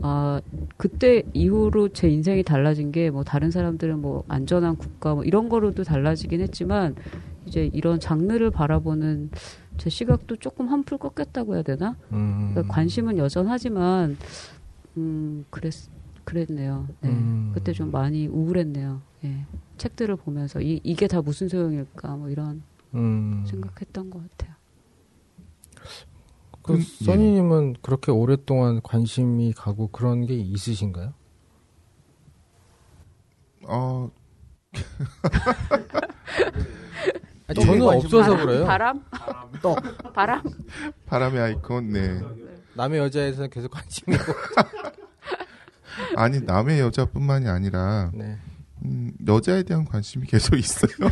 아 0.01 0.39
그때 0.77 1.23
이후로 1.33 1.89
제 1.89 2.09
인생이 2.09 2.43
달라진 2.43 2.91
게 2.91 3.09
뭐 3.09 3.23
다른 3.23 3.51
사람들은 3.51 3.99
뭐 3.99 4.23
안전한 4.27 4.75
국가 4.77 5.15
뭐 5.15 5.23
이런 5.23 5.49
거로도 5.49 5.83
달라지긴 5.83 6.41
했지만 6.41 6.95
이제 7.45 7.69
이런 7.73 7.99
장르를 7.99 8.51
바라보는 8.51 9.31
제 9.77 9.89
시각도 9.89 10.35
조금 10.37 10.67
한풀 10.69 10.97
꺾였다고 10.97 11.55
해야 11.55 11.63
되나? 11.63 11.95
음. 12.11 12.51
그러니까 12.53 12.73
관심은 12.73 13.17
여전하지만 13.17 14.17
음 14.97 15.45
그랬 15.49 15.73
그랬네요. 16.25 16.87
네. 17.01 17.09
음. 17.09 17.51
그때 17.53 17.71
좀 17.73 17.89
많이 17.91 18.27
우울했네요. 18.27 19.01
예. 19.23 19.45
책들을 19.77 20.15
보면서 20.17 20.61
이, 20.61 20.79
이게 20.83 21.07
다 21.07 21.21
무슨 21.21 21.47
소용일까 21.47 22.15
뭐 22.17 22.29
이런 22.29 22.61
음. 22.93 23.43
생각했던 23.47 24.09
것 24.11 24.21
같아요. 24.29 24.55
그 26.73 26.77
그, 26.77 27.05
써니님은 27.05 27.75
그렇게 27.81 28.11
오랫동안 28.11 28.81
관심이 28.83 29.53
가고 29.53 29.87
그런 29.87 30.25
게 30.25 30.35
있으신가요? 30.35 31.13
어, 33.65 34.11
아, 37.47 37.53
또 37.55 37.61
저는 37.61 37.81
없어서 37.81 38.31
바람? 38.35 38.45
그래요. 38.45 38.65
바람? 38.65 39.03
또 39.61 39.75
바람? 40.13 40.43
바람의 41.07 41.41
아이콘, 41.41 41.91
네. 41.91 42.21
남의 42.75 42.99
여자에서는 42.99 43.49
계속 43.49 43.71
관심이. 43.71 44.15
아니, 46.15 46.39
남의 46.41 46.79
여자뿐만이 46.79 47.47
아니라, 47.47 48.11
네. 48.13 48.37
음, 48.85 49.11
여자에 49.27 49.63
대한 49.63 49.83
관심이 49.85 50.25
계속 50.25 50.55
있어요. 50.55 51.09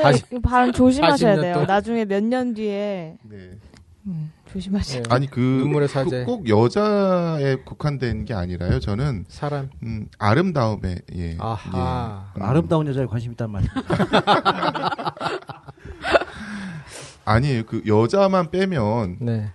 사실- 0.00 0.26
이거 0.30 0.40
발음 0.40 0.72
조심하셔야 0.72 1.36
40년 1.36 1.40
돼요. 1.40 1.64
나중에 1.66 2.04
몇 2.06 2.22
년 2.24 2.54
뒤에 2.54 3.18
네. 3.22 3.58
음, 4.06 4.32
조심하셔야 4.58 5.02
네. 5.02 5.08
아니, 5.10 5.26
그, 5.28 5.40
눈물의 5.40 5.88
그 5.88 5.94
사제. 5.94 6.22
꼭 6.24 6.48
여자에 6.48 7.56
국한된 7.64 8.24
게 8.24 8.34
아니라요. 8.34 8.78
저는, 8.78 9.24
사람. 9.28 9.68
음, 9.82 10.06
아름다움에, 10.18 10.98
예. 11.16 11.36
아하. 11.40 12.30
예. 12.36 12.38
음, 12.38 12.42
아름다운 12.42 12.86
여자에 12.86 13.06
관심 13.06 13.32
있단 13.32 13.50
말이에요. 13.50 13.72
아니에요. 17.24 17.64
그 17.66 17.82
여자만 17.86 18.50
빼면, 18.52 19.16
네. 19.20 19.50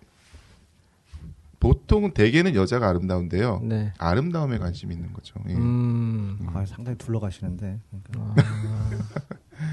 보통은 1.62 2.14
대개는 2.14 2.56
여자가 2.56 2.88
아름다운데요. 2.90 3.62
네. 3.64 3.94
아름다움에 3.98 4.58
관심이 4.60 4.94
있는 4.94 5.12
거죠. 5.14 5.36
예. 5.50 5.54
음. 5.54 6.38
아, 6.54 6.66
상당히 6.66 6.98
둘러가시는데. 6.98 7.80
그러니까. 8.12 8.42
아, 8.42 8.46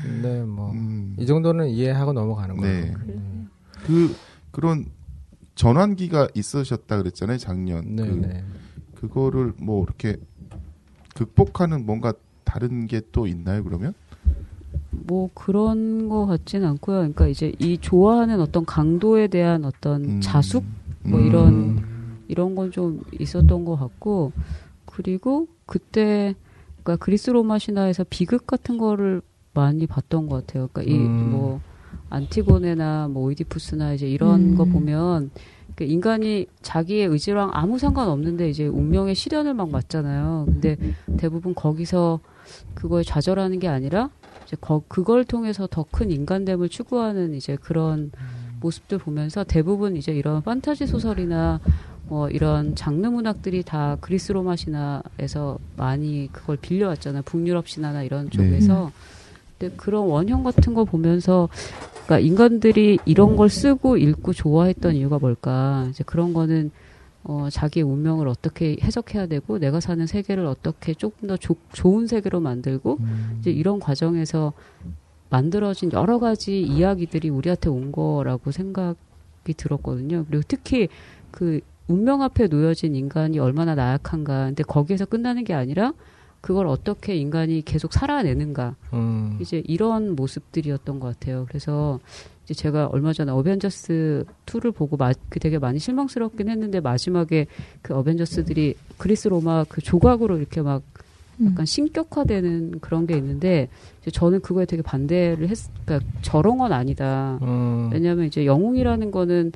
네, 0.23 0.43
뭐. 0.43 0.71
음. 0.73 1.15
이 1.19 1.27
정도는 1.27 1.69
이해하고 1.69 2.13
넘어가는 2.13 2.57
거예요. 2.57 2.95
네. 3.07 3.15
그 3.87 4.17
그런 4.51 4.87
전환기가 5.57 6.29
있으셨다 6.35 6.99
그랬잖아요 6.99 7.39
작년. 7.39 7.97
네, 7.97 8.07
그, 8.07 8.13
네. 8.15 8.45
그거를 8.95 9.53
뭐 9.59 9.83
이렇게 9.83 10.17
극복하는 11.15 11.85
뭔가 11.87 12.13
다른 12.45 12.87
게 12.87 13.01
또 13.11 13.27
있나요 13.27 13.65
그러면? 13.65 13.93
뭐 14.91 15.31
그런 15.35 16.09
거 16.09 16.27
같진 16.27 16.65
않고요. 16.65 16.99
그러니까 16.99 17.27
이제 17.29 17.53
이 17.59 17.79
좋아하는 17.79 18.41
어떤 18.41 18.65
강도에 18.65 19.27
대한 19.29 19.65
어떤 19.65 20.05
음. 20.05 20.21
자숙 20.21 20.65
뭐 21.05 21.19
음. 21.21 21.27
이런 21.27 21.87
이런 22.29 22.55
건 22.55 22.71
좀 22.71 23.03
있었던 23.19 23.65
것 23.65 23.77
같고 23.77 24.33
그리고 24.85 25.49
그때 25.65 26.35
그러니까 26.83 27.05
그리스 27.05 27.31
로마 27.31 27.59
신화에서 27.59 28.05
비극 28.11 28.47
같은 28.47 28.79
거를 28.79 29.23
많이 29.55 29.87
봤던 29.87 30.29
것 30.29 30.47
같아요. 30.47 30.69
그러니까 30.73 30.93
이 30.93 30.97
음. 30.99 31.61
뭐 32.09 32.17
안티고네나 32.19 33.09
뭐 33.09 33.25
오이디푸스나 33.25 33.93
이제 33.95 34.09
이런 34.09 34.53
음. 34.53 34.55
거 34.57 34.65
보면 34.65 35.31
그 35.75 35.85
인간이 35.85 36.47
자기의 36.63 37.07
의지랑 37.09 37.51
아무 37.53 37.79
상관 37.79 38.09
없는데 38.09 38.49
이제 38.49 38.67
운명의 38.67 39.15
시련을 39.15 39.55
막 39.55 39.71
맞잖아요. 39.71 40.45
근데 40.47 40.77
대부분 41.19 41.55
거기서 41.55 42.21
그거에 42.75 43.03
좌절하는 43.03 43.59
게 43.59 43.69
아니라 43.69 44.11
이제 44.47 44.57
거, 44.61 44.83
그걸 44.89 45.25
통해서 45.25 45.67
더 45.71 45.85
큰 45.91 46.11
인간됨을 46.11 46.69
추구하는 46.69 47.35
이제 47.35 47.57
그런 47.61 48.11
모습들 48.61 48.99
보면서 48.99 49.45
대부분 49.45 49.97
이제 49.97 50.13
이런 50.13 50.43
판타지 50.43 50.87
소설이나 50.87 51.61
뭐 52.09 52.29
이런 52.31 52.75
장르 52.75 53.07
문학들이 53.09 53.63
다 53.65 53.97
그리스 54.01 54.33
로마 54.33 54.57
신화에서 54.57 55.59
많이 55.77 56.29
그걸 56.33 56.57
빌려왔잖아요. 56.57 57.23
북유럽 57.23 57.69
신화나 57.69 58.03
이런 58.03 58.31
쪽에서. 58.31 58.93
근데 59.59 59.75
그런 59.77 60.07
원형 60.07 60.43
같은 60.45 60.75
거 60.75 60.85
보면서 60.85 61.49
그러니까 62.05 62.19
인간들이 62.21 62.99
이런 63.05 63.37
걸 63.37 63.49
쓰고 63.49 63.97
읽고 63.97 64.33
좋아했던 64.33 64.95
이유가 64.95 65.19
뭘까? 65.19 65.87
이제 65.91 66.05
그런 66.05 66.33
거는 66.33 66.71
어, 67.25 67.49
자기의 67.51 67.83
운명을 67.85 68.29
어떻게 68.29 68.77
해석해야 68.81 69.27
되고 69.27 69.59
내가 69.59 69.81
사는 69.81 70.07
세계를 70.07 70.47
어떻게 70.47 70.95
조금 70.95 71.27
더 71.29 71.37
조- 71.37 71.57
좋은 71.73 72.07
세계로 72.07 72.39
만들고 72.41 72.99
이제 73.41 73.51
이런 73.51 73.81
과정에서 73.81 74.53
만들어진 75.29 75.91
여러 75.93 76.21
가지 76.21 76.63
이야기들이 76.63 77.31
우리한테 77.31 77.69
온 77.69 77.91
거라고 77.91 78.53
생각이 78.53 79.55
들었거든요. 79.57 80.25
그리고 80.29 80.45
특히 80.47 80.89
그 81.33 81.61
운명 81.89 82.23
앞에 82.23 82.47
놓여진 82.47 82.95
인간이 82.95 83.39
얼마나 83.41 83.75
나약한가. 83.75 84.47
근데 84.47 84.63
거기에서 84.63 85.05
끝나는 85.05 85.43
게 85.43 85.53
아니라 85.55 85.93
그걸 86.47 86.69
어떻게 86.69 87.17
인간이 87.17 87.61
계속 87.65 87.93
살아내는가. 87.93 88.77
음. 88.93 89.37
이제 89.41 89.65
이런 89.67 90.15
모습들이었던 90.15 91.01
것 91.01 91.09
같아요. 91.09 91.45
그래서 91.49 91.99
이제 92.45 92.55
제가 92.55 92.87
얼마 92.87 93.13
전에 93.13 93.33
어벤져스 93.33 94.25
2를 94.47 94.73
보고 94.73 94.97
마, 94.97 95.13
그 95.29 95.41
되게 95.41 95.59
많이 95.59 95.81
실망스럽긴 95.81 96.49
했는데 96.49 96.79
마지막에 96.79 97.49
그 97.83 97.97
어벤져스들이 97.97 98.77
그리스 98.97 99.27
로마 99.27 99.65
그 99.69 99.81
조각으로 99.81 100.39
이렇게 100.39 100.63
막 100.63 100.85
음. 101.41 101.49
약간 101.51 101.67
신격화되는 101.67 102.79
그런 102.79 103.09
게 103.09 103.17
있는데 103.17 103.69
이제 104.03 104.13
저는 104.13 104.39
그거에 104.39 104.67
되게 104.67 104.83
반대를 104.83 105.49
했, 105.49 105.59
그러니까 105.85 106.09
저런 106.23 106.59
건 106.59 106.73
아니다. 106.73 107.41
음. 107.43 107.91
왜냐하면 107.93 108.27
이제 108.27 108.47
영웅이라는 108.47 109.11
거는 109.11 109.51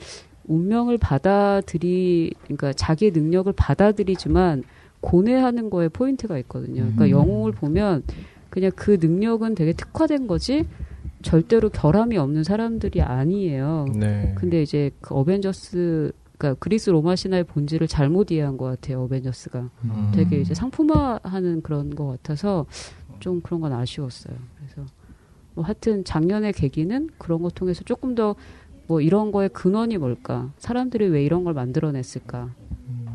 운명을 0.49 0.99
받아들이 0.99 2.33
그러니까 2.43 2.73
자기의 2.73 3.13
능력을 3.13 3.53
받아들이지만 3.53 4.65
고뇌하는 5.01 5.71
거에 5.71 5.89
포인트가 5.89 6.39
있거든요. 6.39 6.83
그러니까 6.83 7.05
음. 7.07 7.11
영웅을 7.11 7.53
보면 7.53 8.03
그냥 8.51 8.71
그 8.75 8.99
능력은 9.01 9.55
되게 9.55 9.73
특화된 9.73 10.27
거지 10.27 10.67
절대로 11.23 11.69
결함이 11.69 12.17
없는 12.19 12.45
사람들이 12.45 13.03
아니에요. 13.03 13.87
네. 13.95 14.35
근데 14.37 14.63
이제 14.63 14.91
그 15.01 15.15
어벤져스 15.15 16.13
그러니까 16.39 16.59
그리스 16.59 16.91
로마 16.91 17.17
신화의 17.17 17.45
본질을 17.45 17.87
잘못 17.87 18.31
이해한 18.31 18.57
것 18.57 18.65
같아요. 18.67 19.03
어벤져스가 19.03 19.71
음. 19.85 20.13
되게 20.15 20.41
이제 20.41 20.55
상품화하는 20.55 21.63
그런 21.63 21.95
것 21.95 22.07
같아서 22.07 22.67
좀 23.21 23.41
그런 23.43 23.61
건 23.61 23.73
아쉬웠어요. 23.73 24.35
그래서 24.57 24.91
뭐 25.55 25.65
하여튼 25.65 26.05
작년의 26.05 26.55
계기는 26.55 27.11
그런 27.19 27.43
거 27.43 27.51
통해서 27.51 27.83
조금 27.85 28.15
더 28.15 28.35
뭐 28.91 29.01
이런 29.01 29.31
거의 29.31 29.49
근원이 29.49 29.99
뭘까? 29.99 30.53
사람들이 30.59 31.07
왜 31.07 31.25
이런 31.25 31.45
걸 31.45 31.55
만들어냈을까? 31.55 32.51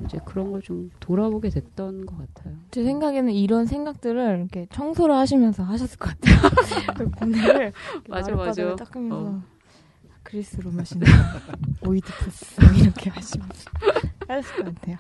이제 0.06 0.20
그런 0.26 0.52
걸 0.52 0.62
좀 0.62 0.90
돌아보게 1.00 1.50
됐던 1.50 2.06
것 2.06 2.18
같아요. 2.18 2.56
제 2.72 2.84
생각에는 2.84 3.32
이런 3.34 3.66
생각들을 3.66 4.38
이렇게 4.40 4.68
청소를 4.72 5.14
하시면서 5.16 5.64
하셨을 5.64 5.98
것 6.00 6.12
같아요. 6.20 7.10
고뇌를 7.18 7.74
맞아, 8.10 8.28
아랫바닥을 8.34 8.72
맞아. 8.72 8.86
닦으면서 8.86 9.16
어. 9.30 9.44
그리스 10.24 10.60
로마 10.62 10.84
신화 10.84 11.06
오이디푸스 11.86 12.62
이렇게 12.82 13.10
하시면서 13.12 13.70
하셨을 14.28 14.64
것 14.64 14.76
같아요. 14.76 14.98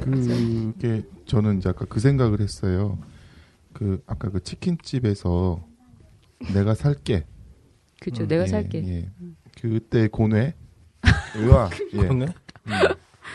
그게 0.00 1.02
저는 1.26 1.58
이제 1.58 1.68
아까 1.70 1.86
그 1.86 1.98
생각을 2.00 2.40
했어요. 2.40 2.98
그 3.72 4.02
아까 4.06 4.30
그 4.30 4.42
치킨집에서 4.42 5.64
내가 6.52 6.74
살게. 6.74 7.24
그죠? 8.00 8.24
음, 8.24 8.28
내가 8.28 8.42
예, 8.42 8.46
살게. 8.46 8.84
예. 8.86 9.10
그때 9.60 10.08
고뇌. 10.08 10.54
의와 11.36 11.70
예. 11.94 11.98
그렇네. 11.98 12.26
음. 12.26 12.72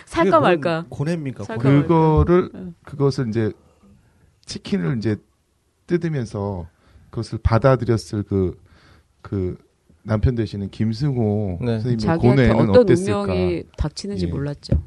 살까 0.06 0.40
말까? 0.40 0.86
고뇌입니까? 0.90 1.44
살까 1.44 1.62
고뇌. 1.64 1.76
말까? 1.76 1.88
그거를 1.88 2.50
응. 2.56 2.74
그것을 2.84 3.28
이제 3.30 3.52
치킨을 4.46 4.98
이제 4.98 5.18
뜯으면서 5.88 6.68
그것을 7.10 7.40
받아들였을 7.42 8.24
그그 8.24 9.58
남편 10.04 10.36
되시는 10.36 10.70
김승호 10.70 11.60
네. 11.62 11.80
선생님의 11.80 12.18
고뇌는 12.20 12.70
어떤 12.70 12.82
어땠을까? 12.84 13.22
운명이 13.22 13.64
닥치는지 13.78 14.28
예. 14.28 14.30
몰랐죠. 14.30 14.82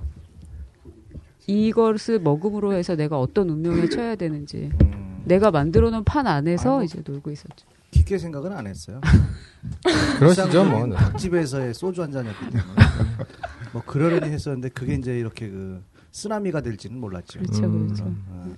이것을 1.46 2.20
먹음으로 2.20 2.74
해서 2.74 2.94
내가 2.94 3.18
어떤 3.18 3.48
운명에 3.48 3.88
처해야 3.88 4.16
되는지 4.16 4.70
음, 4.82 5.22
내가 5.24 5.50
만들어 5.50 5.90
놓은 5.90 6.04
판 6.04 6.26
안에서 6.26 6.70
아, 6.70 6.74
뭐. 6.74 6.82
이제 6.84 7.02
놀고 7.04 7.30
있었죠. 7.30 7.66
깊게 7.90 8.18
생각은 8.18 8.52
안 8.52 8.66
했어요. 8.66 9.00
그러시죠, 10.18 10.64
뭐. 10.64 10.86
네. 10.86 10.96
닭집에서의 10.96 11.74
소주 11.74 12.02
한 12.02 12.12
잔이었기 12.12 12.50
때문에 12.50 12.64
뭐 13.72 13.82
그러려니 13.82 14.30
했었는데 14.30 14.68
그게 14.70 14.94
이제 14.94 15.18
이렇게 15.18 15.48
그 15.48 15.82
쓰나미가 16.12 16.60
될지는 16.60 16.98
몰랐죠. 16.98 17.40
그렇죠, 17.40 17.64
음. 17.64 17.86
그렇죠. 17.86 18.04
어, 18.28 18.56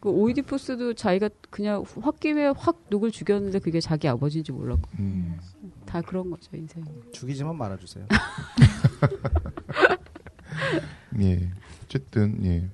그 0.00 0.10
오이디푸스도 0.10 0.94
자기가 0.94 1.30
그냥 1.50 1.82
홧김에 1.82 2.48
확 2.56 2.84
누굴 2.90 3.10
죽였는데 3.10 3.58
그게 3.58 3.80
자기 3.80 4.08
아버지인지 4.08 4.52
몰랐고 4.52 4.88
음. 4.98 5.38
다 5.84 6.00
그런 6.02 6.30
거죠 6.30 6.50
인생. 6.54 6.84
죽이지만 7.12 7.56
말아주세요. 7.56 8.06
예. 11.20 11.50
어쨌든 11.84 12.44
예. 12.44 12.68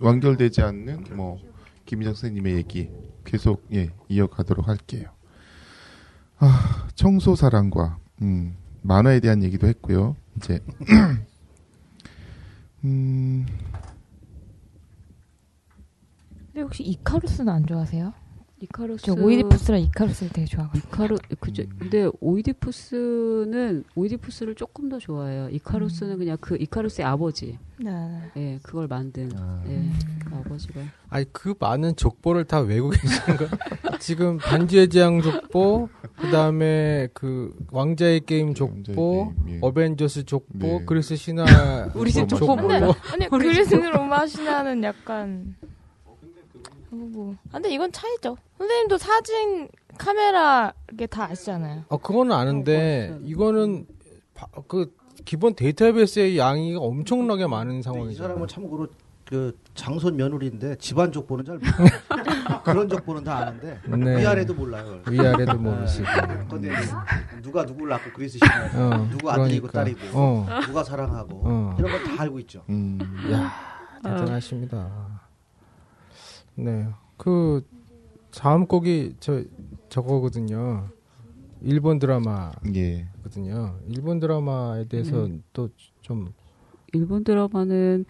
완결되지 0.00 0.62
않는 0.62 1.04
뭐 1.14 1.38
김희정 1.86 2.14
선생님의 2.14 2.54
얘기 2.54 2.90
계속 3.32 3.66
예 3.72 3.90
이어가도록 4.10 4.68
할게요. 4.68 5.08
아 6.38 6.86
청소 6.94 7.34
사랑과 7.34 7.98
음, 8.20 8.56
만화에 8.82 9.20
대한 9.20 9.42
얘기도 9.42 9.66
했고요. 9.68 10.16
이제 10.36 10.62
음 12.84 13.46
근데 16.46 16.60
혹시 16.60 16.82
이카루스는 16.82 17.50
안 17.50 17.66
좋아하세요? 17.66 18.12
이카루스 18.62 19.04
저 19.04 19.14
오이디푸스랑 19.14 19.80
이카루스를 19.80 20.32
되게 20.32 20.46
좋아하거든요. 20.46 20.82
이카루 20.86 21.18
그죠. 21.40 21.64
근데 21.80 22.08
오이디푸스는 22.20 23.82
오이디푸스를 23.96 24.54
조금 24.54 24.88
더 24.88 25.00
좋아해요. 25.00 25.48
이카루스는 25.50 26.18
그냥 26.18 26.36
그 26.40 26.56
이카루스의 26.60 27.04
아버지. 27.04 27.58
네. 27.78 27.90
예, 28.36 28.60
그걸 28.62 28.86
만든 28.86 29.32
아. 29.36 29.64
예, 29.66 29.82
그 30.24 30.36
아버지가 30.36 30.80
아니 31.08 31.24
그 31.32 31.54
많은 31.58 31.96
족보를 31.96 32.44
다 32.44 32.60
외우고 32.60 32.90
계시는 32.90 33.36
거. 33.36 33.48
지금 33.98 34.38
반지의 34.38 34.88
제왕 34.88 35.22
족보, 35.22 35.88
그다음에 36.18 37.08
그 37.14 37.52
왕좌의 37.72 38.20
게임 38.20 38.54
족보, 38.54 39.32
게임, 39.44 39.56
예. 39.56 39.58
어벤져스 39.60 40.24
족보, 40.24 40.58
네. 40.58 40.84
그리스 40.86 41.16
신화 41.16 41.90
우리 41.94 42.12
집 42.12 42.28
족보 42.28 42.54
근데. 42.54 42.76
아니 43.12 43.28
그리스 43.28 43.74
로마 43.74 44.24
신화는 44.24 44.84
약간 44.84 45.56
뭐. 46.96 47.34
아, 47.48 47.54
근데 47.54 47.70
이건 47.72 47.90
차이죠. 47.92 48.36
선생님도 48.58 48.98
사진 48.98 49.68
카메라 49.98 50.72
이게 50.92 51.06
다 51.06 51.24
아시잖아요. 51.24 51.84
어 51.88 51.96
그거는 51.98 52.32
아는데 52.32 53.18
이거는 53.22 53.86
바- 54.34 54.46
그 54.68 54.94
기본 55.24 55.54
데이터베이스의 55.54 56.38
양이 56.38 56.74
엄청나게 56.76 57.46
많은 57.46 57.66
근데 57.72 57.78
이 57.80 57.82
상황이죠. 57.82 58.22
사람은 58.22 58.48
참고로 58.48 58.88
그 59.24 59.56
장손 59.74 60.16
며느리인데 60.16 60.76
집안 60.76 61.10
족보는 61.12 61.44
잘 61.44 61.58
몰라요. 61.58 62.60
그런 62.64 62.88
족보는 62.88 63.24
다 63.24 63.38
아는데 63.38 63.80
네. 63.86 64.20
위아래도 64.20 64.52
몰라요. 64.52 65.00
위아래도 65.08 65.56
모르시고. 65.58 66.06
근데 66.50 66.70
누가 67.42 67.62
누구를 67.64 67.88
낳고 67.90 68.10
그리스 68.14 68.38
신화 68.38 68.96
어, 68.96 69.08
누구 69.10 69.30
아들이고 69.30 69.68
그러니까. 69.68 69.72
딸이고 69.96 70.18
어. 70.18 70.46
누가 70.66 70.84
사랑하고 70.84 71.40
어. 71.44 71.76
이런 71.78 71.92
거다 72.04 72.22
알고 72.22 72.38
있죠. 72.40 72.62
음. 72.68 72.98
야 73.32 73.50
대단하십니다. 74.02 75.11
네, 76.54 76.86
그 77.16 77.64
다음 78.30 78.66
곡이 78.66 79.16
저 79.20 79.42
저거거든요. 79.88 80.88
일본 81.62 81.98
드라마거든요. 81.98 82.74
예. 82.74 83.08
일본 83.88 84.18
드라마에 84.18 84.84
대해서 84.88 85.28
또좀 85.52 86.32
일본 86.92 87.24
드라마는 87.24 88.04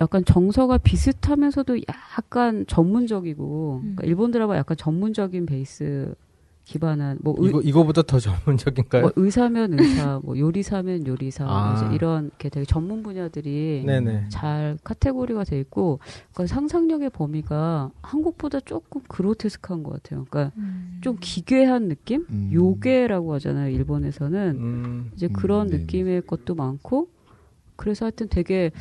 약간 0.00 0.24
정서가 0.24 0.78
비슷하면서도 0.78 1.78
약간 1.88 2.66
전문적이고 2.66 3.78
그러니까 3.80 4.04
일본 4.04 4.30
드라마 4.30 4.56
약간 4.56 4.76
전문적인 4.76 5.46
베이스 5.46 6.14
기반한 6.66 7.18
뭐, 7.22 7.36
의, 7.38 7.48
이거 7.48 7.60
이거보다 7.60 8.02
더 8.02 8.18
전문적인가요? 8.18 9.02
뭐 9.02 9.12
의사면 9.14 9.78
의사, 9.78 10.20
뭐 10.24 10.36
요리사면 10.36 11.06
요리사 11.06 11.46
아. 11.48 11.74
이제 11.76 11.94
이런 11.94 12.32
게 12.38 12.48
되게 12.48 12.66
전문 12.66 13.04
분야들이 13.04 13.84
네네. 13.86 14.26
잘 14.30 14.76
카테고리가 14.82 15.44
돼 15.44 15.60
있고 15.60 16.00
그러니까 16.32 16.52
상상력의 16.52 17.10
범위가 17.10 17.92
한국보다 18.02 18.58
조금 18.60 19.00
그로테스크한 19.06 19.84
것 19.84 20.02
같아요. 20.02 20.26
그러니까 20.28 20.56
좀 21.02 21.16
기괴한 21.20 21.86
느낌? 21.88 22.26
음. 22.30 22.50
요괴라고 22.52 23.34
하잖아요. 23.34 23.70
일본에서는 23.70 24.56
음, 24.58 25.10
이제 25.14 25.28
음, 25.28 25.32
그런 25.34 25.68
네. 25.68 25.78
느낌의 25.78 26.22
것도 26.26 26.56
많고 26.56 27.08
그래서 27.76 28.06
하여튼 28.06 28.26
되게 28.28 28.72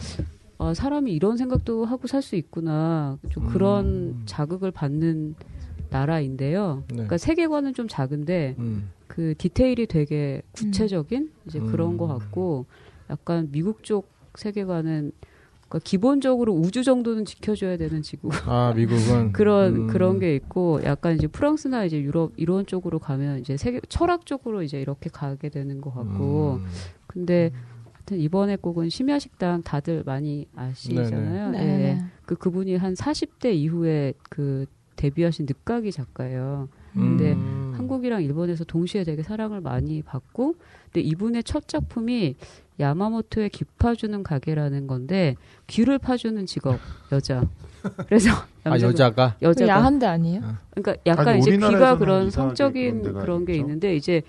아, 0.58 0.74
사람이 0.74 1.14
이런 1.14 1.38
생각도 1.38 1.86
하고 1.86 2.08
살 2.08 2.24
수 2.24 2.36
있구나 2.36 3.20
좀 3.30 3.46
그런 3.50 3.86
음. 3.86 4.24
자극을 4.26 4.72
받는 4.72 5.36
나라인데요. 5.96 6.84
네. 6.90 6.94
그러니까 6.94 7.18
세계관은 7.18 7.74
좀 7.74 7.88
작은데 7.88 8.56
음, 8.60 8.90
그 9.08 9.34
디테일이 9.38 9.88
되게 9.88 10.42
구체적인 10.52 11.32
이제 11.48 11.60
그런 11.60 11.92
음. 11.92 11.98
것 11.98 12.08
같고 12.08 12.66
약간 13.10 13.50
미국 13.52 13.84
쪽 13.84 14.10
세계관은 14.36 15.14
그러니까 15.68 15.80
기본적으로 15.84 16.54
우주 16.54 16.84
정도는 16.84 17.24
지켜줘야 17.26 17.78
되는 17.78 18.02
지구 18.02 18.30
아 18.46 18.74
미국은 18.76 19.32
그런 19.32 19.76
음, 19.76 19.88
그런 19.88 20.20
게 20.20 20.36
있고 20.36 20.82
약간 20.84 21.16
이제 21.16 21.28
프랑스나 21.28 21.86
이제 21.86 22.00
유럽 22.02 22.34
이런 22.36 22.66
쪽으로 22.66 23.00
가면 23.00 23.40
이제 23.40 23.56
세계 23.56 23.80
철학 23.88 24.26
쪽으로 24.26 24.64
이제 24.64 24.80
이렇게 24.82 25.10
가게 25.10 25.50
되는 25.50 25.80
것 25.80 25.94
같고 25.94 26.60
음, 26.62 26.66
근데 27.08 27.52
하여튼 27.94 28.20
이번에 28.20 28.58
곡은 28.58 28.90
심야식당 28.90 29.64
다들 29.64 30.04
많이 30.06 30.48
아시잖아요. 30.56 31.52
네. 31.52 31.60
예. 31.60 31.64
네. 31.64 32.04
그 32.26 32.36
그분이 32.36 32.76
한 32.76 32.94
40대 32.94 33.54
이후에 33.56 34.14
그 34.30 34.66
데뷔하신 34.96 35.46
늦가기 35.48 35.92
작가예요. 35.92 36.70
근데 36.94 37.34
음, 37.34 37.74
한국이랑 37.76 38.24
일본에서 38.24 38.64
동시에 38.64 39.04
되게 39.04 39.22
사랑을 39.22 39.60
많이 39.60 40.02
받고 40.02 40.56
근데 40.86 41.02
이분의 41.02 41.44
첫 41.44 41.68
작품이 41.68 42.36
야마모토의 42.80 43.50
귀 43.50 43.66
파주는 43.78 44.24
가게라는 44.24 44.88
건데 44.88 45.36
귀를 45.68 46.00
파주는 46.00 46.46
직업 46.46 46.80
여자. 47.12 47.44
그래서 48.08 48.30
아 48.64 48.80
여자가 48.80 49.36
그 49.40 49.46
여자가 49.46 49.70
야한데 49.70 50.06
아니에요? 50.06 50.42
그러니까 50.72 50.96
약간 51.06 51.28
아니, 51.28 51.40
이제 51.40 51.52
귀가 51.52 51.98
그런 51.98 52.30
성적인 52.32 53.04
그런 53.14 53.46
게 53.46 53.54
있죠. 53.54 53.62
있는데 53.62 53.96
이제 53.96 54.22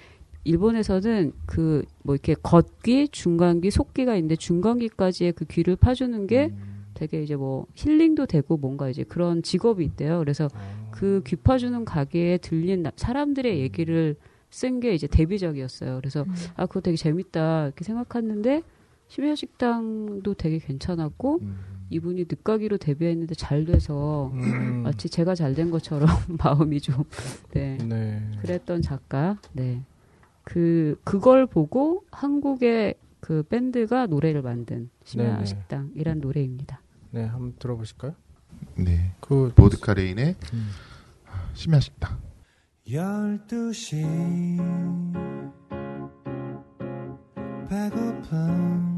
일본에서는 0.44 1.32
그 1.46 1.84
뭐 2.06 2.14
이렇게 2.14 2.34
겉귀, 2.40 3.08
중간귀, 3.08 3.72
속귀가 3.72 4.14
있는데 4.14 4.36
중간귀까지의 4.36 5.32
그 5.32 5.44
귀를 5.44 5.74
파주는 5.74 6.26
게 6.28 6.52
음. 6.52 6.65
되게 6.96 7.22
이제 7.22 7.36
뭐 7.36 7.66
힐링도 7.74 8.26
되고 8.26 8.56
뭔가 8.56 8.88
이제 8.88 9.04
그런 9.04 9.42
직업이 9.42 9.84
있대요. 9.84 10.18
그래서 10.18 10.48
그귀 10.90 11.36
파주는 11.36 11.84
가게에 11.84 12.38
들린 12.38 12.82
나- 12.82 12.92
사람들의 12.96 13.60
얘기를 13.60 14.16
쓴 14.50 14.80
게 14.80 14.94
이제 14.94 15.06
데뷔작이었어요. 15.06 15.96
그래서 16.00 16.22
음. 16.22 16.34
아 16.56 16.66
그거 16.66 16.80
되게 16.80 16.96
재밌다 16.96 17.66
이렇게 17.66 17.84
생각했는데 17.84 18.62
심야식당도 19.08 20.34
되게 20.34 20.58
괜찮았고 20.58 21.38
음. 21.42 21.58
이분이 21.90 22.24
늦가기로 22.28 22.78
데뷔했는데 22.78 23.34
잘 23.34 23.64
돼서 23.64 24.30
음. 24.34 24.82
마치 24.82 25.08
제가 25.08 25.34
잘 25.34 25.54
된 25.54 25.70
것처럼 25.70 26.08
마음이 26.42 26.80
좀 26.80 27.04
네. 27.52 27.76
네. 27.78 28.20
그랬던 28.42 28.82
작가. 28.82 29.38
네. 29.52 29.82
그 30.42 30.98
그걸 31.04 31.46
보고 31.46 32.04
한국의 32.10 32.94
그 33.20 33.42
밴드가 33.44 34.06
노래를 34.06 34.42
만든 34.42 34.88
심야 35.04 35.32
네네. 35.34 35.44
식당이란 35.44 36.20
노래입니다. 36.20 36.80
네, 37.16 37.24
한번 37.24 37.54
들어보실까요? 37.58 38.14
네. 38.74 39.14
그 39.22 39.50
보드카 39.56 39.94
레인의 39.94 40.36
음. 40.52 40.70
심야 41.54 41.80
식당. 41.80 42.20
12시 42.86 44.04
배고픈 47.70 48.95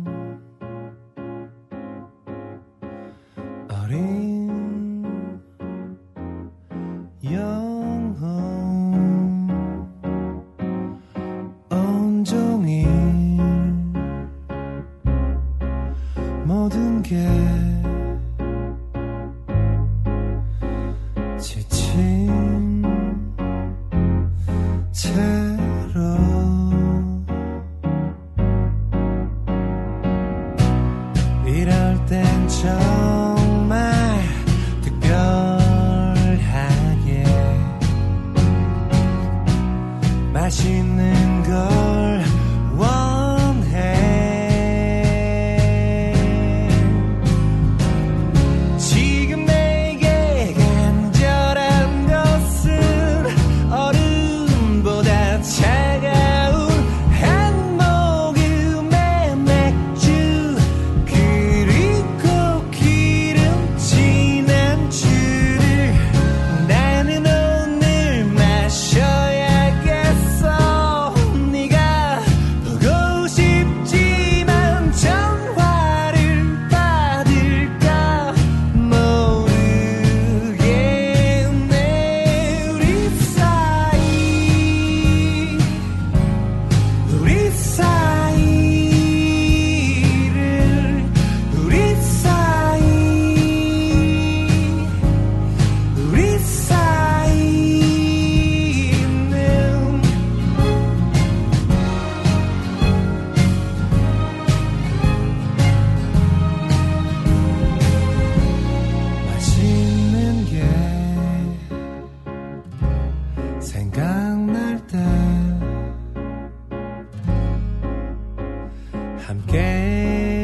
함 120.05 120.38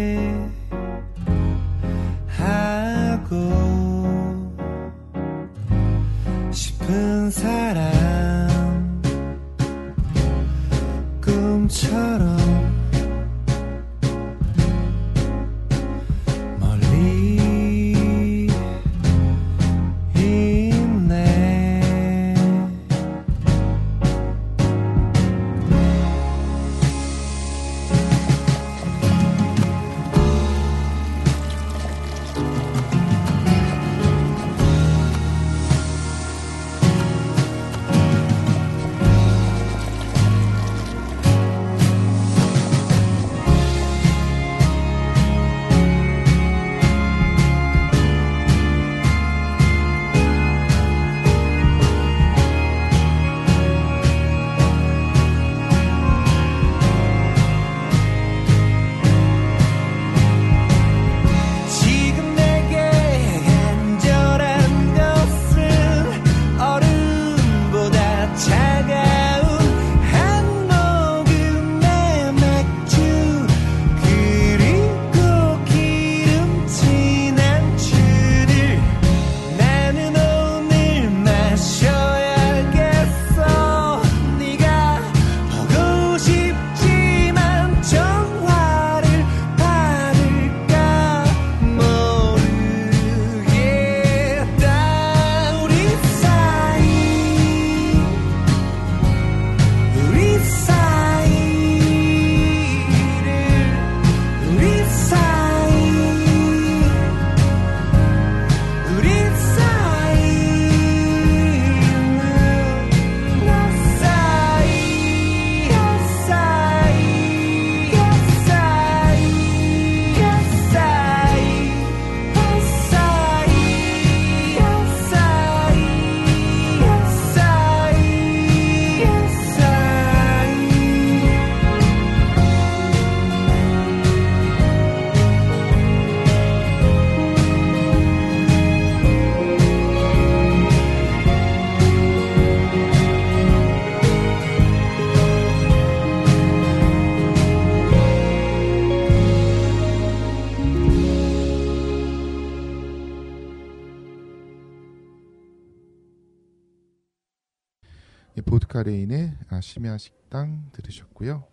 카레인의 158.78 159.32
아, 159.50 159.60
심야 159.60 159.96
식당 159.98 160.68
들으셨고요. 160.72 161.44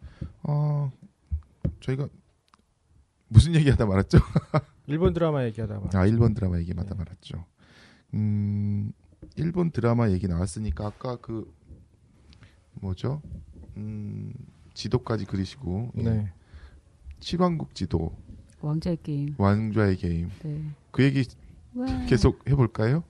어, 0.41 0.91
저희가 1.79 2.07
무슨 3.27 3.53
얘기하다 3.53 3.85
말았죠? 3.85 4.17
일본 4.87 5.13
드라마 5.13 5.45
얘기하다 5.45 5.79
말. 5.81 5.95
아, 5.95 6.05
일본 6.07 6.33
드라마 6.33 6.57
얘기하다 6.57 6.95
말았죠. 6.95 7.45
음, 8.15 8.91
일본 9.35 9.69
드라마 9.69 10.09
얘기 10.09 10.27
나왔으니까 10.27 10.87
아까 10.87 11.17
그 11.17 11.53
뭐죠? 12.73 13.21
음, 13.77 14.33
지도까지 14.73 15.25
그리시고 15.25 15.91
예. 15.97 16.01
네. 16.01 16.33
칠왕국 17.19 17.75
지도, 17.75 18.17
왕자의 18.61 18.97
게임. 19.03 19.35
왕좌의 19.37 19.97
게임. 19.97 20.29
네. 20.41 20.63
그 20.89 21.03
얘기 21.03 21.23
와. 21.75 21.85
계속 22.07 22.49
해볼까요? 22.49 23.03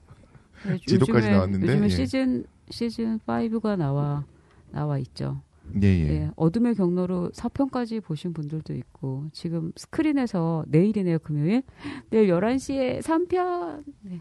네, 0.66 0.76
지도까지 0.86 1.28
요즘에- 1.28 1.30
나왔는데, 1.30 1.66
요즘에 1.66 1.84
예. 1.86 1.88
시즌 1.88 2.44
시즌 2.70 3.18
5가 3.26 3.76
나와 3.76 4.24
나와 4.70 4.98
있죠. 4.98 5.42
예, 5.82 5.86
예. 5.86 6.08
예, 6.08 6.30
어둠의 6.36 6.74
경로로 6.74 7.30
4편까지 7.30 8.02
보신 8.02 8.32
분들도 8.32 8.74
있고 8.74 9.26
지금 9.32 9.72
스크린에서 9.76 10.64
내일이네요 10.68 11.18
금요일 11.20 11.62
내일 12.10 12.28
11시에 12.28 13.00
3편 13.00 13.84
네, 14.02 14.20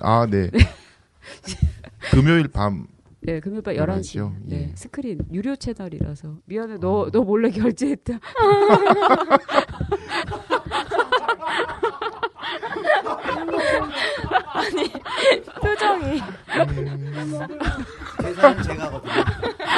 아, 0.00 0.26
네. 0.26 0.50
금요일 2.12 2.48
밤 2.48 2.86
네 3.26 3.40
금요일 3.40 3.62
밤 3.62 3.74
11시 3.74 3.76
11시 3.76 4.18
요? 4.18 4.36
네, 4.42 4.68
예. 4.70 4.76
스크린 4.76 5.18
유료 5.32 5.56
채널이라서 5.56 6.40
미안해 6.44 6.76
너너 6.76 7.22
몰래 7.22 7.48
결제했다 7.50 8.20
아니 14.54 14.88
표정이 15.60 16.20
계산은 18.20 18.62
제가 18.62 18.84
하거든요. 18.84 19.12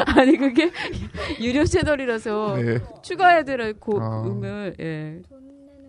아니 0.20 0.37
그게 0.37 0.70
유료 1.41 1.64
채널이라서 1.64 2.57
네. 2.57 2.79
추가해야 3.03 3.43
될 3.45 3.61
아. 3.61 3.72
고음을 3.79 4.74
예 4.81 5.20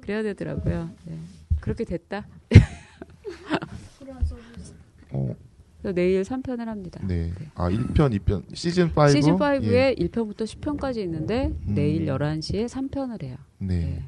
그래야 0.02 0.24
되더라고요 0.24 0.90
네. 1.06 1.18
그렇게 1.60 1.84
됐다 1.84 2.26
어, 5.12 5.36
그래서 5.82 5.96
내일 5.96 6.22
3편을 6.24 6.66
합니다 6.66 7.00
네. 7.06 7.32
아, 7.56 7.70
1편, 7.70 8.18
2편. 8.20 8.44
시즌 8.56 8.92
5. 8.96 9.08
시즌 9.10 9.36
5에 9.38 9.64
예. 9.64 9.94
1편부터 9.96 10.44
10편까지 10.44 10.98
있는데 10.98 11.48
음. 11.68 11.74
내일 11.76 12.06
11시에 12.06 12.68
3편을 12.68 13.24
해요. 13.24 13.36
네. 13.60 14.04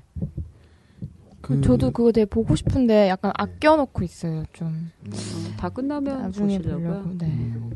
그- 1.50 1.62
저도 1.62 1.91
그거 1.91 2.12
되게 2.12 2.26
보고 2.26 2.56
싶은데 2.56 3.10
약간 3.10 3.32
아껴놓고 3.36 4.04
있어요 4.04 4.43
좀 4.54 4.91
음, 5.06 5.12
어, 5.12 5.58
다 5.58 5.70
끝나면 5.70 6.32
보시려고요. 6.32 6.88
보려고 6.88 7.18
네. 7.18 7.26
음. 7.28 7.72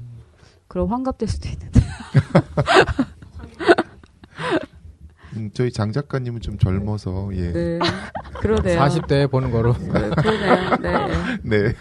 그럼 0.67 0.91
환갑될 0.91 1.27
수도 1.27 1.49
있는데. 1.49 1.81
음, 5.35 5.49
저희 5.53 5.71
장 5.71 5.91
작가님은 5.91 6.41
좀 6.41 6.57
젊어서 6.59 7.29
예. 7.33 7.51
네. 7.51 7.79
그러네요. 8.39 8.79
40대에 8.79 9.29
보는 9.31 9.49
거로. 9.51 9.73
네, 9.73 10.09
그러네요. 10.09 10.77
네. 10.77 11.39
네. 11.43 11.73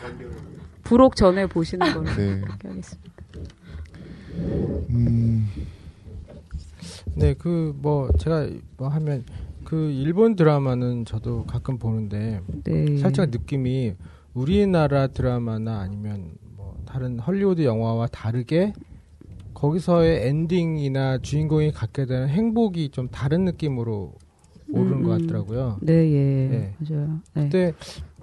부록 0.83 1.17
전에 1.17 1.47
보시는 1.47 1.93
걸로 1.93 2.05
네. 2.15 2.41
하겠습니다. 2.63 3.13
음, 4.91 5.49
네, 7.15 7.35
그 7.35 7.75
뭐 7.77 8.11
제가 8.19 8.49
뭐 8.79 8.89
하면 8.89 9.25
그 9.73 9.91
일본 9.91 10.37
드라마는 10.37 11.07
저도 11.07 11.47
가끔 11.47 11.79
보는데 11.79 12.43
네. 12.63 12.99
살짝 12.99 13.31
느낌이 13.31 13.95
우리나라 14.35 15.07
드라마나 15.07 15.81
아니면 15.81 16.35
뭐 16.59 16.77
다른 16.85 17.19
헐리우드 17.19 17.65
영화와 17.65 18.09
다르게 18.09 18.75
거기서의 19.55 20.29
엔딩이나 20.29 21.17
주인공이 21.23 21.73
갖게 21.73 22.05
되는 22.05 22.29
행복이 22.29 22.91
좀 22.91 23.09
다른 23.09 23.47
느낌으로 23.47 24.13
오르는 24.71 24.99
음, 24.99 25.03
것 25.05 25.13
음. 25.15 25.21
같더라고요. 25.23 25.79
네, 25.81 25.95
예. 25.95 26.49
네. 26.51 26.75
맞아요. 26.79 27.21
네. 27.33 27.49
근데 27.49 27.73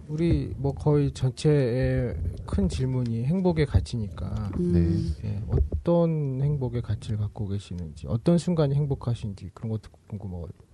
우리 0.08 0.54
뭐 0.56 0.76
거의 0.76 1.12
전체의 1.14 2.16
큰 2.46 2.70
질문이 2.70 3.26
행복의 3.26 3.66
가치니까 3.66 4.52
음, 4.60 5.16
예, 5.24 5.42
어떤 5.48 6.42
행복의 6.44 6.84
가치를 6.84 7.18
갖고 7.18 7.48
계시는지 7.48 8.06
어떤 8.06 8.38
순간이 8.38 8.76
행복하신지 8.76 9.50
그런 9.56 9.72
것도 9.72 9.90
궁금하거든요. 10.10 10.69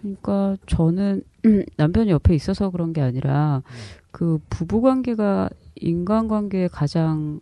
그러니까 0.00 0.56
저는 0.66 1.22
남편이 1.76 2.10
옆에 2.10 2.34
있어서 2.34 2.70
그런 2.70 2.92
게 2.92 3.00
아니라 3.00 3.62
그 4.10 4.38
부부 4.48 4.80
관계가 4.80 5.50
인간 5.76 6.28
관계의 6.28 6.68
가장 6.68 7.40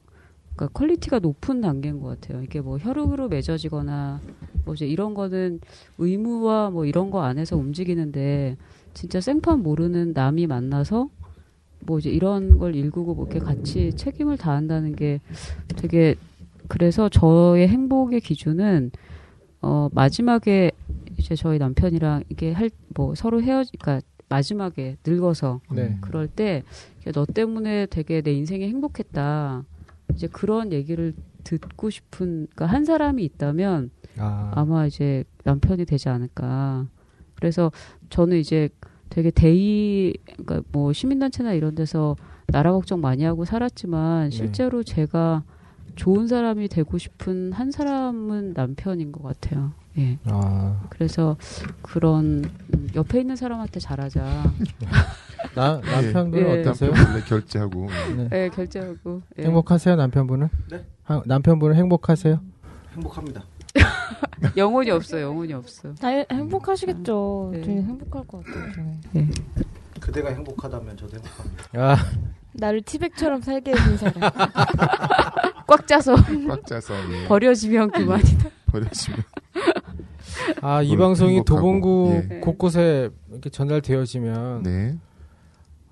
그러니까 0.54 0.78
quality가 0.78 1.18
높은 1.18 1.60
단계인 1.60 2.00
것 2.00 2.20
같아요. 2.20 2.42
이게 2.42 2.60
뭐 2.60 2.78
혈육으로 2.78 3.28
맺어지거나 3.28 4.20
뭐 4.64 4.74
이제 4.74 4.86
이런 4.86 5.14
거는 5.14 5.60
의무와 5.98 6.70
뭐 6.70 6.86
이런 6.86 7.10
거 7.10 7.22
안에서 7.22 7.56
움직이는데 7.56 8.56
진짜 8.94 9.20
생판 9.20 9.62
모르는 9.62 10.12
남이 10.14 10.46
만나서 10.46 11.10
뭐 11.80 11.98
이제 11.98 12.10
이런 12.10 12.58
걸 12.58 12.74
일구고 12.74 13.14
뭐 13.14 13.26
이렇게 13.26 13.38
같이 13.38 13.92
책임을 13.94 14.38
다한다는 14.38 14.96
게 14.96 15.20
되게 15.76 16.16
그래서 16.68 17.08
저의 17.08 17.68
행복의 17.68 18.20
기준은 18.20 18.90
어 19.60 19.88
마지막에 19.92 20.70
이제 21.18 21.34
저희 21.34 21.58
남편이랑 21.58 22.24
이게 22.28 22.52
할 22.52 22.70
뭐 22.94 23.14
서로 23.14 23.42
헤어지 23.42 23.72
그러니까 23.78 24.06
마지막에 24.28 24.96
늙어서 25.06 25.60
네. 25.70 25.98
그럴 26.00 26.26
때 26.28 26.62
너 27.14 27.24
때문에 27.24 27.86
되게 27.86 28.20
내 28.20 28.32
인생이 28.32 28.66
행복했다. 28.66 29.62
이제 30.14 30.26
그런 30.26 30.72
얘기를 30.72 31.14
듣고 31.44 31.88
싶은 31.90 32.48
그러니까 32.52 32.66
한 32.66 32.84
사람이 32.84 33.22
있다면 33.24 33.90
아, 34.18 34.50
아마 34.56 34.86
이제 34.86 35.22
남편이 35.44 35.84
되지 35.84 36.08
않을까. 36.08 36.88
그래서 37.36 37.70
저는 38.10 38.38
이제 38.38 38.68
되게 39.08 39.30
대의 39.30 40.14
그러니까 40.36 40.62
뭐 40.72 40.92
시민단체나 40.92 41.52
이런 41.52 41.76
데서 41.76 42.16
나라 42.48 42.72
걱정 42.72 43.00
많이 43.00 43.22
하고 43.22 43.44
살았지만 43.44 44.30
네. 44.30 44.36
실제로 44.36 44.82
제가 44.82 45.44
좋은 45.94 46.26
사람이 46.26 46.66
되고 46.68 46.98
싶은 46.98 47.52
한 47.52 47.70
사람은 47.70 48.54
남편인 48.54 49.12
것 49.12 49.22
같아요. 49.22 49.72
예. 49.98 50.18
아, 50.26 50.80
그래서 50.90 51.36
그런 51.82 52.44
음, 52.74 52.88
옆에 52.94 53.20
있는 53.20 53.34
사람한테 53.36 53.80
잘하자. 53.80 54.52
나 55.54 55.80
남편분은 55.80 56.48
예. 56.56 56.60
어떠세요? 56.60 56.90
남편 56.92 57.12
몰래 57.12 57.24
결제하고 57.24 57.88
네. 58.16 58.28
예, 58.32 58.48
결제하고. 58.50 59.22
예. 59.38 59.44
행복하세요 59.44 59.96
남편분은? 59.96 60.48
네. 60.70 60.84
하- 61.04 61.22
남편분은 61.24 61.76
행복하세요? 61.76 62.40
행복합니다. 62.94 63.42
영혼이 64.56 64.90
없어, 64.90 65.20
영혼이 65.20 65.52
없어. 65.54 65.94
다 65.94 66.08
아, 66.08 66.24
행복하시겠죠. 66.30 67.50
네. 67.54 67.60
되게 67.62 67.82
행복할 67.82 68.26
것 68.26 68.44
같아요. 68.44 68.72
저는. 68.72 69.00
그대가 70.00 70.28
행복하다면 70.30 70.96
저도 70.96 71.16
행복합니다. 71.16 71.64
아, 71.74 71.96
나를 72.52 72.82
티백처럼 72.82 73.40
살게 73.42 73.72
해준 73.72 73.96
사람. 73.96 74.14
꽉 75.66 75.86
짜서 75.86 76.14
꽉 76.48 76.64
짜서 76.66 76.94
예. 77.12 77.26
버려지면 77.28 77.90
그만이다. 77.90 78.48
버려지면 78.66 79.18
아, 80.60 80.82
이 80.82 80.96
방송이 80.96 81.36
행복하고, 81.36 81.60
도봉구 81.60 82.22
예. 82.30 82.40
곳곳에 82.40 83.10
이렇게 83.30 83.50
전달되어지면 83.50 84.62
네. 84.62 84.96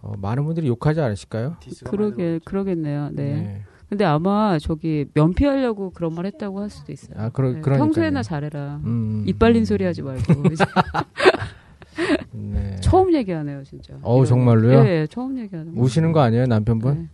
어, 0.02 0.12
많은 0.18 0.44
분들이 0.44 0.68
욕하지 0.68 1.00
않으실까요? 1.00 1.56
그러게, 1.84 2.38
그러겠네요. 2.44 3.10
네. 3.12 3.62
근데 3.88 4.04
아마 4.04 4.58
저기 4.58 5.06
면피하려고 5.14 5.90
그런 5.90 6.14
말 6.14 6.26
했다고 6.26 6.60
할 6.60 6.70
수도 6.70 6.92
있어요. 6.92 7.16
아, 7.18 7.28
그러, 7.30 7.48
네, 7.52 7.60
그러니까요. 7.60 7.78
평소에나 7.78 8.22
잘해라. 8.22 8.80
음, 8.84 9.22
입 9.26 9.38
발린 9.38 9.64
소리 9.64 9.84
하지 9.84 10.02
말고. 10.02 10.22
네. 12.32 12.76
처음 12.80 13.14
얘기하네요, 13.14 13.62
진짜. 13.64 13.94
어우, 14.02 14.18
이런 14.18 14.26
정말로요? 14.26 14.78
거. 14.82 14.86
예, 14.86 15.00
예, 15.02 15.06
처음 15.08 15.38
얘기하는 15.38 15.74
거. 15.74 15.80
우시는 15.80 16.12
거 16.12 16.20
아니에요, 16.20 16.46
남편분? 16.46 17.08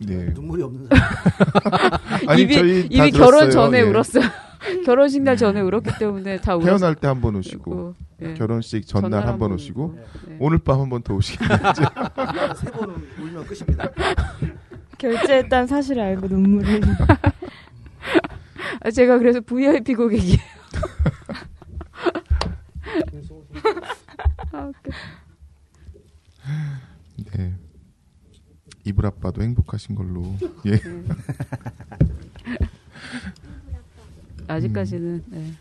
네. 0.00 0.16
네. 0.16 0.32
눈물이 0.34 0.62
없는 0.64 0.88
사람. 0.90 2.30
아니 2.30 2.42
입이, 2.42 2.54
저희 2.54 2.82
다 2.82 2.88
이미 2.90 3.10
결혼 3.12 3.30
들었어요. 3.48 3.50
전에 3.50 3.78
예. 3.78 3.82
울었어요. 3.82 4.24
결혼식 4.84 5.22
날 5.22 5.36
전에 5.36 5.60
울었기 5.60 5.90
때문에 5.98 6.38
다 6.40 6.56
울었어요. 6.56 6.78
태어날 6.78 6.94
때 6.94 7.06
한 7.08 7.20
번 7.20 7.36
오시고 7.36 7.94
예. 8.22 8.34
결혼식 8.34 8.86
전날 8.86 9.10
전날 9.10 9.28
한번 9.28 9.50
한번 9.50 9.52
오시고 9.56 9.84
울고. 9.84 10.06
네. 10.28 10.36
오늘 10.40 10.58
밤 10.58 10.80
한 10.80 10.88
번 10.88 11.02
더 11.02 11.14
오시겠네요. 11.14 11.58
세 12.56 12.70
번은 12.70 12.94
울면 13.18 13.46
끝입니다. 13.46 13.90
결제했다는 14.98 15.66
사실을 15.66 16.02
알고 16.02 16.26
눈물을. 16.28 16.80
아, 18.80 18.90
제가 18.90 19.18
그래서 19.18 19.40
VIP 19.40 19.94
고객이에요. 19.94 20.38
아. 24.52 24.72
네. 27.36 27.54
이불 28.84 29.04
아빠도 29.06 29.42
행복하신 29.42 29.94
걸로. 29.96 30.22
예. 30.66 30.80
아직까지는 34.48 35.24
네. 35.28 35.52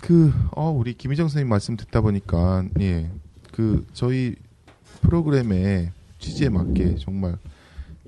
그, 0.00 0.32
어, 0.52 0.70
우리 0.70 0.94
김희정 0.94 1.28
선생님 1.28 1.48
말씀 1.48 1.76
듣다 1.76 2.00
보니까, 2.00 2.64
예. 2.80 3.10
그, 3.52 3.86
저희 3.92 4.36
프로그램의 5.02 5.90
취지에 6.18 6.48
맞게 6.48 6.96
정말 6.96 7.38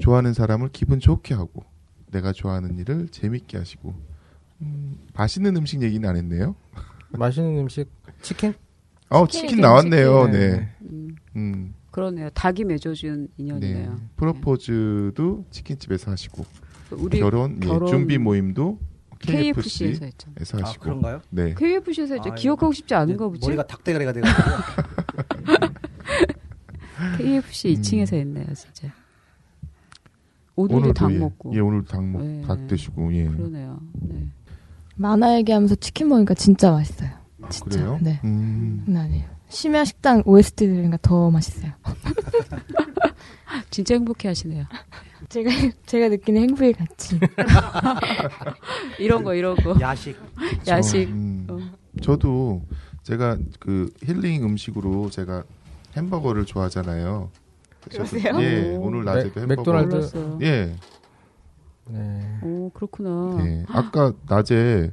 좋아하는 0.00 0.32
사람을 0.34 0.70
기분 0.72 1.00
좋게 1.00 1.34
하고, 1.34 1.64
내가 2.10 2.32
좋아하는 2.32 2.78
일을 2.78 3.08
재밌게 3.08 3.58
하시고, 3.58 3.94
맛있는 5.14 5.56
음식 5.56 5.82
얘기는 5.82 6.06
안 6.08 6.16
했네요. 6.16 6.54
맛있는 7.10 7.58
음식 7.60 7.88
치킨? 8.22 8.54
어, 9.08 9.26
치킨이 9.26 9.48
치킨 9.50 9.62
나왔네요. 9.62 10.26
치킨. 10.26 10.40
네. 10.40 10.50
네. 10.50 10.68
음, 10.82 11.16
음, 11.36 11.74
그러네요. 11.90 12.28
닭이 12.30 12.64
맺어준 12.64 13.22
네. 13.22 13.28
인연이네요. 13.38 14.00
프로포즈도 14.16 15.46
치킨집에서 15.50 16.10
하시고 16.10 16.44
우리 16.92 17.18
결혼, 17.18 17.58
예, 17.62 17.66
결혼 17.66 17.88
준비 17.88 18.18
모임도 18.18 18.78
KFC에서 19.20 20.00
KFC에서 20.00 20.04
했죠. 20.04 20.30
아 20.56 20.66
하시고. 20.68 20.84
그런가요? 20.84 21.20
네. 21.30 21.54
KFC에서 21.54 22.14
했죠. 22.14 22.30
아, 22.30 22.34
기억하고 22.34 22.72
싶지 22.72 22.94
않은가 22.94 23.28
보지. 23.28 23.46
머리가 23.46 23.66
닭대가리가 23.66 24.12
돼가지고 24.12 24.42
KFC 27.18 27.68
음. 27.68 27.74
2층에서 27.74 28.14
했네요, 28.14 28.46
진짜. 28.54 28.92
오늘도 30.56 30.92
닭 30.92 31.12
예, 31.12 31.18
먹고. 31.18 31.54
예, 31.54 31.60
오늘 31.60 31.84
닭 31.84 32.04
먹, 32.04 32.22
네. 32.22 32.42
닭 32.42 32.66
드시고 32.66 33.14
예. 33.14 33.28
그러네요. 33.28 33.80
네. 33.92 34.26
만화 34.96 35.36
얘기하면서 35.36 35.76
치킨 35.76 36.08
먹으니까 36.08 36.34
진짜 36.34 36.72
맛있어요. 36.72 37.10
진짜. 37.48 37.78
그래요? 37.78 37.98
네. 38.02 38.20
음. 38.24 38.84
아니에요. 38.88 39.24
심야 39.48 39.84
식당 39.84 40.22
OST 40.26 40.66
들으니까 40.66 40.98
더 41.00 41.30
맛있어요. 41.30 41.72
진짜 43.70 43.94
행복해 43.94 44.28
하시네요. 44.28 44.64
제가 45.28 45.50
제가 45.86 46.08
느끼는 46.08 46.42
행복의 46.42 46.72
가치. 46.74 47.18
이런 48.98 49.24
거, 49.24 49.34
이런 49.34 49.56
거. 49.56 49.74
야식 49.80 50.16
야식. 50.66 51.08
음. 51.08 51.46
어. 51.50 51.58
저도 52.02 52.62
제가 53.02 53.38
그 53.58 53.90
힐링 54.04 54.44
음식으로 54.44 55.10
제가 55.10 55.44
햄버거를 55.96 56.44
좋아하잖아요. 56.44 57.30
그러세요? 57.90 58.34
예, 58.40 58.76
오. 58.76 58.82
오늘 58.82 59.04
낮에도 59.04 59.40
맥- 59.40 59.50
햄버거. 59.58 59.72
맥도날드. 59.72 60.38
예, 60.44 60.74
네. 61.86 62.38
오, 62.42 62.70
그렇구나. 62.70 63.38
예. 63.46 63.64
아까 63.68 64.12
낮에 64.28 64.90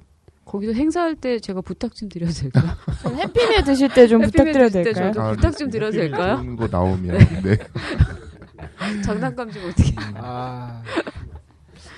거기서 0.55 0.73
행사할 0.73 1.15
때 1.15 1.39
제가 1.39 1.61
부탁 1.61 1.93
좀 1.95 2.07
드려도 2.09 2.31
될까요? 2.33 2.71
전 3.03 3.15
해피밀 3.15 3.63
드실 3.63 3.89
때 3.93 4.07
좀 4.07 4.21
부탁드려도 4.21 4.69
될까요? 4.83 5.11
저도 5.11 5.35
부탁 5.35 5.57
좀 5.57 5.69
드려도 5.69 5.97
될까요? 5.97 6.35
좋은 6.37 6.55
거 6.55 6.67
나오면 6.67 7.17
네. 7.43 7.57
장난감 9.03 9.51
좀 9.51 9.63
어떻게. 9.69 9.93
아. 10.15 10.81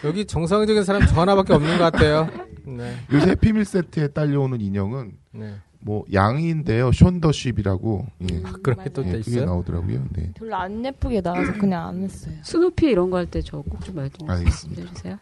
여기 0.04 0.26
정상적인 0.26 0.84
사람 0.84 1.06
저 1.06 1.20
하나밖에 1.22 1.54
없는 1.54 1.78
것 1.78 1.92
같아요. 1.92 2.30
네. 2.66 2.96
요새 3.14 3.32
해피밀 3.32 3.66
세트에 3.66 4.10
딸려오는 4.10 4.60
인형은 4.62 5.12
네. 5.34 5.56
뭐 5.80 6.04
양인데요, 6.12 6.92
션더쉽이라고 6.92 8.06
예, 8.32 8.42
그런 8.64 8.84
게또 8.84 9.04
예, 9.06 9.12
그게 9.12 9.20
있어요? 9.20 9.46
나오더라고요. 9.46 10.04
네. 10.14 10.32
별로 10.36 10.56
안 10.56 10.84
예쁘게 10.84 11.22
나와서 11.22 11.54
그냥 11.54 11.88
안 11.88 12.04
했어요. 12.04 12.34
스누피 12.44 12.88
이런 12.88 13.10
거 13.10 13.18
할 13.18 13.28
때 13.28 13.42
저 13.42 13.62
꼭 13.62 13.80
좀 13.86 13.96
말좀 13.96 14.30
알겠습니다. 14.30 14.82
해주세요. 14.82 15.20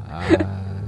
아. 0.00 0.84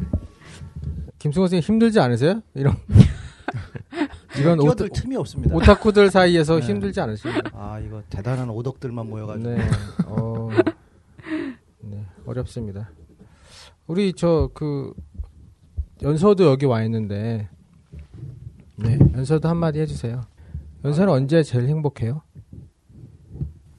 김승호 1.24 1.46
선생님 1.46 1.62
힘들지 1.62 1.98
않으세요? 2.00 2.42
이런. 2.52 2.76
이건 4.38 4.60
오타, 4.60 4.84
틈이 4.92 5.16
없습니다. 5.16 5.54
오타쿠들 5.56 6.10
사이에서 6.10 6.56
네. 6.60 6.66
힘들지 6.66 7.00
않으십니까? 7.00 7.40
아 7.54 7.80
이거 7.80 8.02
대단한 8.10 8.50
오덕들만 8.50 9.08
모여가지고 9.08 9.48
네. 9.48 9.58
어, 10.06 10.50
네. 11.80 12.04
어렵습니다. 12.26 12.90
우리 13.86 14.12
저 14.12 14.50
그 14.52 14.92
연서도 16.02 16.44
여기 16.44 16.66
와 16.66 16.82
있는데 16.82 17.48
네. 18.76 18.98
연서도 19.14 19.48
한마디 19.48 19.80
해주세요. 19.80 20.26
연서는 20.84 21.10
언제 21.10 21.42
제일 21.42 21.68
행복해요? 21.68 22.20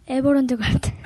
에버랜드 0.07 0.57
갈 0.57 0.73
때. 0.81 0.95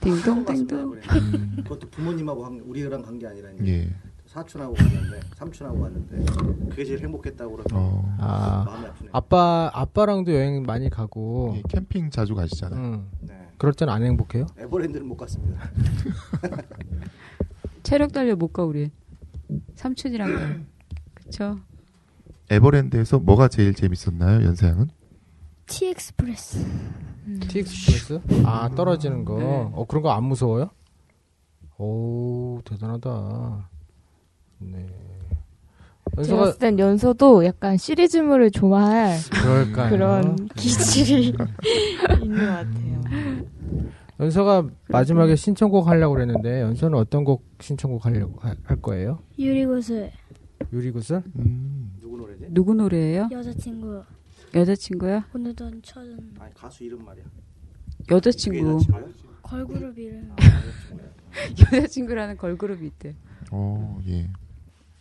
딩동댕동. 0.00 0.94
음, 0.94 1.56
그것도 1.62 1.88
부모님하고 1.90 2.44
한, 2.44 2.60
우리랑 2.66 3.02
간 3.02 3.16
게 3.16 3.28
아니라 3.28 3.48
이제 3.52 3.72
예. 3.72 3.88
사촌하고 4.38 4.74
갔는데 4.74 5.20
삼촌하고 5.36 5.80
갔는데 5.80 6.24
그게 6.70 6.84
제일 6.84 7.00
행복했다고 7.02 7.56
그러면 7.56 7.66
어, 7.72 8.16
아, 8.18 8.64
마음이 8.66 8.86
아프네. 8.86 9.10
아빠 9.12 9.70
아빠랑도 9.74 10.32
여행 10.34 10.62
많이 10.62 10.88
가고 10.90 11.54
예, 11.56 11.62
캠핑 11.68 12.10
자주 12.10 12.34
가시잖아요. 12.34 12.80
응. 12.80 13.06
네. 13.20 13.48
그럴 13.58 13.72
땐 13.74 13.88
안 13.88 14.02
행복해요? 14.04 14.46
에버랜드는 14.58 15.06
못 15.06 15.16
갔습니다. 15.16 15.68
체력 17.82 18.12
달려 18.12 18.36
못 18.36 18.52
가 18.52 18.64
우리. 18.64 18.90
삼촌이랑 19.74 20.34
가. 20.36 20.56
그쵸? 21.14 21.56
에버랜드에서 22.50 23.18
뭐가 23.18 23.48
제일 23.48 23.74
재밌었나요, 23.74 24.44
연세양은? 24.46 24.88
T 25.66 25.90
Express. 25.90 26.66
T 27.48 27.56
Express? 27.56 28.20
아 28.44 28.68
떨어지는 28.74 29.24
거. 29.24 29.38
네. 29.38 29.44
어 29.72 29.84
그런 29.88 30.02
거 30.02 30.10
안 30.10 30.24
무서워요? 30.24 30.70
오 31.78 32.60
대단하다. 32.64 33.68
네. 34.60 34.86
연서가 36.16 36.44
봤을 36.44 36.58
땐 36.58 36.78
연서도 36.78 37.44
약간 37.44 37.76
시리즈물을 37.76 38.50
좋아할 38.50 39.18
그럴까요? 39.30 39.90
그런 39.90 40.46
기질이 40.56 41.26
있는 42.22 42.38
것 42.38 42.46
같아요. 42.46 43.02
연서가 44.20 44.66
마지막에 44.88 45.36
신청곡 45.36 45.86
하려고 45.86 46.14
그랬는데 46.14 46.62
연서는 46.62 46.98
어떤 46.98 47.22
곡 47.24 47.44
신청곡 47.60 48.04
하려고 48.04 48.40
하- 48.40 48.56
할 48.64 48.80
거예요? 48.82 49.20
유리구슬. 49.38 50.10
유리구슬? 50.72 51.22
음, 51.36 51.92
누구 52.00 52.16
노래지? 52.16 52.46
누구 52.50 52.74
노래예요? 52.74 53.28
여자친구. 53.30 54.02
여자친구야? 54.54 55.26
오늘도 55.34 55.70
찾은 55.82 56.34
아니 56.40 56.52
가수 56.54 56.82
이름 56.82 57.04
말이야. 57.04 57.24
여자친구. 58.10 58.80
걸그룹 59.42 59.96
이름. 59.98 60.32
여자친구라는 61.72 62.36
걸그룹이 62.38 62.86
있대. 62.88 63.14
어, 63.52 64.00
예. 64.08 64.28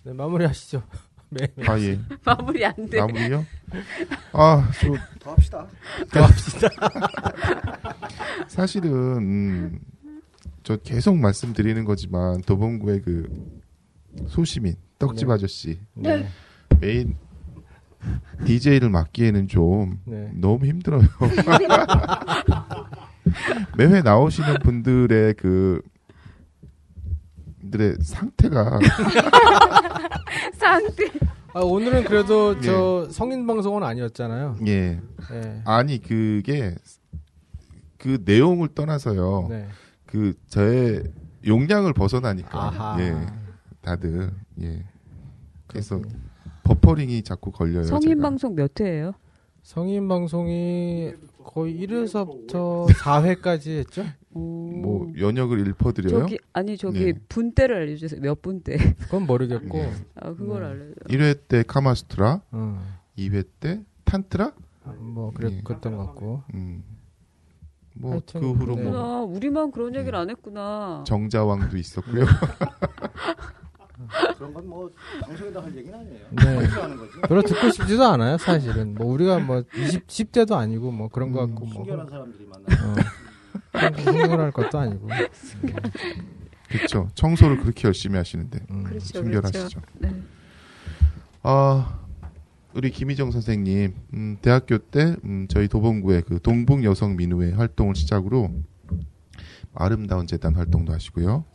네, 0.08 0.14
마무리하시죠. 0.14 0.82
네. 1.30 1.48
아, 1.68 1.78
예. 1.80 2.00
마무리 2.24 2.66
안 2.66 2.74
돼. 2.90 3.02
마무리요? 3.02 3.46
아, 4.32 4.72
저더 4.80 5.32
합시다. 5.34 5.68
사실은 8.48 8.92
음, 9.18 9.80
저 10.64 10.78
계속 10.78 11.18
말씀드리는 11.18 11.84
거지만 11.84 12.42
도봉구의 12.44 13.02
그 13.02 13.28
소시민 14.28 14.76
떡집 14.98 15.28
네. 15.28 15.34
아저씨 15.34 15.80
네. 15.94 16.26
메인 16.80 17.18
DJ를 18.46 18.90
맡기에는 18.90 19.50
좀 19.50 20.00
네. 20.06 20.32
너무 20.36 20.66
힘들어요. 20.66 21.06
매회 23.78 24.02
나오시는 24.02 24.60
분들의 24.64 25.34
그 25.34 25.82
들의 27.72 27.96
상태가 28.02 28.80
상태. 30.54 31.06
아, 31.54 31.62
오늘은 31.62 32.04
그래도 32.04 32.56
예. 32.58 32.62
저 32.62 33.08
성인 33.10 33.48
방송은 33.48 33.84
아니었잖아요. 33.84 34.58
예 34.68 35.00
네. 35.32 35.62
아니 35.66 36.02
그게 36.02 36.76
그 37.98 38.22
내용을 38.26 38.70
떠나서요. 38.76 39.48
네. 39.50 39.68
그 40.06 40.34
저의 40.48 41.04
용량을 41.46 41.94
벗어나니까 41.94 42.64
아하. 42.68 42.98
예 43.02 43.16
다들 43.82 44.32
예 44.62 44.84
그래서 45.68 45.98
그렇군요. 45.98 46.22
버퍼링이 46.64 47.24
자꾸 47.24 47.52
걸려요. 47.52 47.84
성인 47.84 48.10
제가. 48.10 48.22
방송 48.22 48.56
몇 48.56 48.80
회예요? 48.80 49.14
성인 49.64 50.08
방송이 50.08 51.14
거의 51.44 51.80
1회서부터 51.80 52.88
4회까지 52.94 53.80
했죠? 53.80 54.06
오. 54.38 54.72
뭐 54.82 55.12
연역을 55.20 55.60
읊어드려요. 55.68 56.20
저기 56.22 56.38
아니 56.54 56.78
저기 56.78 57.14
네. 57.14 57.20
분대를 57.30 57.76
알려주세요. 57.76 58.22
몇 58.22 58.42
분대? 58.42 58.78
그건 59.04 59.26
모르겠고. 59.26 59.78
네. 59.78 59.92
아 60.16 60.34
그걸 60.34 60.62
네. 60.62 60.68
알려줘. 60.68 60.94
1회 61.10 61.48
때 61.48 61.64
카마스트라, 61.64 62.42
어, 62.52 62.98
2회 63.18 63.46
때 63.60 63.82
탄트라, 64.06 64.54
뭐 65.00 65.32
그랬 65.34 65.54
예. 65.54 65.62
그랬던 65.64 65.98
것 65.98 66.06
같고. 66.08 66.44
음. 66.54 66.84
뭐 68.00 68.12
하여튼, 68.12 68.42
그 68.42 68.52
후로 68.52 68.76
네. 68.76 68.84
뭐아 68.84 69.22
우리만 69.24 69.72
그런 69.72 69.96
얘기를 69.96 70.12
네. 70.12 70.18
안 70.20 70.30
했구나. 70.30 71.04
정자왕도 71.08 71.78
있었고요. 71.78 72.26
그런 74.38 74.54
건 74.54 74.68
뭐 74.68 74.92
방송에다 75.22 75.64
할 75.64 75.76
얘기는 75.76 75.98
아니에요. 75.98 76.28
네. 76.32 76.68
별로 77.28 77.42
듣고 77.42 77.72
싶지도 77.72 78.04
않아요, 78.06 78.38
사실은. 78.38 78.94
뭐 78.94 79.08
우리가 79.08 79.40
뭐 79.40 79.64
20, 79.76 80.06
10대도 80.06 80.52
아니고 80.54 80.92
뭐 80.92 81.08
그런 81.10 81.32
거 81.32 81.40
같고 81.48 81.66
뭐. 81.66 81.74
순결한 81.74 82.08
사람들이 82.08 82.46
만나. 82.46 82.66
어. 82.68 82.96
흥분할 83.74 84.52
것도 84.52 84.78
아니고. 84.80 85.08
그렇죠. 86.70 87.10
청소를 87.16 87.60
그렇게 87.62 87.88
열심히 87.88 88.18
하시는데 88.18 88.60
음. 88.72 88.84
그렇죠, 88.84 89.20
순결하시죠. 89.20 89.82
네. 90.00 90.14
아 91.44 92.00
우리 92.74 92.92
김희정 92.92 93.32
선생님 93.32 93.96
음, 94.14 94.38
대학교 94.42 94.78
때 94.78 95.16
음, 95.24 95.48
저희 95.50 95.68
도봉구의 95.70 96.24
그 96.24 96.42
동북 96.42 96.84
여성 96.84 97.16
민우회 97.16 97.54
활동을 97.54 97.96
시작으로 97.96 98.52
아름다운 99.74 100.28
재단 100.28 100.56
활동도 100.56 100.92
하시고요. 100.94 101.46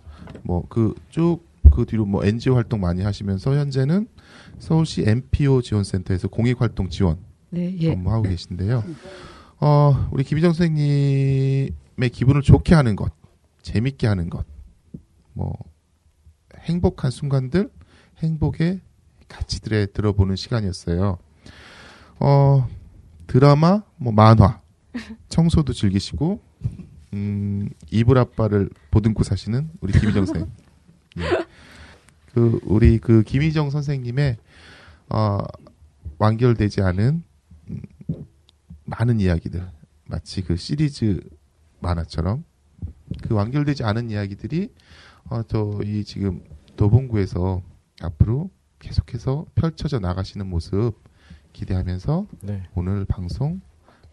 뭐 0.44 0.64
그 0.68 0.94
쭉그 1.10 1.84
뒤로 1.86 2.06
뭐 2.06 2.24
NGO 2.24 2.54
활동 2.54 2.80
많이 2.80 3.02
하시면서 3.02 3.54
현재는 3.54 4.08
서울시 4.58 5.04
NPO 5.06 5.60
지원센터에서 5.62 6.28
공익 6.28 6.60
활동 6.60 6.88
지원 6.88 7.18
네, 7.50 7.76
예. 7.80 7.92
업무하고 7.92 8.22
계신데요. 8.22 8.82
어, 9.60 10.08
우리 10.10 10.24
김희정 10.24 10.54
선생님 10.54 11.74
의 11.98 12.10
기분을 12.10 12.42
좋게 12.42 12.74
하는 12.74 12.96
것, 12.96 13.12
재밌게 13.62 14.06
하는 14.06 14.30
것, 14.30 14.46
뭐 15.32 15.52
행복한 16.58 17.10
순간들, 17.10 17.70
행복의 18.18 18.80
가치들에 19.28 19.86
들어보는 19.86 20.36
시간이었어요. 20.36 21.18
어, 22.20 22.68
드라마, 23.26 23.82
뭐 23.96 24.12
만화, 24.12 24.60
청소도 25.28 25.72
즐기시고, 25.72 26.40
음, 27.14 27.68
이불 27.90 28.18
아빠를 28.18 28.70
보듬고 28.90 29.22
사시는 29.22 29.70
우리 29.80 29.92
김희정 29.92 30.26
선생님. 30.26 30.52
예. 31.18 31.46
그 32.32 32.58
우리 32.64 32.98
그 32.98 33.22
김희정 33.22 33.70
선생님의 33.70 34.36
어, 35.10 35.38
완결되지 36.18 36.80
않은 36.80 37.22
음, 37.68 37.82
많은 38.84 39.20
이야기들 39.20 39.68
마치 40.06 40.42
그 40.42 40.56
시리즈 40.56 41.20
만화처럼 41.82 42.44
그 43.22 43.34
완결되지 43.34 43.84
않은 43.84 44.10
이야기들이 44.10 44.72
어, 45.26 45.42
저 45.42 45.80
이 45.84 46.04
지금 46.04 46.42
도봉구에서 46.76 47.62
앞으로 48.00 48.50
계속해서 48.78 49.46
펼쳐져 49.54 49.98
나가시는 49.98 50.46
모습 50.48 50.92
기대하면서 51.52 52.26
네. 52.40 52.62
오늘 52.74 53.04
방송 53.04 53.60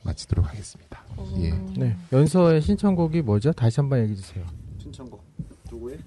마치도록 0.04 0.46
하겠습니다. 0.48 1.04
예. 1.38 1.52
네. 1.78 1.96
연서의 2.12 2.62
신청곡이 2.62 3.22
뭐죠? 3.22 3.52
다시 3.54 3.80
한번 3.80 4.00
얘기해 4.00 4.16
주세요. 4.16 4.46
신청곡 4.78 5.24
누구의? 5.72 6.00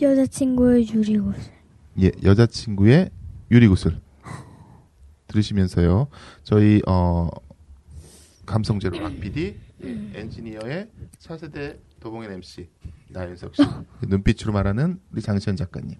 여자친구의 0.00 0.88
유리옷. 0.88 1.34
예, 2.02 2.10
여자친구의 2.22 3.10
유리구슬 3.50 4.00
들으시면서요. 5.26 6.06
저희 6.44 6.80
어 6.86 7.28
감성제로 8.46 8.98
락 9.00 9.20
PD 9.20 9.56
예, 9.84 10.10
엔지니어의 10.14 10.90
차세대 11.18 11.78
도봉현 12.00 12.32
MC 12.32 12.68
나윤석 13.10 13.54
씨 13.56 13.62
눈빛으로 14.06 14.52
말하는 14.52 15.00
우리 15.12 15.22
장시현 15.22 15.56
작가님 15.56 15.96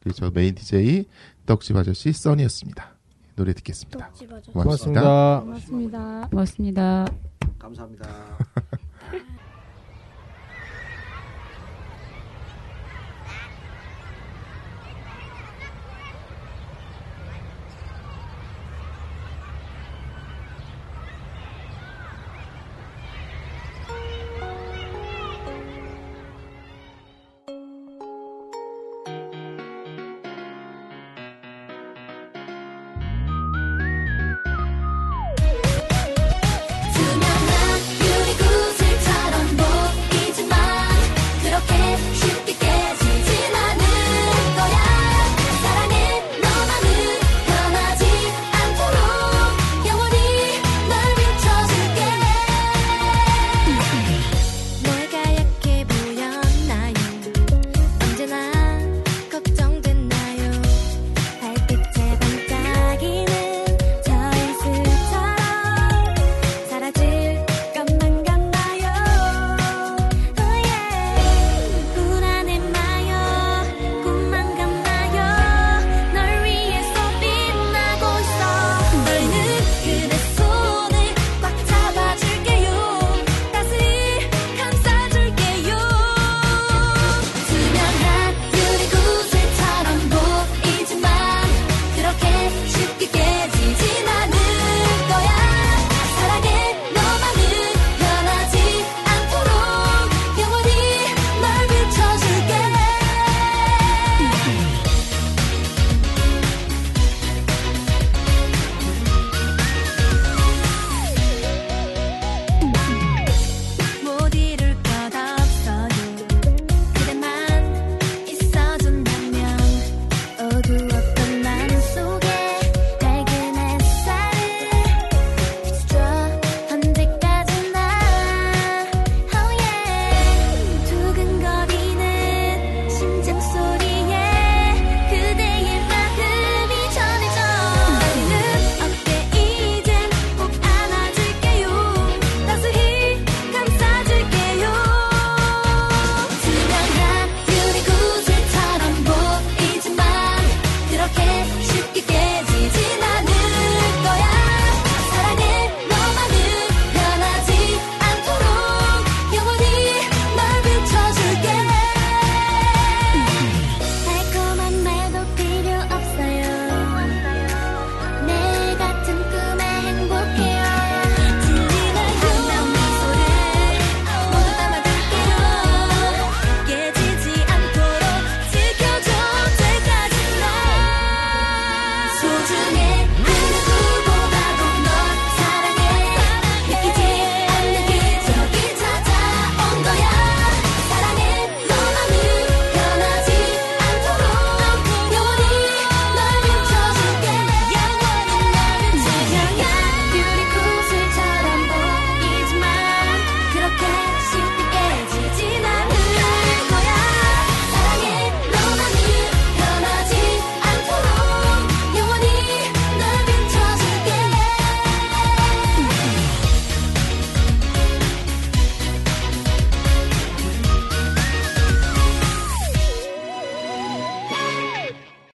그리고 0.00 0.14
저 0.16 0.30
메인 0.30 0.54
DJ 0.54 1.06
떡집 1.46 1.76
아저씨 1.76 2.12
써니였습니다. 2.12 2.96
노래 3.34 3.52
듣겠습니다. 3.52 4.06
아저씨. 4.06 4.26
고맙습니다. 4.52 5.40
고맙습니다. 5.40 6.28
고맙습니다. 6.30 7.06
감사합니다. 7.58 8.08